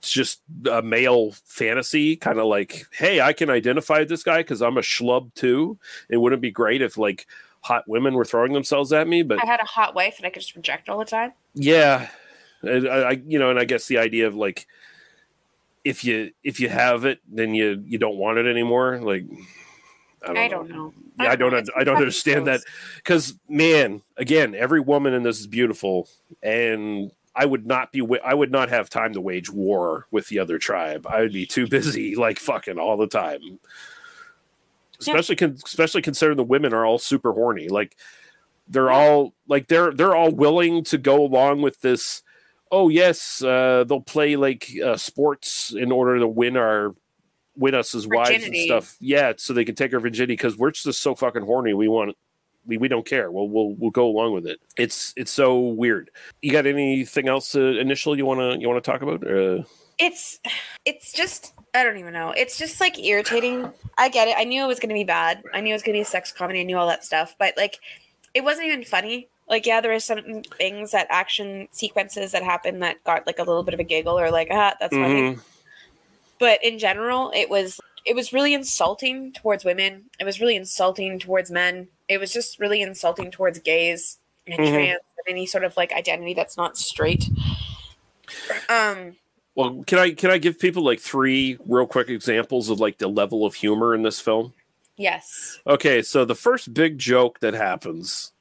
it's 0.00 0.10
just 0.10 0.42
a 0.70 0.82
male 0.82 1.32
fantasy 1.46 2.16
kind 2.16 2.38
of 2.38 2.44
like 2.44 2.84
hey 2.92 3.22
i 3.22 3.32
can 3.32 3.48
identify 3.48 4.04
this 4.04 4.22
guy 4.22 4.40
because 4.40 4.60
i'm 4.60 4.76
a 4.76 4.82
schlub 4.82 5.32
too. 5.34 5.78
It 6.10 6.18
wouldn't 6.18 6.42
be 6.42 6.50
great 6.50 6.82
if 6.82 6.98
like 6.98 7.26
hot 7.60 7.84
women 7.88 8.14
were 8.14 8.26
throwing 8.26 8.52
themselves 8.52 8.92
at 8.92 9.08
me, 9.08 9.22
but 9.22 9.42
I 9.42 9.46
had 9.46 9.60
a 9.60 9.64
hot 9.64 9.94
wife 9.94 10.18
and 10.18 10.26
I 10.26 10.30
could 10.30 10.42
just 10.42 10.56
reject 10.56 10.88
all 10.88 10.98
the 10.98 11.04
time. 11.04 11.32
yeah, 11.54 12.08
I, 12.64 12.68
I 12.68 13.10
you 13.26 13.38
know, 13.38 13.48
and 13.48 13.60
I 13.60 13.64
guess 13.64 13.86
the 13.86 13.98
idea 13.98 14.26
of 14.26 14.34
like 14.34 14.66
if 15.84 16.04
you 16.04 16.32
if 16.42 16.58
you 16.58 16.68
have 16.68 17.04
it, 17.04 17.20
then 17.30 17.54
you 17.54 17.82
you 17.86 17.96
don't 17.96 18.16
want 18.16 18.38
it 18.38 18.46
anymore. 18.46 19.00
Like 19.00 19.24
I 20.24 20.26
don't, 20.26 20.36
I 20.36 20.46
know. 20.48 20.56
don't 20.56 20.70
know. 20.70 20.92
Yeah, 21.20 21.30
I 21.30 21.36
don't. 21.36 21.52
know. 21.52 21.62
I 21.76 21.84
don't 21.84 21.96
understand 21.96 22.46
that 22.46 22.60
because 22.96 23.38
man, 23.48 24.02
again, 24.16 24.54
every 24.54 24.80
woman 24.80 25.14
in 25.14 25.22
this 25.22 25.38
is 25.38 25.46
beautiful, 25.46 26.08
and 26.42 27.12
I 27.34 27.46
would 27.46 27.66
not 27.66 27.92
be. 27.92 28.06
I 28.24 28.34
would 28.34 28.50
not 28.50 28.68
have 28.68 28.90
time 28.90 29.12
to 29.14 29.20
wage 29.20 29.50
war 29.50 30.06
with 30.10 30.28
the 30.28 30.38
other 30.38 30.58
tribe. 30.58 31.06
I 31.08 31.20
would 31.20 31.32
be 31.32 31.46
too 31.46 31.66
busy, 31.66 32.14
like 32.16 32.38
fucking 32.38 32.78
all 32.78 32.96
the 32.96 33.06
time. 33.06 33.58
Especially, 35.00 35.36
con- 35.36 35.58
especially 35.64 36.02
considering 36.02 36.36
the 36.36 36.44
women 36.44 36.72
are 36.72 36.86
all 36.86 36.98
super 36.98 37.32
horny. 37.32 37.68
Like 37.68 37.96
they're 38.68 38.90
all 38.90 39.34
like 39.48 39.66
they're 39.68 39.92
they're 39.92 40.14
all 40.16 40.30
willing 40.30 40.84
to 40.84 40.98
go 40.98 41.22
along 41.22 41.62
with 41.62 41.80
this. 41.80 42.22
Oh 42.70 42.88
yes, 42.88 43.42
uh, 43.42 43.84
they'll 43.86 44.00
play 44.00 44.36
like 44.36 44.70
uh, 44.84 44.96
sports 44.96 45.72
in 45.72 45.92
order 45.92 46.18
to 46.18 46.28
win 46.28 46.56
our 46.56 46.94
win 47.56 47.74
us 47.74 47.94
as 47.94 48.06
wives 48.06 48.44
and 48.44 48.56
stuff. 48.56 48.96
Yeah, 49.00 49.32
so 49.36 49.52
they 49.52 49.64
can 49.64 49.74
take 49.74 49.92
our 49.94 50.00
virginity 50.00 50.34
because 50.34 50.56
we're 50.56 50.70
just 50.72 51.00
so 51.00 51.14
fucking 51.14 51.42
horny. 51.42 51.74
We 51.74 51.88
want 51.88 52.16
we, 52.66 52.78
we 52.78 52.88
don't 52.88 53.06
care. 53.06 53.30
We'll 53.30 53.48
we'll 53.48 53.74
we'll 53.74 53.90
go 53.90 54.06
along 54.06 54.32
with 54.32 54.46
it. 54.46 54.58
It's 54.76 55.12
it's 55.16 55.30
so 55.30 55.58
weird. 55.58 56.10
You 56.42 56.52
got 56.52 56.66
anything 56.66 57.28
else 57.28 57.54
uh, 57.54 57.60
initial 57.60 58.16
you 58.16 58.26
wanna 58.26 58.56
you 58.58 58.68
wanna 58.68 58.80
talk 58.80 59.02
about? 59.02 59.26
Uh, 59.26 59.64
It's 59.98 60.38
it's 60.84 61.12
just 61.12 61.52
I 61.74 61.84
don't 61.84 61.98
even 61.98 62.12
know. 62.12 62.30
It's 62.36 62.58
just 62.58 62.80
like 62.80 62.98
irritating. 62.98 63.70
I 63.98 64.08
get 64.08 64.28
it. 64.28 64.36
I 64.38 64.44
knew 64.44 64.62
it 64.64 64.66
was 64.66 64.80
gonna 64.80 64.94
be 64.94 65.04
bad. 65.04 65.42
I 65.52 65.60
knew 65.60 65.70
it 65.70 65.74
was 65.74 65.82
gonna 65.82 65.96
be 65.96 66.00
a 66.00 66.04
sex 66.04 66.32
comedy. 66.32 66.60
I 66.60 66.64
knew 66.64 66.78
all 66.78 66.88
that 66.88 67.04
stuff. 67.04 67.36
But 67.38 67.54
like 67.56 67.78
it 68.32 68.42
wasn't 68.42 68.66
even 68.66 68.84
funny. 68.84 69.28
Like 69.48 69.66
yeah, 69.66 69.80
there 69.82 69.92
were 69.92 70.00
some 70.00 70.42
things 70.56 70.92
that 70.92 71.06
action 71.10 71.68
sequences 71.70 72.32
that 72.32 72.42
happened 72.42 72.82
that 72.82 73.04
got 73.04 73.26
like 73.26 73.38
a 73.38 73.42
little 73.44 73.62
bit 73.62 73.74
of 73.74 73.80
a 73.80 73.84
giggle 73.84 74.18
or 74.18 74.30
like 74.30 74.48
ah 74.50 74.74
that's 74.80 74.94
funny. 74.94 75.34
mhm. 75.34 75.40
But 76.38 76.62
in 76.64 76.78
general, 76.78 77.30
it 77.34 77.48
was 77.48 77.80
it 78.04 78.14
was 78.14 78.32
really 78.32 78.52
insulting 78.52 79.32
towards 79.32 79.64
women. 79.64 80.04
It 80.20 80.24
was 80.24 80.40
really 80.40 80.56
insulting 80.56 81.18
towards 81.18 81.50
men. 81.50 81.88
It 82.08 82.18
was 82.18 82.32
just 82.32 82.58
really 82.60 82.82
insulting 82.82 83.30
towards 83.30 83.58
gays 83.60 84.18
and 84.46 84.58
Mhm. 84.58 84.72
trans 84.72 85.00
and 85.16 85.26
any 85.28 85.46
sort 85.46 85.64
of 85.64 85.74
like 85.76 85.90
identity 85.92 86.34
that's 86.34 86.56
not 86.56 86.76
straight. 86.76 87.28
Um 88.68 89.16
Well, 89.54 89.84
can 89.86 89.98
I 89.98 90.10
can 90.10 90.30
I 90.30 90.38
give 90.38 90.58
people 90.58 90.82
like 90.84 91.00
three 91.00 91.56
real 91.66 91.86
quick 91.86 92.08
examples 92.08 92.68
of 92.68 92.78
like 92.80 92.98
the 92.98 93.08
level 93.08 93.46
of 93.46 93.54
humor 93.54 93.94
in 93.94 94.02
this 94.02 94.20
film? 94.20 94.52
yes. 94.96 95.58
Okay, 95.66 96.02
so 96.02 96.24
the 96.24 96.34
first 96.36 96.72
big 96.74 96.98
joke 96.98 97.40
that 97.40 97.54
happens 97.54 98.32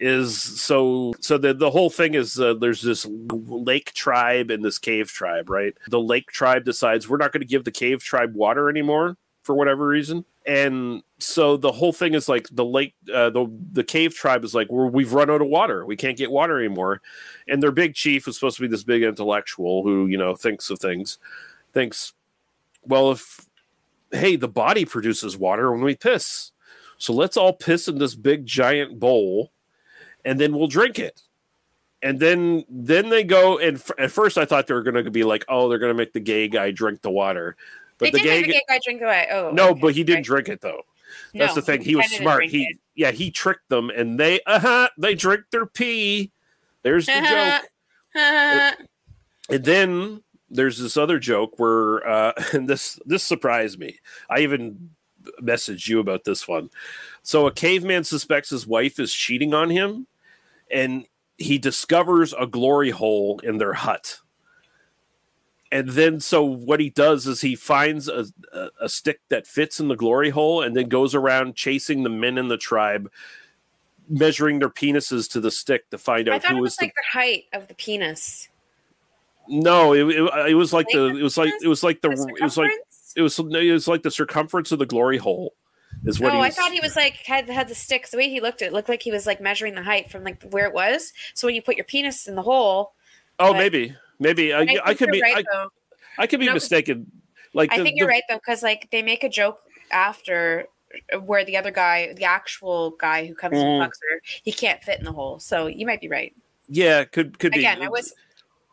is 0.00 0.40
so 0.40 1.14
so 1.20 1.38
the 1.38 1.54
the 1.54 1.70
whole 1.70 1.90
thing 1.90 2.14
is 2.14 2.38
uh, 2.38 2.54
there's 2.54 2.82
this 2.82 3.06
lake 3.08 3.92
tribe 3.94 4.50
and 4.50 4.64
this 4.64 4.78
cave 4.78 5.08
tribe, 5.08 5.48
right? 5.48 5.76
The 5.88 6.00
lake 6.00 6.30
tribe 6.30 6.64
decides 6.64 7.08
we're 7.08 7.16
not 7.16 7.32
going 7.32 7.42
to 7.42 7.46
give 7.46 7.64
the 7.64 7.70
cave 7.70 8.02
tribe 8.02 8.34
water 8.34 8.68
anymore 8.68 9.16
for 9.44 9.54
whatever 9.54 9.86
reason. 9.86 10.24
And 10.46 11.02
so 11.18 11.56
the 11.56 11.72
whole 11.72 11.92
thing 11.92 12.14
is 12.14 12.28
like 12.28 12.48
the 12.50 12.64
lake 12.64 12.94
uh, 13.12 13.30
the 13.30 13.46
the 13.72 13.84
cave 13.84 14.14
tribe 14.14 14.44
is 14.44 14.54
like 14.54 14.70
we're, 14.70 14.86
we've 14.86 15.12
run 15.12 15.30
out 15.30 15.40
of 15.40 15.48
water. 15.48 15.86
We 15.86 15.96
can't 15.96 16.18
get 16.18 16.30
water 16.30 16.58
anymore. 16.58 17.00
And 17.48 17.62
their 17.62 17.72
big 17.72 17.94
chief 17.94 18.28
is 18.28 18.34
supposed 18.34 18.56
to 18.56 18.62
be 18.62 18.68
this 18.68 18.84
big 18.84 19.02
intellectual 19.02 19.84
who, 19.84 20.06
you 20.06 20.18
know, 20.18 20.34
thinks 20.34 20.70
of 20.70 20.78
things. 20.80 21.18
Thinks 21.72 22.12
well 22.82 23.12
if 23.12 23.46
hey, 24.10 24.36
the 24.36 24.48
body 24.48 24.84
produces 24.84 25.36
water 25.36 25.72
when 25.72 25.82
we 25.82 25.96
piss. 25.96 26.52
So 26.98 27.12
let's 27.12 27.36
all 27.36 27.52
piss 27.52 27.88
in 27.88 27.98
this 27.98 28.14
big 28.14 28.46
giant 28.46 29.00
bowl 29.00 29.50
and 30.24 30.40
then 30.40 30.52
we'll 30.54 30.66
drink 30.68 30.98
it. 30.98 31.22
And 32.02 32.20
then 32.20 32.64
then 32.68 33.08
they 33.08 33.24
go 33.24 33.58
and 33.58 33.76
f- 33.78 33.90
at 33.98 34.10
first 34.10 34.36
I 34.36 34.44
thought 34.44 34.66
they 34.66 34.74
were 34.74 34.82
going 34.82 35.02
to 35.04 35.10
be 35.10 35.24
like, 35.24 35.44
"Oh, 35.48 35.68
they're 35.68 35.78
going 35.78 35.92
to 35.92 35.96
make 35.96 36.12
the 36.12 36.20
gay 36.20 36.48
guy 36.48 36.70
drink 36.70 37.00
the 37.02 37.10
water." 37.10 37.56
But 37.98 38.12
they 38.12 38.18
the 38.18 38.24
gay 38.24 38.42
the 38.42 38.48
gay 38.52 38.62
guy 38.68 38.78
drink 38.84 39.00
away. 39.02 39.28
Oh 39.30 39.50
No, 39.52 39.70
okay. 39.70 39.80
but 39.80 39.94
he 39.94 40.04
didn't 40.04 40.24
drink 40.24 40.48
it 40.48 40.60
though. 40.60 40.82
That's 41.32 41.54
No, 41.54 41.60
the 41.60 41.62
thing. 41.62 41.80
He 41.82 41.96
was 41.96 42.10
smart. 42.10 42.44
He 42.46 42.64
it. 42.64 42.78
yeah, 42.94 43.10
he 43.10 43.30
tricked 43.30 43.68
them 43.68 43.88
and 43.90 44.18
they 44.20 44.40
uh-huh, 44.46 44.90
they 44.98 45.14
drink 45.14 45.44
their 45.50 45.64
pee. 45.66 46.30
There's 46.82 47.06
the 47.06 47.62
joke. 48.14 48.86
And 49.50 49.64
then 49.64 50.22
there's 50.50 50.78
this 50.78 50.96
other 50.96 51.18
joke 51.18 51.58
where, 51.58 52.06
uh, 52.08 52.32
and 52.52 52.68
this 52.68 52.98
this 53.06 53.22
surprised 53.22 53.78
me. 53.78 53.98
I 54.28 54.40
even 54.40 54.90
messaged 55.42 55.88
you 55.88 56.00
about 56.00 56.24
this 56.24 56.46
one. 56.46 56.70
So 57.22 57.46
a 57.46 57.52
caveman 57.52 58.04
suspects 58.04 58.50
his 58.50 58.66
wife 58.66 58.98
is 59.00 59.12
cheating 59.14 59.54
on 59.54 59.70
him, 59.70 60.06
and 60.70 61.06
he 61.38 61.58
discovers 61.58 62.32
a 62.38 62.46
glory 62.46 62.90
hole 62.90 63.40
in 63.42 63.58
their 63.58 63.74
hut. 63.74 64.20
And 65.72 65.88
then, 65.88 66.20
so 66.20 66.44
what 66.44 66.78
he 66.78 66.90
does 66.90 67.26
is 67.26 67.40
he 67.40 67.56
finds 67.56 68.08
a, 68.08 68.26
a, 68.52 68.68
a 68.82 68.88
stick 68.88 69.20
that 69.28 69.46
fits 69.46 69.80
in 69.80 69.88
the 69.88 69.96
glory 69.96 70.30
hole, 70.30 70.62
and 70.62 70.76
then 70.76 70.88
goes 70.88 71.16
around 71.16 71.56
chasing 71.56 72.04
the 72.04 72.10
men 72.10 72.38
in 72.38 72.46
the 72.46 72.56
tribe, 72.56 73.10
measuring 74.08 74.60
their 74.60 74.70
penises 74.70 75.28
to 75.32 75.40
the 75.40 75.50
stick 75.50 75.90
to 75.90 75.98
find 75.98 76.28
I 76.28 76.36
out 76.36 76.42
thought 76.42 76.52
who 76.52 76.58
it 76.58 76.60
was 76.60 76.72
was 76.72 76.76
the 76.76 76.84
like 76.84 76.94
the 76.94 77.18
height 77.18 77.44
of 77.52 77.66
the 77.66 77.74
penis. 77.74 78.48
no, 79.48 79.94
it, 79.94 80.06
it, 80.06 80.50
it 80.50 80.54
was 80.54 80.72
like 80.72 80.86
the 80.92 81.00
Like 81.08 81.16
it 81.16 81.22
was 81.22 81.36
like 81.36 81.52
it 81.60 81.68
was 81.68 81.82
like 81.82 82.00
the, 82.02 82.10
The 82.10 82.34
it 82.38 82.44
was 82.44 82.56
like 82.56 82.70
it 83.16 83.22
was 83.22 83.38
it 83.38 83.72
was 83.72 83.88
like 83.88 84.02
the 84.02 84.10
circumference 84.12 84.70
of 84.70 84.78
the 84.78 84.86
glory 84.86 85.18
hole 85.18 85.54
is 86.04 86.20
what 86.20 86.32
oh, 86.32 86.36
he 86.36 86.42
I 86.42 86.50
thought 86.50 86.72
he 86.72 86.80
was 86.80 86.96
like 86.96 87.14
had 87.24 87.48
had 87.48 87.68
the 87.68 87.74
sticks. 87.74 88.10
The 88.10 88.16
way 88.16 88.28
he 88.28 88.40
looked, 88.40 88.62
it 88.62 88.72
looked 88.72 88.88
like 88.88 89.02
he 89.02 89.10
was 89.10 89.26
like 89.26 89.40
measuring 89.40 89.74
the 89.74 89.82
height 89.82 90.10
from 90.10 90.24
like 90.24 90.42
where 90.50 90.66
it 90.66 90.74
was. 90.74 91.12
So 91.34 91.46
when 91.46 91.54
you 91.54 91.62
put 91.62 91.76
your 91.76 91.84
penis 91.84 92.26
in 92.26 92.34
the 92.34 92.42
hole, 92.42 92.92
oh, 93.38 93.52
but- 93.52 93.58
maybe 93.58 93.96
maybe 94.18 94.52
I, 94.52 94.60
I, 94.60 94.78
I, 94.86 94.94
could 94.94 95.10
be 95.10 95.22
right 95.22 95.44
I. 95.52 95.66
I 96.18 96.26
could 96.26 96.40
be 96.40 96.46
No, 96.46 96.54
mistaken. 96.54 97.10
Like 97.52 97.72
I 97.72 97.78
the- 97.78 97.84
think 97.84 97.96
you're 97.98 98.06
the- 98.06 98.12
right 98.12 98.22
though, 98.28 98.36
because 98.36 98.62
like 98.62 98.90
they 98.90 99.02
make 99.02 99.24
a 99.24 99.28
joke 99.28 99.60
after 99.90 100.66
where 101.22 101.44
the 101.44 101.56
other 101.56 101.70
guy, 101.72 102.12
the 102.12 102.24
actual 102.24 102.90
guy 102.90 103.26
who 103.26 103.34
comes 103.34 103.56
Mhm. 103.56 103.62
and 103.62 103.82
fucks 103.82 103.98
her, 104.08 104.20
he 104.42 104.52
can't 104.52 104.82
fit 104.82 104.98
in 104.98 105.04
the 105.04 105.12
hole. 105.12 105.40
So 105.40 105.66
you 105.66 105.86
might 105.86 106.00
be 106.00 106.08
right. 106.08 106.32
Yeah, 106.68 107.04
could 107.04 107.38
could 107.38 107.54
Again, 107.54 107.80
be. 107.80 107.86
I 107.86 107.88
was 107.88 108.14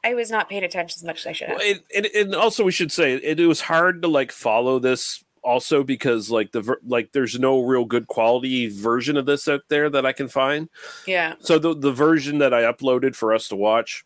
I 0.04 0.14
was 0.14 0.32
not 0.32 0.50
paying 0.50 0.64
attention 0.64 1.00
as 1.00 1.04
much 1.04 1.20
as 1.20 1.28
I 1.28 1.32
should 1.34 1.48
have. 1.50 1.58
Well, 1.58 1.68
and, 1.68 1.82
and, 1.96 2.06
and 2.16 2.36
also 2.36 2.64
we 2.64 2.72
should 2.72 2.92
say 2.92 3.14
it, 3.14 3.40
it 3.40 3.48
was 3.48 3.62
hard 3.62 4.02
to 4.02 4.08
like 4.08 4.32
follow 4.32 4.80
this 4.80 5.24
also 5.44 5.84
because 5.84 6.30
like 6.30 6.52
the 6.52 6.62
ver- 6.62 6.82
like 6.86 7.12
there's 7.12 7.40
no 7.40 7.62
real 7.62 7.86
good 7.86 8.08
quality 8.08 8.68
version 8.68 9.18
of 9.18 9.26
this 9.26 9.48
out 9.48 9.62
there 9.70 9.90
that 9.90 10.06
I 10.06 10.14
can 10.14 10.28
find. 10.28 10.70
Yeah. 11.08 11.36
So 11.40 11.60
the 11.60 11.76
the 11.76 11.92
version 11.92 12.40
that 12.40 12.54
I 12.54 12.64
uploaded 12.64 13.16
for 13.16 13.34
us 13.34 13.48
to 13.50 13.56
watch, 13.56 14.06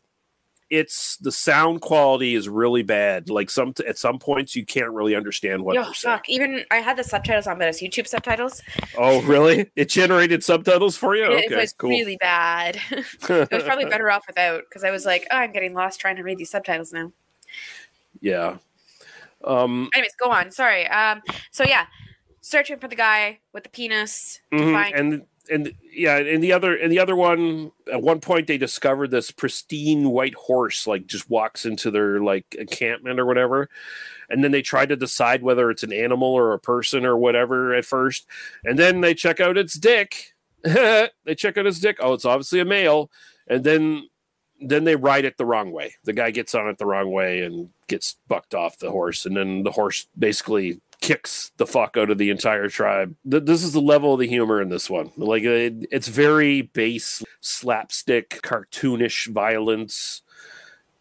it's 0.70 1.18
the 1.18 1.32
sound 1.32 1.82
quality 1.82 2.36
is 2.36 2.50
really 2.50 2.84
bad. 2.84 3.30
Like 3.30 3.50
some 3.50 3.74
at 3.88 3.98
some 3.98 4.18
points 4.18 4.56
you 4.56 4.66
can't 4.66 4.92
really 4.92 5.16
understand 5.16 5.64
what 5.64 5.76
Yo, 5.76 5.84
fuck. 5.94 6.30
Even 6.30 6.64
I 6.72 6.78
had 6.78 6.98
the 6.98 7.04
subtitles 7.04 7.48
on, 7.48 7.60
but 7.60 7.68
it's 7.68 7.82
YouTube 7.82 8.08
subtitles. 8.08 8.62
Oh, 8.98 9.22
really? 9.24 9.70
It 9.76 9.90
generated 9.90 10.44
subtitles 10.44 10.98
for 10.98 11.16
you? 11.16 11.32
it 11.32 11.56
was 11.56 11.74
cool. 11.74 11.90
really 11.90 12.18
bad. 12.18 12.80
it 12.92 13.52
was 13.52 13.64
probably 13.64 13.86
better 13.90 14.10
off 14.10 14.26
without 14.28 14.64
because 14.70 14.84
I 14.84 14.92
was 14.92 15.06
like, 15.06 15.28
oh, 15.32 15.38
I'm 15.38 15.52
getting 15.52 15.74
lost 15.74 16.00
trying 16.00 16.16
to 16.16 16.24
read 16.24 16.38
these 16.38 16.52
subtitles 16.52 16.94
now. 16.94 17.12
yeah. 18.22 18.58
Um, 19.46 19.90
Anyways, 19.94 20.16
go 20.20 20.32
on. 20.32 20.52
Sorry. 20.52 20.88
Um. 20.88 21.22
So 21.52 21.64
yeah, 21.64 21.86
searching 22.42 22.80
for 22.80 22.88
the 22.88 22.96
guy 22.96 23.40
with 23.54 23.64
the 23.64 23.70
penis 23.70 24.40
to 24.52 24.58
mhm, 24.58 24.74
find. 24.74 24.96
and 24.96 25.26
and 25.50 25.74
yeah, 25.94 26.18
and 26.18 26.42
the 26.44 26.52
other 26.52 26.76
and 26.76 26.92
the 26.92 27.00
other 27.00 27.16
one 27.16 27.72
at 27.92 28.02
one 28.02 28.20
point 28.20 28.48
they 28.48 28.58
discovered 28.58 29.12
this 29.12 29.30
pristine 29.32 30.10
white 30.10 30.34
horse 30.34 30.88
like 30.88 31.06
just 31.06 31.30
walks 31.30 31.66
into 31.66 31.92
their 31.92 32.20
like 32.20 32.56
encampment 32.58 33.20
or 33.20 33.26
whatever. 33.26 33.70
And 34.30 34.44
then 34.44 34.52
they 34.52 34.64
try 34.64 34.88
to 34.88 34.96
decide 34.96 35.44
whether 35.44 35.70
it's 35.70 35.84
an 35.84 35.94
animal 35.94 36.30
or 36.30 36.54
a 36.54 36.60
person 36.60 37.06
or 37.06 37.16
whatever 37.16 37.76
at 37.76 37.86
first. 37.86 38.26
And 38.64 38.80
then 38.80 39.02
they 39.02 39.14
check 39.14 39.40
out 39.40 39.56
its 39.58 39.76
dick. 39.76 40.34
they 40.64 41.36
check 41.38 41.58
out 41.58 41.68
its 41.68 41.80
dick. 41.80 41.98
Oh, 42.00 42.14
it's 42.14 42.26
obviously 42.26 42.60
a 42.60 42.66
male. 42.66 43.12
And 43.48 43.64
then 43.64 44.10
then 44.62 44.84
they 44.84 44.96
ride 44.96 45.26
it 45.26 45.38
the 45.38 45.46
wrong 45.46 45.72
way. 45.72 45.96
The 46.04 46.14
guy 46.14 46.32
gets 46.32 46.56
on 46.56 46.68
it 46.68 46.78
the 46.78 46.86
wrong 46.86 47.12
way 47.12 47.42
and 47.42 47.70
gets 47.88 48.16
bucked 48.28 48.56
off 48.56 48.78
the 48.78 48.92
horse, 48.92 49.26
and 49.26 49.36
then 49.36 49.64
the 49.64 49.72
horse 49.72 50.08
basically 50.18 50.82
kicks 51.02 51.52
the 51.58 51.68
fuck 51.68 51.98
out 51.98 52.10
of 52.10 52.18
the 52.18 52.30
entire 52.30 52.68
tribe. 52.70 53.16
Th- 53.30 53.44
This 53.44 53.64
is 53.64 53.74
the 53.74 53.82
level 53.82 54.14
of 54.14 54.20
the 54.20 54.28
humor 54.28 54.62
in 54.62 54.70
this 54.70 54.90
one. 54.90 55.12
Like 55.18 55.44
it, 55.44 55.86
it's 55.92 56.08
very 56.08 56.62
base 56.62 57.22
slapstick, 57.42 58.42
cartoonish 58.42 59.28
violence. 59.28 60.22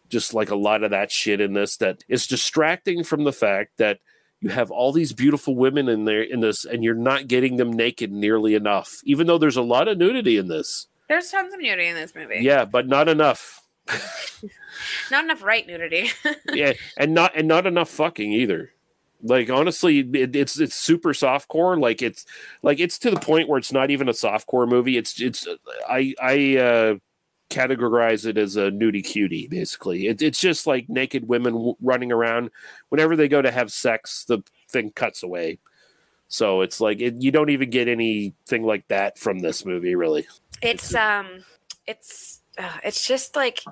Just 0.07 0.33
like 0.35 0.51
a 0.51 0.55
lot 0.55 0.83
of 0.83 0.91
that 0.91 1.11
shit 1.11 1.41
in 1.41 1.53
this 1.53 1.77
that 1.77 2.03
is 2.07 2.27
distracting 2.27 3.03
from 3.03 3.23
the 3.23 3.33
fact 3.33 3.77
that 3.77 3.99
you 4.39 4.49
have 4.49 4.69
all 4.69 4.91
these 4.91 5.13
beautiful 5.13 5.55
women 5.55 5.89
in 5.89 6.05
there 6.05 6.21
in 6.21 6.41
this, 6.41 6.63
and 6.65 6.83
you're 6.83 6.93
not 6.93 7.27
getting 7.27 7.57
them 7.57 7.73
naked 7.73 8.11
nearly 8.11 8.53
enough. 8.53 8.99
Even 9.03 9.25
though 9.25 9.39
there's 9.39 9.57
a 9.57 9.63
lot 9.63 9.87
of 9.87 9.97
nudity 9.97 10.37
in 10.37 10.47
this, 10.47 10.87
There's 11.07 11.29
tons 11.29 11.53
of 11.53 11.59
nudity 11.59 11.87
in 11.87 11.95
this 11.95 12.15
movie. 12.15 12.39
yeah, 12.41 12.65
but 12.65 12.87
not 12.87 13.07
enough. 13.07 13.61
Not 15.11 15.23
enough 15.23 15.43
right 15.43 15.65
nudity. 15.65 16.09
yeah, 16.53 16.73
and 16.97 17.13
not 17.13 17.31
and 17.35 17.47
not 17.47 17.65
enough 17.65 17.89
fucking 17.89 18.31
either. 18.31 18.71
Like 19.21 19.49
honestly, 19.49 19.99
it, 19.99 20.35
it's 20.35 20.59
it's 20.59 20.75
super 20.75 21.13
softcore. 21.13 21.79
Like 21.79 22.01
it's 22.01 22.25
like 22.61 22.79
it's 22.79 22.97
to 22.99 23.11
the 23.11 23.19
point 23.19 23.47
where 23.47 23.57
it's 23.57 23.71
not 23.71 23.91
even 23.91 24.09
a 24.09 24.13
softcore 24.13 24.67
movie. 24.67 24.97
It's 24.97 25.19
it's 25.21 25.47
I 25.87 26.13
I 26.21 26.57
uh, 26.57 26.95
categorize 27.49 28.25
it 28.25 28.37
as 28.37 28.55
a 28.55 28.71
nudie 28.71 29.03
cutie. 29.05 29.47
Basically, 29.47 30.07
it, 30.07 30.21
it's 30.21 30.39
just 30.39 30.67
like 30.67 30.89
naked 30.89 31.27
women 31.27 31.53
w- 31.53 31.75
running 31.81 32.11
around. 32.11 32.49
Whenever 32.89 33.15
they 33.15 33.27
go 33.27 33.41
to 33.41 33.51
have 33.51 33.71
sex, 33.71 34.25
the 34.25 34.39
thing 34.69 34.91
cuts 34.91 35.23
away. 35.23 35.59
So 36.27 36.61
it's 36.61 36.81
like 36.81 36.99
it, 36.99 37.21
you 37.21 37.31
don't 37.31 37.51
even 37.51 37.69
get 37.69 37.87
anything 37.87 38.63
like 38.63 38.87
that 38.89 39.17
from 39.17 39.39
this 39.39 39.65
movie, 39.65 39.95
really. 39.95 40.27
It's 40.61 40.95
um, 40.95 41.43
it's 41.87 42.41
uh, 42.57 42.77
it's 42.83 43.07
just 43.07 43.35
like 43.35 43.63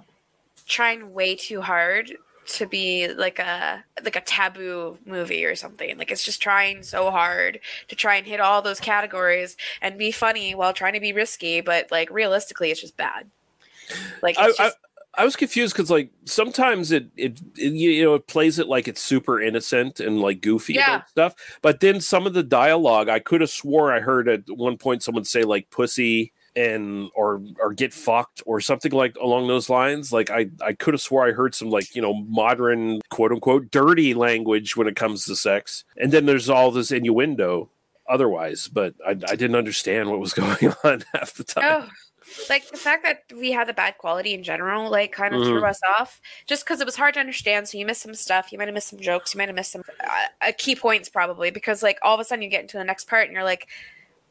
trying 0.68 1.14
way 1.14 1.36
too 1.36 1.62
hard 1.62 2.16
to 2.46 2.68
be 2.68 3.08
like 3.08 3.40
a 3.40 3.84
like 4.04 4.16
a 4.16 4.22
taboo 4.22 4.98
movie 5.06 5.46
or 5.46 5.56
something. 5.56 5.98
Like 5.98 6.12
it's 6.12 6.24
just 6.24 6.42
trying 6.42 6.84
so 6.84 7.10
hard 7.10 7.60
to 7.88 7.96
try 7.96 8.16
and 8.16 8.28
hit 8.28 8.40
all 8.40 8.62
those 8.62 8.80
categories 8.80 9.56
and 9.82 9.98
be 9.98 10.12
funny 10.12 10.54
while 10.54 10.74
trying 10.74 10.94
to 10.94 11.00
be 11.00 11.14
risky, 11.14 11.62
but 11.62 11.92
like 11.92 12.10
realistically, 12.10 12.72
it's 12.72 12.82
just 12.82 12.98
bad. 12.98 13.30
Like 14.22 14.38
I, 14.38 14.48
just, 14.48 14.60
I, 14.62 14.72
I 15.16 15.26
was 15.26 15.36
confused 15.36 15.76
because 15.76 15.92
like 15.92 16.12
sometimes 16.26 16.92
it, 16.92 17.08
it 17.16 17.40
it 17.58 17.74
you 17.74 18.04
know 18.04 18.16
it 18.16 18.28
plays 18.28 18.60
it 18.60 18.68
like 18.68 18.88
it's 18.88 19.02
super 19.02 19.40
innocent 19.42 20.00
and 20.00 20.20
like 20.20 20.42
goofy 20.42 20.74
Yeah. 20.74 20.96
about 20.96 21.10
stuff, 21.10 21.36
but 21.62 21.80
then 21.80 22.02
some 22.02 22.26
of 22.28 22.34
the 22.34 22.44
dialogue 22.44 23.10
I 23.10 23.20
could 23.20 23.42
have 23.42 23.50
swore 23.50 23.94
I 23.94 24.00
heard 24.00 24.28
at 24.28 24.50
one 24.50 24.78
point 24.78 25.04
someone 25.04 25.24
say 25.24 25.44
like 25.44 25.70
pussy 25.70 26.34
and 26.56 27.10
or 27.16 27.42
or 27.60 27.74
get 27.74 27.94
fucked 27.94 28.44
or 28.46 28.62
something 28.62 28.92
like 28.92 29.16
along 29.18 29.48
those 29.48 29.70
lines. 29.70 30.12
Like 30.14 30.30
I 30.30 30.48
I 30.62 30.74
could 30.74 30.94
have 30.94 31.02
swore 31.02 31.28
I 31.28 31.32
heard 31.32 31.56
some 31.56 31.70
like 31.70 31.96
you 31.96 32.02
know 32.02 32.14
modern 32.14 33.02
quote 33.10 33.32
unquote 33.32 33.72
dirty 33.72 34.14
language 34.14 34.76
when 34.78 34.88
it 34.88 34.96
comes 34.96 35.26
to 35.26 35.36
sex, 35.36 35.84
and 35.98 36.12
then 36.12 36.26
there's 36.26 36.50
all 36.50 36.72
this 36.72 36.92
innuendo 36.92 37.70
otherwise, 38.08 38.68
but 38.68 38.94
I, 39.06 39.12
I 39.12 39.36
didn't 39.36 39.56
understand 39.56 40.10
what 40.10 40.20
was 40.20 40.34
going 40.34 40.74
on 40.84 41.04
half 41.14 41.34
the 41.34 41.44
time. 41.44 41.64
oh, 41.66 41.90
like 42.50 42.70
the 42.70 42.78
fact 42.78 43.04
that 43.04 43.24
we 43.36 43.52
had 43.52 43.68
the 43.68 43.74
bad 43.74 43.98
quality 43.98 44.34
in 44.34 44.44
general, 44.44 44.90
like 44.92 45.12
kind 45.12 45.34
of 45.34 45.42
threw 45.44 45.62
Mhm. 45.62 45.70
us 45.70 45.80
off, 45.98 46.22
just 46.46 46.66
because 46.66 46.80
it 46.82 46.86
was 46.86 46.96
hard 46.98 47.14
to 47.16 47.20
understand. 47.20 47.68
So 47.68 47.78
you 47.78 47.86
missed 47.86 48.02
some 48.02 48.14
stuff. 48.14 48.52
You 48.52 48.58
might 48.58 48.68
have 48.68 48.74
missed 48.74 48.90
some 48.90 49.00
jokes. 49.00 49.34
You 49.34 49.38
might 49.40 49.48
have 49.50 49.56
missed 49.56 49.72
some 49.72 49.84
uh, 50.04 50.48
uh, 50.48 50.52
key 50.58 50.76
points 50.76 51.10
probably 51.10 51.50
because 51.52 51.82
like 51.84 51.98
all 52.02 52.14
of 52.14 52.20
a 52.20 52.24
sudden 52.24 52.42
you 52.44 52.50
get 52.50 52.62
into 52.62 52.78
the 52.78 52.84
next 52.84 53.08
part 53.10 53.26
and 53.26 53.34
you're 53.34 53.44
like, 53.44 53.68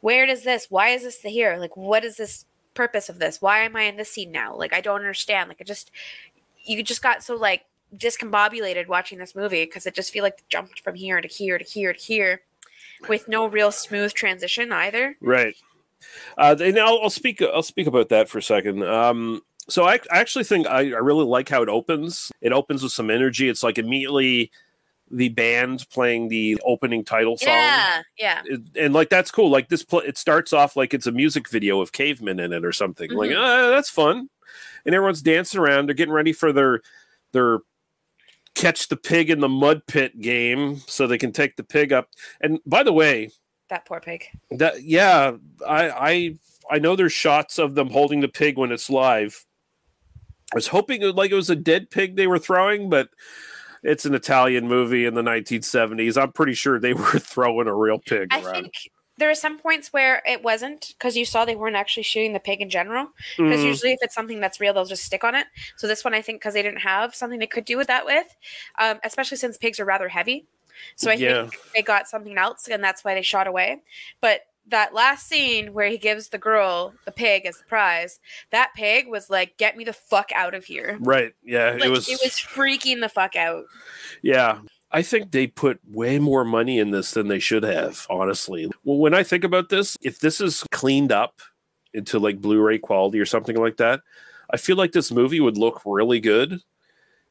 where 0.03 0.27
does 0.27 0.43
this? 0.43 0.67
Why 0.69 0.89
is 0.89 1.05
this 1.05 1.21
here? 1.23 1.57
Like, 1.57 1.77
what 1.77 2.05
is 2.05 2.17
this 2.17 2.45
purpose 2.75 3.09
of 3.09 3.19
this? 3.19 3.41
Why 3.41 3.61
am 3.61 3.77
I 3.77 3.85
in 3.85 3.97
this 3.97 4.11
scene 4.11 4.33
now? 4.33 4.55
Like, 4.55 4.75
I 4.75 4.83
don't 4.83 5.01
understand. 5.01 5.49
Like, 5.49 5.61
I 5.61 5.65
just 5.65 5.91
you 6.65 6.83
just 6.83 7.03
got 7.03 7.23
so 7.23 7.37
like 7.37 7.65
discombobulated 7.97 8.89
watching 8.89 9.19
this 9.19 9.35
movie 9.35 9.65
because 9.65 9.87
it 9.87 9.95
just 9.95 10.13
feel 10.13 10.23
like 10.23 10.43
jumped 10.49 10.81
from 10.81 10.95
here 10.95 11.21
to 11.21 11.29
here 11.29 11.57
to 11.57 11.65
here 11.65 11.93
to 11.93 11.99
here 11.99 12.43
with 13.09 13.29
no 13.29 13.47
real 13.47 13.73
smooth 13.73 14.13
transition 14.13 14.73
either. 14.73 15.17
Right. 15.21 15.57
Uh, 16.37 16.57
and 16.61 16.79
I'll, 16.79 17.01
I'll 17.03 17.11
speak. 17.11 17.41
I'll 17.41 17.63
speak 17.63 17.87
about 17.87 18.09
that 18.09 18.29
for 18.29 18.39
a 18.39 18.43
second. 18.43 18.83
Um, 18.83 19.43
so 19.69 19.85
I, 19.85 19.95
I 20.11 20.19
actually 20.19 20.45
think 20.45 20.67
I, 20.67 20.81
I 20.81 20.99
really 20.99 21.25
like 21.25 21.49
how 21.49 21.63
it 21.63 21.69
opens. 21.69 22.33
It 22.41 22.53
opens 22.53 22.83
with 22.83 22.93
some 22.93 23.09
energy. 23.09 23.49
It's 23.49 23.63
like 23.63 23.79
immediately 23.79 24.51
the 25.13 25.29
band 25.29 25.87
playing 25.93 26.29
the 26.29 26.59
opening 26.65 27.05
title 27.05 27.37
song. 27.37 27.49
Yeah, 27.49 28.03
yeah. 28.19 28.43
And 28.77 28.95
like 28.95 29.11
that's 29.11 29.31
cool. 29.31 29.51
Like 29.51 29.69
this, 29.69 29.85
pl- 29.85 30.01
it 30.01 30.17
starts 30.19 30.53
off 30.53 30.75
like 30.75 30.95
it's 30.95 31.07
a 31.07 31.13
music 31.13 31.49
video 31.49 31.81
of 31.81 31.93
cavemen 31.93 32.41
in 32.41 32.53
it 32.53 32.65
or 32.65 32.73
something. 32.73 33.11
Like, 33.13 33.31
Mhm. 33.31 33.39
ah, 33.39 33.71
that's 33.71 33.91
fun. 33.91 34.29
And 34.87 34.95
everyone's 34.95 35.23
dancing 35.23 35.61
around. 35.61 35.87
They're 35.87 35.95
getting 35.95 36.15
ready 36.15 36.33
for 36.33 36.53
their 36.53 36.81
their 37.33 37.59
catch 38.55 38.89
the 38.89 38.97
pig 38.97 39.31
in 39.31 39.41
the 39.41 39.49
mud 39.49 39.87
pit 39.87 40.21
game, 40.21 40.77
so 40.87 41.07
they 41.07 41.19
can 41.19 41.33
take 41.33 41.57
the 41.57 41.63
pig 41.65 41.93
up. 41.93 42.09
And 42.41 42.61
by 42.67 42.83
the 42.83 42.93
way, 42.93 43.31
That 43.69 43.85
poor 43.85 44.01
pig. 44.01 44.27
that 44.51 44.83
yeah, 44.83 45.33
I 45.67 45.91
I 45.91 46.35
I 46.71 46.79
know 46.79 46.97
there's 46.97 47.13
shots 47.13 47.59
of 47.59 47.75
them 47.75 47.91
holding 47.91 48.21
the 48.21 48.29
pig 48.29 48.57
when 48.59 48.73
it's 48.73 48.89
live. 48.91 49.45
I 50.53 50.55
was 50.57 50.69
hoping 50.69 51.01
it, 51.03 51.15
like 51.15 51.31
it 51.31 51.35
was 51.35 51.49
a 51.51 51.57
dead 51.57 51.91
pig 51.91 52.17
they 52.17 52.27
were 52.27 52.39
throwing, 52.39 52.91
but 52.91 53.09
it's 53.83 54.05
an 54.05 54.15
Italian 54.15 54.69
movie 54.69 55.05
in 55.07 55.15
the 55.15 55.23
1970s. 55.23 56.21
I'm 56.21 56.33
pretty 56.33 56.55
sure 56.55 56.79
they 56.79 56.93
were 56.95 57.19
throwing 57.19 57.67
a 57.69 57.75
real 57.75 57.99
pig 57.99 58.29
I 58.31 58.41
around. 58.41 58.55
think 58.55 58.73
there 59.19 59.31
are 59.31 59.35
some 59.35 59.59
points 59.59 59.93
where 59.93 60.23
it 60.27 60.43
wasn't 60.43 60.95
because 60.97 61.17
you 61.17 61.25
saw 61.25 61.45
they 61.45 61.55
weren't 61.55 61.77
actually 61.77 62.03
shooting 62.03 62.33
the 62.33 62.41
pig 62.41 62.61
in 62.61 62.71
general. 62.71 63.09
Because 63.37 63.61
Mm. 63.61 63.67
usually, 63.67 63.93
if 63.93 63.99
it's 64.03 64.15
something 64.15 64.41
that's 64.41 64.59
real, 64.61 64.73
they'll 64.73 64.85
just 64.85 65.05
stick 65.05 65.23
on 65.23 65.35
it. 65.35 65.47
So 65.77 65.87
this 65.87 66.05
one, 66.05 66.15
I 66.15 66.23
think, 66.23 66.41
because 66.41 66.55
they 66.55 66.63
didn't 66.63 66.81
have 66.81 67.15
something 67.15 67.39
they 67.39 67.47
could 67.47 67.65
do 67.65 67.77
with 67.77 67.89
that 67.89 68.07
with, 68.07 68.27
um, 68.79 69.01
especially 69.05 69.37
since 69.37 69.59
pigs 69.59 69.79
are 69.79 69.85
rather 69.85 70.09
heavy. 70.09 70.47
So 70.97 71.11
I 71.11 71.15
Yeah. 71.15 71.43
think 71.43 71.57
they 71.75 71.83
got 71.83 72.09
something 72.09 72.37
else, 72.39 72.69
and 72.69 72.83
that's 72.83 73.05
why 73.05 73.15
they 73.15 73.23
shot 73.23 73.47
away. 73.47 73.83
But 74.21 74.41
that 74.69 74.95
last 74.95 75.29
scene 75.29 75.73
where 75.73 75.89
he 75.89 75.99
gives 75.99 76.29
the 76.29 76.39
girl 76.39 76.95
the 77.05 77.13
pig 77.13 77.47
as 77.47 77.59
the 77.59 77.65
prize, 77.65 78.21
that 78.51 78.73
pig 78.75 79.09
was 79.09 79.31
like, 79.31 79.57
"Get 79.59 79.77
me 79.77 79.85
the 79.85 79.93
fuck 79.93 80.31
out 80.35 80.55
of 80.55 80.65
here!" 80.65 80.99
Right. 81.01 81.33
Yeah. 81.43 81.73
Like 81.73 81.85
it 81.85 81.91
was. 81.91 82.09
it 82.09 82.21
was 82.23 82.33
freaking 82.33 83.01
the 83.01 83.09
fuck 83.09 83.37
out. 83.37 83.65
Yeah. 84.23 84.61
I 84.95 85.03
think 85.03 85.31
they 85.31 85.47
put 85.47 85.81
way 85.89 86.19
more 86.19 86.45
money 86.45 86.79
in 86.79 86.91
this 86.91 87.13
than 87.13 87.29
they 87.29 87.39
should 87.39 87.63
have, 87.63 88.07
honestly. 88.11 88.71
Well, 88.85 88.99
when 88.99 89.15
I 89.15 89.23
think 89.23 89.43
about 89.43 89.71
this, 89.71 89.97
if 90.03 90.19
this 90.19 90.39
is 90.39 90.65
cleaned 90.71 91.11
up 91.11 91.41
into 91.95 92.19
like 92.19 92.41
Blu 92.43 92.61
ray 92.61 92.79
quality 92.79 93.19
or 93.19 93.25
something 93.25 93.57
like 93.57 93.79
that, 93.79 94.01
I 94.51 94.59
feel 94.59 94.77
like 94.77 94.93
this 94.93 95.11
movie 95.11 95.41
would 95.41 95.57
look 95.57 95.81
really 95.87 96.21
good 96.21 96.61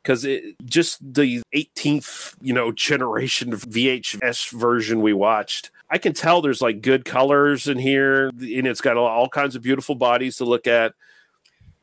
because 0.02 0.26
it 0.26 0.56
just 0.66 0.98
the 1.14 1.44
18th, 1.54 2.36
you 2.42 2.54
know, 2.54 2.72
generation 2.72 3.52
VHS 3.52 4.52
version 4.52 5.02
we 5.02 5.14
watched. 5.14 5.70
I 5.92 5.98
can 5.98 6.14
tell 6.14 6.42
there's 6.42 6.62
like 6.62 6.82
good 6.82 7.04
colors 7.06 7.68
in 7.68 7.78
here, 7.78 8.30
and 8.30 8.66
it's 8.68 8.82
got 8.82 8.98
all, 8.98 9.28
kinds 9.30 9.56
of 9.56 9.62
beautiful 9.62 9.94
bodies 9.96 10.38
to 10.38 10.46
look 10.46 10.66
at. 10.66 10.94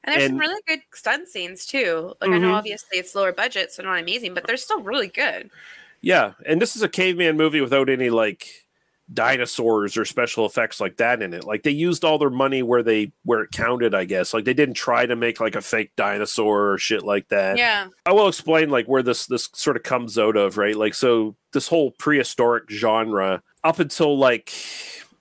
And 0.05 0.15
there's 0.15 0.31
some 0.31 0.39
really 0.39 0.63
good 0.67 0.81
stunt 0.95 1.29
scenes 1.29 1.67
too. 1.67 2.15
Like 2.21 2.31
I 2.31 2.39
know 2.39 2.49
Mhm. 2.49 2.55
obviously 2.55 2.99
it's 2.99 3.15
lower 3.15 3.33
budget, 3.33 3.71
so 3.73 3.83
not 3.83 4.01
amazing, 4.01 4.33
but 4.33 4.47
they're 4.47 4.57
still 4.57 4.81
really 4.83 5.09
good. 5.09 5.51
Yeah, 6.01 6.33
and 6.47 6.63
this 6.63 6.75
is 6.77 6.83
a 6.83 6.89
caveman 6.89 7.37
movie 7.37 7.61
without 7.61 7.91
any 7.91 8.09
like 8.09 8.47
dinosaurs 9.13 9.97
or 9.97 10.05
special 10.05 10.45
effects 10.47 10.81
like 10.81 10.99
that 10.99 11.23
in 11.23 11.33
it. 11.35 11.45
Like 11.45 11.63
they 11.63 11.71
used 11.71 12.05
all 12.05 12.19
their 12.19 12.31
money 12.31 12.63
where 12.63 12.83
they 12.83 13.13
where 13.25 13.41
it 13.43 13.53
counted, 13.53 13.95
I 13.95 14.05
guess. 14.05 14.33
Like 14.33 14.45
they 14.45 14.55
didn't 14.55 14.75
try 14.75 15.07
to 15.07 15.17
make 15.17 15.41
like 15.41 15.57
a 15.57 15.61
fake 15.63 15.93
dinosaur 15.97 16.73
or 16.73 16.79
shit 16.79 17.03
like 17.05 17.29
that. 17.29 17.57
Yeah. 17.59 17.89
I 18.07 18.13
will 18.13 18.29
explain 18.29 18.71
like 18.71 18.87
where 18.87 19.03
this 19.03 19.27
this 19.27 19.49
sort 19.55 19.77
of 19.77 19.83
comes 19.83 20.19
out 20.19 20.37
of, 20.37 20.57
right? 20.57 20.77
Like 20.77 20.95
so 20.95 21.37
this 21.53 21.69
whole 21.69 21.93
prehistoric 21.93 22.71
genre 22.71 23.43
up 23.69 23.79
until 23.79 24.17
like 24.17 24.47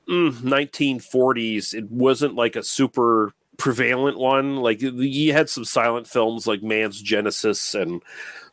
mm, 0.08 0.32
1940s, 0.32 1.74
it 1.74 1.92
wasn't 1.92 2.34
like 2.34 2.56
a 2.56 2.64
super 2.64 3.34
prevalent 3.58 4.18
one. 4.18 4.56
Like 4.58 4.82
you 4.82 5.34
had 5.34 5.50
some 5.50 5.66
silent 5.66 6.08
films 6.08 6.48
like 6.48 6.64
Man's 6.64 7.02
Genesis 7.02 7.76
and 7.76 8.02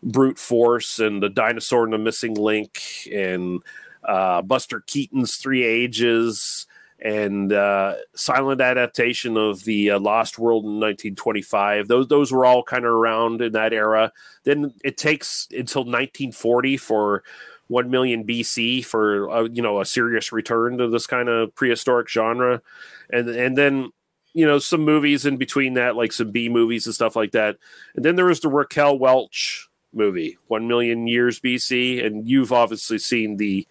Brute 0.02 0.38
Force 0.38 0.98
and 0.98 1.22
The 1.22 1.28
Dinosaur 1.28 1.84
and 1.84 1.92
the 1.92 1.98
Missing 1.98 2.34
Link 2.34 2.80
and 3.12 3.62
uh, 4.02 4.42
Buster 4.42 4.80
Keaton's 4.80 5.36
Three 5.36 5.62
Ages 5.62 6.66
and 6.98 7.52
uh, 7.52 7.94
silent 8.16 8.60
adaptation 8.60 9.36
of 9.36 9.62
the 9.62 9.92
uh, 9.92 10.00
Lost 10.00 10.40
World 10.40 10.64
in 10.64 10.80
1925. 10.80 11.86
Those 11.86 12.08
those 12.08 12.32
were 12.32 12.44
all 12.44 12.64
kind 12.64 12.84
of 12.84 12.92
around 12.92 13.42
in 13.42 13.52
that 13.52 13.72
era. 13.72 14.10
Then 14.42 14.74
it 14.82 14.96
takes 14.96 15.46
until 15.52 15.82
1940 15.82 16.78
for 16.78 17.22
1 17.68 17.90
million 17.90 18.24
BC 18.24 18.84
for 18.84 19.30
uh, 19.30 19.42
you 19.44 19.62
know 19.62 19.80
a 19.80 19.86
serious 19.86 20.32
return 20.32 20.78
to 20.78 20.88
this 20.88 21.06
kind 21.06 21.28
of 21.28 21.54
prehistoric 21.54 22.08
genre, 22.08 22.62
and 23.10 23.28
and 23.28 23.56
then 23.56 23.90
you 24.32 24.46
know 24.46 24.58
some 24.58 24.82
movies 24.82 25.24
in 25.24 25.36
between 25.36 25.74
that 25.74 25.96
like 25.96 26.12
some 26.12 26.30
B 26.30 26.48
movies 26.48 26.86
and 26.86 26.94
stuff 26.94 27.16
like 27.16 27.32
that. 27.32 27.56
And 27.96 28.04
then 28.04 28.16
there 28.16 28.26
was 28.26 28.40
the 28.40 28.48
Raquel 28.48 28.98
Welch 28.98 29.68
movie, 29.92 30.36
1 30.48 30.66
million 30.66 31.06
years 31.06 31.40
BC, 31.40 32.04
and 32.04 32.28
you've 32.28 32.52
obviously 32.52 32.98
seen 32.98 33.36
the 33.36 33.66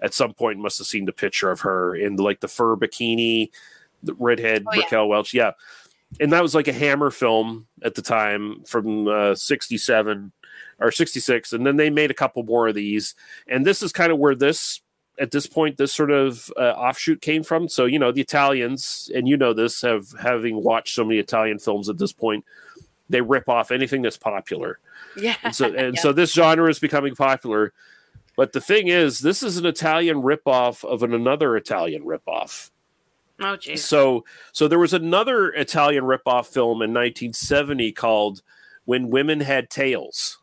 at 0.00 0.14
some 0.14 0.32
point 0.32 0.60
must 0.60 0.78
have 0.78 0.86
seen 0.86 1.04
the 1.04 1.12
picture 1.12 1.50
of 1.50 1.60
her 1.60 1.94
in 1.94 2.16
like 2.16 2.40
the 2.40 2.48
fur 2.48 2.76
bikini, 2.76 3.50
the 4.02 4.14
redhead 4.14 4.64
Oh, 4.66 4.74
yeah. 4.74 4.82
Raquel 4.82 5.08
Welch. 5.08 5.34
Yeah. 5.34 5.52
And 6.20 6.32
that 6.32 6.42
was 6.42 6.54
like 6.54 6.68
a 6.68 6.72
hammer 6.72 7.10
film 7.10 7.66
at 7.82 7.94
the 7.94 8.02
time 8.02 8.62
from 8.64 9.08
uh, 9.08 9.34
67 9.34 10.32
or 10.78 10.90
66. 10.90 11.52
And 11.52 11.66
then 11.66 11.76
they 11.76 11.90
made 11.90 12.10
a 12.10 12.14
couple 12.14 12.42
more 12.42 12.68
of 12.68 12.74
these. 12.74 13.14
And 13.46 13.66
this 13.66 13.82
is 13.82 13.92
kind 13.92 14.12
of 14.12 14.18
where 14.18 14.34
this, 14.34 14.80
at 15.18 15.30
this 15.32 15.46
point, 15.46 15.76
this 15.76 15.92
sort 15.92 16.10
of 16.10 16.52
uh, 16.56 16.70
offshoot 16.76 17.20
came 17.20 17.42
from. 17.42 17.68
So, 17.68 17.84
you 17.86 17.98
know, 17.98 18.12
the 18.12 18.20
Italians, 18.20 19.10
and 19.14 19.26
you 19.26 19.36
know 19.36 19.52
this, 19.52 19.82
have 19.82 20.06
having 20.20 20.62
watched 20.62 20.94
so 20.94 21.04
many 21.04 21.18
Italian 21.18 21.58
films 21.58 21.88
at 21.88 21.98
this 21.98 22.12
point, 22.12 22.44
they 23.08 23.20
rip 23.20 23.48
off 23.48 23.70
anything 23.70 24.02
that's 24.02 24.16
popular. 24.18 24.78
Yeah. 25.16 25.36
And 25.42 25.54
so 25.54 25.66
and 25.66 25.76
Yeah. 25.96 26.00
so 26.00 26.12
this 26.12 26.32
genre 26.32 26.68
is 26.70 26.78
becoming 26.78 27.14
popular. 27.14 27.72
But 28.36 28.52
the 28.52 28.60
thing 28.60 28.86
is, 28.86 29.18
this 29.20 29.42
is 29.42 29.56
an 29.56 29.66
Italian 29.66 30.22
ripoff 30.22 30.84
of 30.84 31.02
an, 31.02 31.12
another 31.12 31.56
Italian 31.56 32.04
ripoff. 32.04 32.70
Oh 33.40 33.56
jeez. 33.56 33.78
So 33.78 34.24
so 34.52 34.68
there 34.68 34.78
was 34.78 34.92
another 34.92 35.48
Italian 35.48 36.04
ripoff 36.04 36.46
film 36.46 36.82
in 36.82 36.90
1970 36.92 37.92
called 37.92 38.42
When 38.84 39.10
Women 39.10 39.40
Had 39.40 39.70
Tails. 39.70 40.37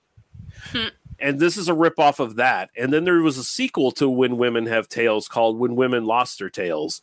And 1.18 1.40
this 1.40 1.56
is 1.56 1.70
a 1.70 1.74
rip 1.74 1.98
off 1.98 2.20
of 2.20 2.36
that. 2.36 2.72
And 2.78 2.92
then 2.92 3.06
there 3.06 3.22
was 3.22 3.38
a 3.38 3.44
sequel 3.44 3.92
to 3.94 4.10
When 4.10 4.38
Women 4.38 4.66
Have 4.66 4.90
Tails 4.90 5.30
called 5.30 5.58
When 5.58 5.78
Women 5.78 6.04
Lost 6.04 6.40
Their 6.40 6.50
Tails. 6.50 7.02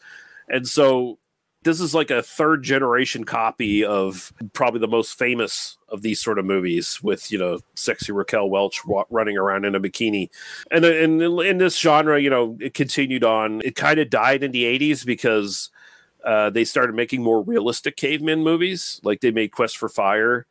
And 0.51 0.69
so 0.69 1.19
this 1.63 1.81
is 1.81 1.95
like 1.95 2.11
a 2.11 2.23
third 2.23 2.63
generation 2.63 3.25
copy 3.25 3.85
of 3.85 4.33
probably 4.53 4.81
the 4.81 4.89
most 4.89 5.17
famous 5.17 5.79
of 5.89 6.03
these 6.03 6.21
sort 6.21 6.39
of 6.39 6.45
movies 6.45 7.03
with 7.03 7.31
you 7.31 7.39
know 7.39 7.61
sexy 7.75 8.13
Raquel 8.13 8.51
Welch 8.51 8.81
running 9.11 9.37
around 9.37 9.65
in 9.65 9.75
a 9.75 9.81
bikini 9.81 10.29
and 10.71 10.85
and 10.85 11.23
in 11.23 11.59
this 11.59 11.79
genre 11.79 12.21
you 12.21 12.31
know 12.31 12.57
it 12.61 12.75
continued 12.75 13.25
on 13.25 13.61
it 13.65 13.77
kind 13.77 14.01
of 14.01 14.11
died 14.11 14.43
in 14.43 14.53
the 14.53 14.65
80s 14.65 15.07
because 15.07 15.71
uh, 16.25 16.51
they 16.51 16.65
started 16.65 16.95
making 16.95 17.23
more 17.23 17.43
realistic 17.43 17.97
caveman 17.97 18.43
movies 18.43 19.01
like 19.05 19.21
they 19.21 19.31
made 19.31 19.53
Quest 19.53 19.77
for 19.77 19.89
Fire 19.89 20.47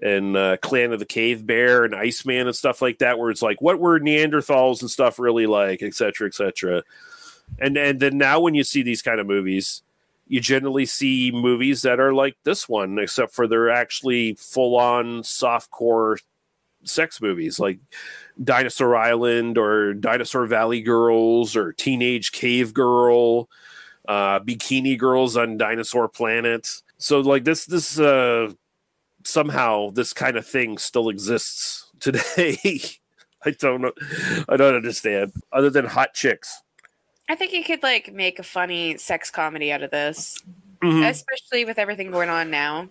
and 0.00 0.36
uh, 0.36 0.56
Clan 0.58 0.92
of 0.92 0.98
the 0.98 1.06
Cave 1.06 1.46
Bear 1.46 1.84
and 1.84 1.94
Iceman 1.94 2.46
and 2.46 2.56
stuff 2.56 2.82
like 2.82 2.98
that 2.98 3.18
where 3.18 3.30
it's 3.30 3.42
like 3.42 3.60
what 3.60 3.78
were 3.78 4.00
Neanderthals 4.00 4.80
and 4.80 4.90
stuff 4.90 5.18
really 5.18 5.46
like 5.46 5.82
etc 5.82 5.92
cetera, 5.92 6.26
etc 6.28 6.52
cetera. 6.52 6.82
and 7.58 7.76
and 7.76 8.00
then 8.00 8.18
now 8.18 8.40
when 8.40 8.54
you 8.54 8.64
see 8.64 8.82
these 8.82 9.02
kind 9.02 9.20
of 9.20 9.26
movies 9.26 9.82
you 10.26 10.40
generally 10.40 10.86
see 10.86 11.30
movies 11.30 11.82
that 11.82 12.00
are 12.00 12.14
like 12.14 12.36
this 12.44 12.68
one, 12.68 12.98
except 12.98 13.34
for 13.34 13.46
they're 13.46 13.70
actually 13.70 14.34
full 14.34 14.76
on 14.76 15.22
soft 15.22 15.70
core 15.70 16.18
sex 16.84 17.20
movies 17.20 17.58
like 17.58 17.78
Dinosaur 18.42 18.96
Island 18.96 19.56
or 19.58 19.94
Dinosaur 19.94 20.46
Valley 20.46 20.82
Girls 20.82 21.56
or 21.56 21.72
Teenage 21.72 22.32
Cave 22.32 22.74
Girl, 22.74 23.48
uh, 24.08 24.40
Bikini 24.40 24.98
Girls 24.98 25.36
on 25.36 25.56
Dinosaur 25.56 26.08
Planet. 26.08 26.68
So 26.98 27.20
like 27.20 27.44
this 27.44 27.66
this 27.66 27.98
uh 27.98 28.52
somehow 29.24 29.90
this 29.90 30.12
kind 30.12 30.36
of 30.36 30.46
thing 30.46 30.78
still 30.78 31.08
exists 31.08 31.90
today. 32.00 32.58
I 33.46 33.50
don't 33.50 33.82
know. 33.82 33.92
I 34.48 34.56
don't 34.56 34.74
understand. 34.74 35.32
Other 35.52 35.68
than 35.70 35.84
hot 35.84 36.14
chicks. 36.14 36.62
I 37.28 37.34
think 37.34 37.52
you 37.52 37.64
could 37.64 37.82
like 37.82 38.12
make 38.12 38.38
a 38.38 38.42
funny 38.42 38.96
sex 38.98 39.30
comedy 39.30 39.72
out 39.72 39.82
of 39.82 39.90
this, 39.90 40.40
Mhm. 40.82 41.08
especially 41.08 41.64
with 41.64 41.78
everything 41.78 42.10
going 42.10 42.28
on 42.28 42.50
now. 42.50 42.88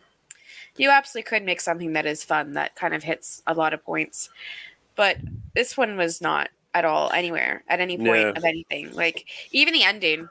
You 0.75 0.89
absolutely 0.89 1.29
could 1.29 1.43
make 1.43 1.61
something 1.61 1.93
that 1.93 2.05
is 2.07 2.23
fun 2.23 2.53
that 2.53 2.75
kind 2.75 2.95
of 2.95 3.03
hits 3.03 3.43
a 3.45 3.53
lot 3.53 3.73
of 3.73 3.83
points, 3.83 4.29
but 4.95 5.17
this 5.53 5.77
one 5.77 5.97
was 5.97 6.19
not 6.19 6.49
at 6.73 6.83
all 6.85 7.11
anywhere 7.11 7.63
at 7.67 7.79
any 7.79 7.95
point 7.97 8.09
Yeah. 8.21 8.33
of 8.35 8.43
anything. 8.43 8.91
Like 8.93 9.25
even 9.51 9.73
the 9.73 9.83
ending. 9.83 10.27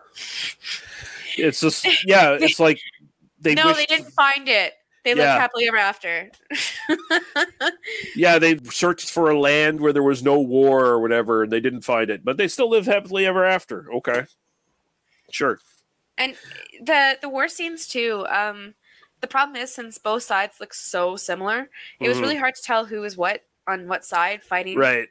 It's 1.36 1.60
just 1.60 1.86
yeah, 2.04 2.36
it's 2.40 2.58
like 2.60 2.80
they 3.40 3.54
no, 3.54 3.66
wish- 3.66 3.76
they 3.76 3.86
didn't 3.86 4.10
find 4.12 4.48
it. 4.48 4.74
They 5.04 5.14
lived 5.14 5.24
Yeah. 5.26 5.38
happily 5.38 5.66
ever 5.68 5.76
after. 5.78 6.30
Yeah, 8.14 8.38
they 8.38 8.56
searched 8.70 9.10
for 9.10 9.30
a 9.30 9.38
land 9.38 9.80
where 9.80 9.92
there 9.92 10.02
was 10.02 10.22
no 10.22 10.38
war 10.38 10.84
or 10.86 11.00
whatever, 11.00 11.42
and 11.42 11.52
they 11.52 11.60
didn't 11.60 11.80
find 11.82 12.10
it, 12.10 12.24
but 12.24 12.36
they 12.36 12.48
still 12.48 12.68
live 12.70 12.86
happily 12.86 13.26
ever 13.26 13.44
after. 13.44 13.92
Okay, 13.92 14.24
sure. 15.30 15.58
And 16.18 16.36
the 16.80 17.18
the 17.20 17.28
war 17.28 17.48
scenes 17.48 17.88
too. 17.88 18.26
Um, 18.28 18.74
the 19.20 19.26
problem 19.26 19.56
is 19.56 19.74
since 19.74 19.98
both 19.98 20.22
sides 20.22 20.58
look 20.60 20.74
so 20.74 21.16
similar, 21.16 21.68
it 22.00 22.08
was 22.08 22.18
Mhm. 22.18 22.22
really 22.22 22.36
hard 22.36 22.54
to 22.54 22.62
tell 22.62 22.84
who 22.84 23.00
was 23.00 23.16
what 23.16 23.42
on 23.66 23.88
what 23.88 24.04
side 24.04 24.42
fighting. 24.42 24.76
Right. 24.78 25.08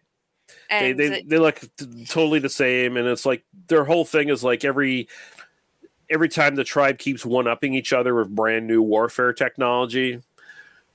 And 0.70 0.98
they 1.00 1.10
they, 1.10 1.22
they 1.24 1.38
look 1.38 1.60
t- 1.78 2.06
totally 2.06 2.40
the 2.40 2.50
same, 2.50 2.98
and 2.98 3.08
it's 3.08 3.26
like 3.26 3.44
their 3.68 3.84
whole 3.86 4.06
thing 4.06 4.30
is 4.30 4.44
like 4.44 4.64
every 4.66 5.08
every 6.12 6.30
time 6.30 6.56
the 6.56 6.64
tribe 6.64 7.00
keeps 7.00 7.26
one 7.26 7.48
upping 7.48 7.74
each 7.74 7.94
other 7.94 8.14
with 8.14 8.36
brand 8.36 8.68
new 8.68 8.82
warfare 8.82 9.34
technology. 9.34 10.22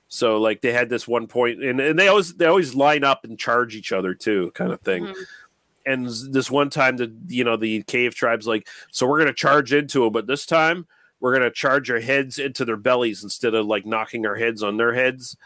So 0.09 0.39
like 0.39 0.61
they 0.61 0.73
had 0.73 0.89
this 0.89 1.09
one 1.09 1.27
point, 1.27 1.64
and, 1.64 1.81
and 1.81 1.99
they 1.99 2.07
always 2.07 2.35
they 2.35 2.47
always 2.47 2.77
line 2.77 3.03
up 3.03 3.25
and 3.25 3.37
charge 3.39 3.75
each 3.75 3.91
other 3.91 4.14
too, 4.14 4.53
kind 4.55 4.73
of 4.73 4.81
thing. 4.81 5.07
Mhm. 5.07 5.25
And 5.85 6.07
this 6.33 6.51
one 6.51 6.71
time, 6.71 6.97
the 6.97 7.12
you 7.27 7.43
know 7.43 7.57
the 7.57 7.83
cave 7.85 8.14
tribes 8.14 8.47
like, 8.47 8.69
so 8.91 9.07
we're 9.07 9.19
gonna 9.19 9.33
charge 9.33 9.73
into 9.73 10.05
them, 10.05 10.12
but 10.12 10.27
this 10.27 10.47
time 10.47 10.87
we're 11.19 11.33
gonna 11.33 11.51
charge 11.51 11.91
our 11.91 12.01
heads 12.01 12.39
into 12.39 12.64
their 12.64 12.77
bellies 12.77 13.25
instead 13.25 13.55
of 13.55 13.67
like 13.67 13.87
knocking 13.87 14.27
our 14.27 14.37
heads 14.37 14.62
on 14.62 14.77
their 14.77 14.95
heads, 14.95 15.37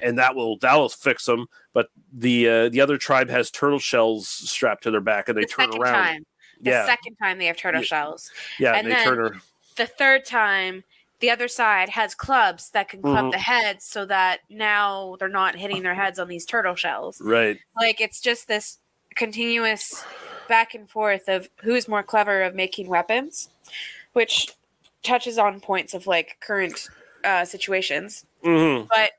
and 0.00 0.16
that 0.18 0.34
will 0.34 0.56
that 0.58 0.76
will 0.76 0.88
fix 0.88 1.26
them. 1.26 1.46
But 1.74 1.88
the 2.12 2.48
uh, 2.48 2.68
the 2.70 2.80
other 2.80 2.96
tribe 2.96 3.28
has 3.28 3.50
turtle 3.50 3.78
shells 3.78 4.28
strapped 4.28 4.84
to 4.84 4.90
their 4.90 5.00
back, 5.00 5.28
and 5.28 5.36
they 5.36 5.42
the 5.42 5.48
turn 5.48 5.70
around. 5.78 5.92
time. 5.92 6.26
The 6.60 6.70
yeah, 6.70 6.86
second 6.86 7.16
time 7.16 7.38
they 7.38 7.46
have 7.46 7.56
turtle 7.56 7.80
Yeah. 7.80 7.86
shells. 7.86 8.30
yeah, 8.58 8.72
and 8.72 8.86
they 8.86 8.90
then- 8.92 9.04
turn. 9.06 9.18
Her, 9.18 9.40
The 9.76 9.86
third 9.86 10.24
time, 10.24 10.82
the 11.20 11.30
other 11.30 11.46
side 11.48 11.90
has 11.90 12.14
clubs 12.14 12.70
that 12.70 12.88
can 12.88 13.00
club 13.02 13.26
Mhm. 13.26 13.30
the 13.32 13.38
heads 13.38 13.84
so 13.84 14.04
that 14.06 14.40
now 14.48 15.16
they're 15.18 15.28
not 15.28 15.54
hitting 15.56 15.82
their 15.82 15.94
heads 15.94 16.18
on 16.18 16.28
these 16.28 16.44
turtle 16.46 16.74
shells. 16.74 17.20
right. 17.20 17.58
Like 17.76 18.00
it's 18.00 18.20
just 18.20 18.48
this 18.48 18.78
continuous 19.14 20.04
back 20.48 20.74
and 20.74 20.88
forth 20.88 21.28
of 21.28 21.48
who's 21.62 21.88
more 21.88 22.02
clever 22.02 22.42
of 22.42 22.54
making 22.54 22.88
weapons, 22.88 23.48
which 24.12 24.52
touches 25.02 25.38
on 25.38 25.60
points 25.60 25.92
of 25.94 26.06
like 26.06 26.36
current 26.40 26.88
uh, 27.24 27.44
situations. 27.44 28.24
hmm 28.44 28.82
But 28.88 29.12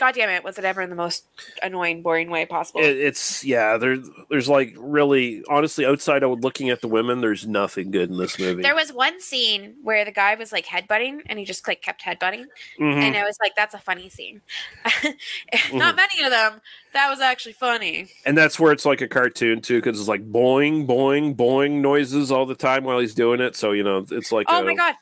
god 0.00 0.14
damn 0.16 0.30
it, 0.30 0.42
was 0.42 0.58
it 0.58 0.64
ever 0.64 0.80
in 0.82 0.90
the 0.90 0.96
most 0.96 1.26
annoying, 1.62 2.02
boring 2.02 2.30
way 2.30 2.46
possible? 2.46 2.80
It, 2.80 2.96
it's 2.96 3.44
yeah. 3.44 3.76
There, 3.76 3.98
there's 4.30 4.48
like 4.48 4.74
really, 4.76 5.44
honestly, 5.48 5.84
outside 5.86 6.22
of 6.24 6.40
looking 6.40 6.70
at 6.70 6.80
the 6.80 6.88
women, 6.88 7.20
there's 7.20 7.46
nothing 7.46 7.90
good 7.92 8.10
in 8.10 8.16
this 8.18 8.38
movie. 8.38 8.62
There 8.62 8.74
was 8.74 8.92
one 8.92 9.20
scene 9.20 9.76
where 9.82 10.04
the 10.04 10.10
guy 10.10 10.34
was 10.34 10.50
like 10.50 10.66
headbutting 10.66 11.20
and 11.26 11.38
he 11.38 11.44
just 11.44 11.68
like 11.68 11.82
kept 11.82 12.02
headbutting. 12.02 12.46
Mhm. 12.80 12.94
And 13.02 13.16
I 13.16 13.22
was 13.24 13.36
like, 13.40 13.54
that's 13.54 13.74
a 13.74 13.78
funny 13.78 14.08
scene. 14.08 14.40
Not 15.72 15.96
many 15.96 16.24
of 16.24 16.30
them. 16.30 16.60
That 16.92 17.08
was 17.10 17.20
actually 17.20 17.52
funny. 17.52 18.08
and 18.26 18.36
that's 18.36 18.58
where 18.58 18.72
it's 18.72 18.84
like 18.86 19.00
a 19.00 19.08
cartoon 19.08 19.60
too, 19.60 19.76
because 19.80 20.00
it's 20.00 20.08
like 20.08 20.28
boing, 20.32 20.86
boing, 20.86 21.36
boing 21.36 21.80
noises 21.80 22.32
all 22.32 22.46
the 22.46 22.54
time 22.56 22.84
while 22.84 22.98
he's 22.98 23.14
doing 23.14 23.40
it. 23.40 23.54
So 23.54 23.72
you 23.72 23.84
know, 23.84 24.04
it's 24.10 24.32
like 24.32 24.46
Oh 24.48 24.62
a- 24.62 24.64
my 24.64 24.74
god. 24.74 24.94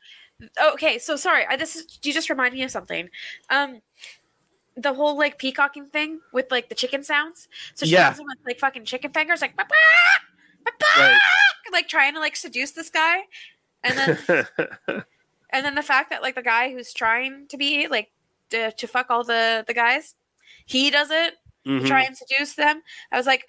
Okay, 0.73 0.99
so 0.99 1.17
sorry. 1.17 1.45
I, 1.49 1.57
this 1.57 1.75
is 1.77 1.99
you 2.03 2.13
just 2.13 2.31
remind 2.31 2.55
me 2.55 2.63
of 2.63 2.71
something. 2.71 3.09
Um 3.51 3.81
the 4.81 4.95
whole 4.95 5.19
like 5.19 5.39
peacocking 5.39 5.87
thing 5.87 6.21
with 6.33 6.47
like 6.51 6.69
the 6.69 6.75
chicken 6.75 7.03
sounds. 7.03 7.49
So 7.75 7.85
she 7.85 7.93
Yeah. 7.93 8.05
comes 8.07 8.19
with 8.21 8.39
like 8.47 8.59
fucking 8.59 8.85
chicken 8.85 9.11
fingers, 9.13 9.41
like 9.43 9.57
"Bah, 9.57 9.65
bah, 9.69 9.75
bah, 10.65 10.71
bah," 10.79 11.01
Right. 11.03 11.19
like 11.73 11.89
trying 11.89 12.15
to 12.15 12.21
like 12.21 12.37
seduce 12.37 12.71
this 12.73 12.89
guy. 12.89 13.23
And 13.83 13.99
then 13.99 14.47
and 15.51 15.65
then 15.67 15.75
the 15.75 15.83
fact 15.83 16.11
that 16.11 16.23
like 16.23 16.35
the 16.37 16.43
guy 16.43 16.71
who's 16.73 16.93
trying 16.93 17.47
to 17.49 17.57
be 17.57 17.89
like 17.89 18.11
to, 18.51 18.71
to 18.73 18.87
fuck 18.87 19.11
all 19.11 19.25
the 19.25 19.65
the 19.67 19.75
guys, 19.75 20.15
he 20.65 20.91
does 20.91 21.11
it 21.11 21.35
Mhm. 21.67 21.87
try 21.87 22.03
and 22.05 22.17
seduce 22.17 22.55
them. 22.55 22.83
I 23.13 23.17
was 23.19 23.27
like, 23.27 23.45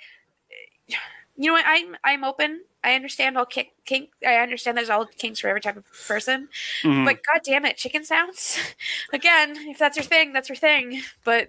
you 1.39 1.47
know 1.47 1.53
what? 1.53 1.63
I'm 1.65 1.95
I'm 2.03 2.23
open. 2.25 2.63
I 2.83 2.95
understand 2.95 3.37
all 3.37 3.45
kink. 3.45 3.69
kink 3.85 4.09
I 4.27 4.35
understand 4.35 4.77
there's 4.77 4.89
all 4.89 5.05
kinks 5.05 5.39
for 5.39 5.47
every 5.47 5.61
type 5.61 5.77
of 5.77 5.85
person. 6.05 6.49
Mhm. 6.83 7.05
But 7.05 7.19
god 7.25 7.41
damn 7.45 7.63
it, 7.63 7.77
chicken 7.77 8.03
sounds. 8.03 8.59
Again, 9.13 9.55
if 9.69 9.77
that's 9.77 9.95
your 9.95 10.03
thing, 10.03 10.33
that's 10.33 10.49
your 10.49 10.57
thing. 10.57 11.01
But 11.23 11.47